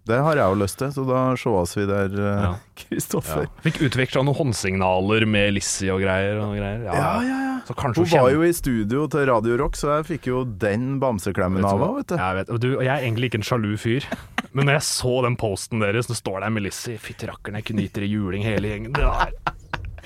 [0.08, 2.14] Det har jeg jo lyst til, så da sees vi der,
[2.80, 3.44] Kristoffer.
[3.44, 3.50] Ja.
[3.50, 3.62] Ja.
[3.66, 6.40] Fikk utveksla noen håndsignaler med Lizzie og greier.
[6.40, 6.86] Og greier.
[6.86, 6.96] Ja.
[6.96, 10.96] Ja, ja, Hun var jo i studio til Radio Rock, så jeg fikk jo den
[11.02, 12.16] bamseklemmen av henne, vet du.
[12.16, 14.08] Jeg, vet, du, og jeg er egentlig ikke en sjalu fyr,
[14.56, 17.68] men når jeg så den posten deres, så står der med Lizzie Fytti rakkeren, jeg
[17.70, 18.96] kunne gitt dere juling hele gjengen.
[18.96, 19.58] Det der.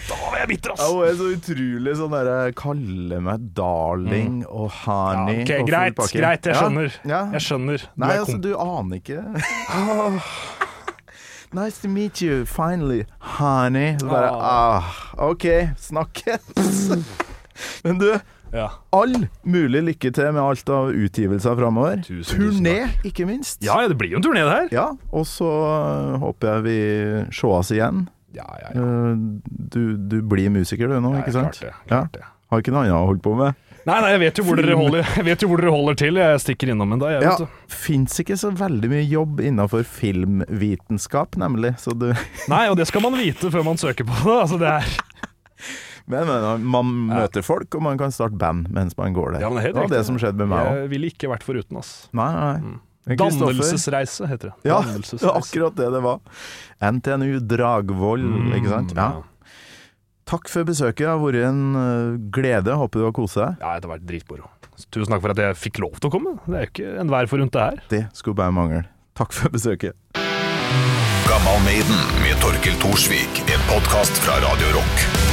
[0.09, 0.81] Da var jeg bitter, ass!
[0.83, 5.39] Ja, hun er så utrolig sånn derre Kalle meg darling og honey.
[5.39, 6.19] ja, Ok, og full greit, pakke.
[6.21, 6.99] greit, jeg skjønner.
[7.09, 7.87] Ja, Jeg skjønner.
[7.87, 9.23] Du Nei, altså, du aner ikke.
[11.55, 13.05] Nice to meet you, finally,
[13.39, 13.95] honey.
[14.01, 14.89] Så bare, ah,
[15.23, 15.45] OK,
[15.79, 16.89] snakkes.
[17.85, 18.09] Men du,
[18.51, 18.67] ja.
[18.91, 19.15] all
[19.47, 22.03] mulig lykke til med alt av utgivelser framover.
[22.27, 22.75] Turné,
[23.07, 23.63] ikke minst.
[23.63, 24.69] ja, ja, det blir jo en turné, det her.
[24.75, 26.77] Ja, og så øh, håper jeg vi
[27.39, 28.09] sees igjen.
[28.35, 28.85] Ja, ja, ja.
[29.75, 31.59] Du, du blir musiker du nå, Ja, ikke sant?
[31.61, 32.25] klart det, klart det.
[32.53, 33.61] Har ikke noe annet å holde på med.
[33.85, 36.19] Nei, nei, jeg vet jo hvor dere holder, jeg vet jo hvor dere holder til.
[36.21, 37.49] Jeg stikker innom en dag, jeg, Ja.
[37.69, 41.75] Fins ikke så veldig mye jobb innenfor filmvitenskap, nemlig.
[41.83, 42.07] Så du
[42.53, 44.39] Nei, og det skal man vite før man søker på det.
[44.45, 44.89] Altså, det er
[46.07, 49.45] Men, men man møter folk, og man kan starte band mens man går der.
[49.47, 50.81] Ja, men det det var det som skjedde med meg òg.
[50.83, 51.95] Jeg ville ikke vært foruten, ass.
[52.17, 52.51] Nei, nei.
[52.65, 52.81] nei.
[53.05, 54.71] Dannelsesreise heter det.
[54.71, 56.21] Ja, det var akkurat det det var.
[56.81, 58.27] NTNU Dragvoll,
[58.57, 58.95] ikke sant?
[58.97, 59.11] Ja.
[60.25, 61.05] Takk for besøket.
[61.05, 62.77] Det har vært en øh, glede.
[62.81, 63.61] Håper du har kost deg.
[63.61, 64.49] Ja, det har vært dritmoro.
[64.89, 66.33] Tusen takk for at jeg fikk lov til å komme.
[66.49, 67.85] Det er jo ikke enhver forunt, det her.
[67.93, 68.83] Det skulle bare mangle.
[69.15, 69.95] Takk for besøket.
[71.29, 75.24] Gammal Maiden med Torkel Thorsvik, en podkast fra Radio Rock.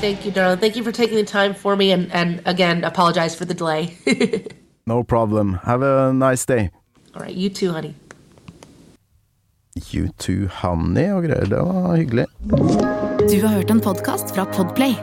[0.00, 0.58] Thank you, darling.
[0.58, 3.96] Thank you for taking the time for me, and, and again, apologize for the delay.
[4.86, 5.58] No problem.
[5.64, 6.70] Have a nice day.
[7.14, 7.94] All right, you too, honey.
[9.90, 11.46] You too, honey og greier.
[11.50, 12.26] Det var hyggelig.
[13.30, 14.94] Du har hørt en podkast fra Podplay.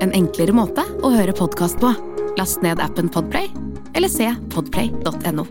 [0.00, 1.94] En enklere måte å høre podkast på.
[2.38, 3.52] Last ned appen Podplay,
[3.94, 5.46] eller se podplay.no.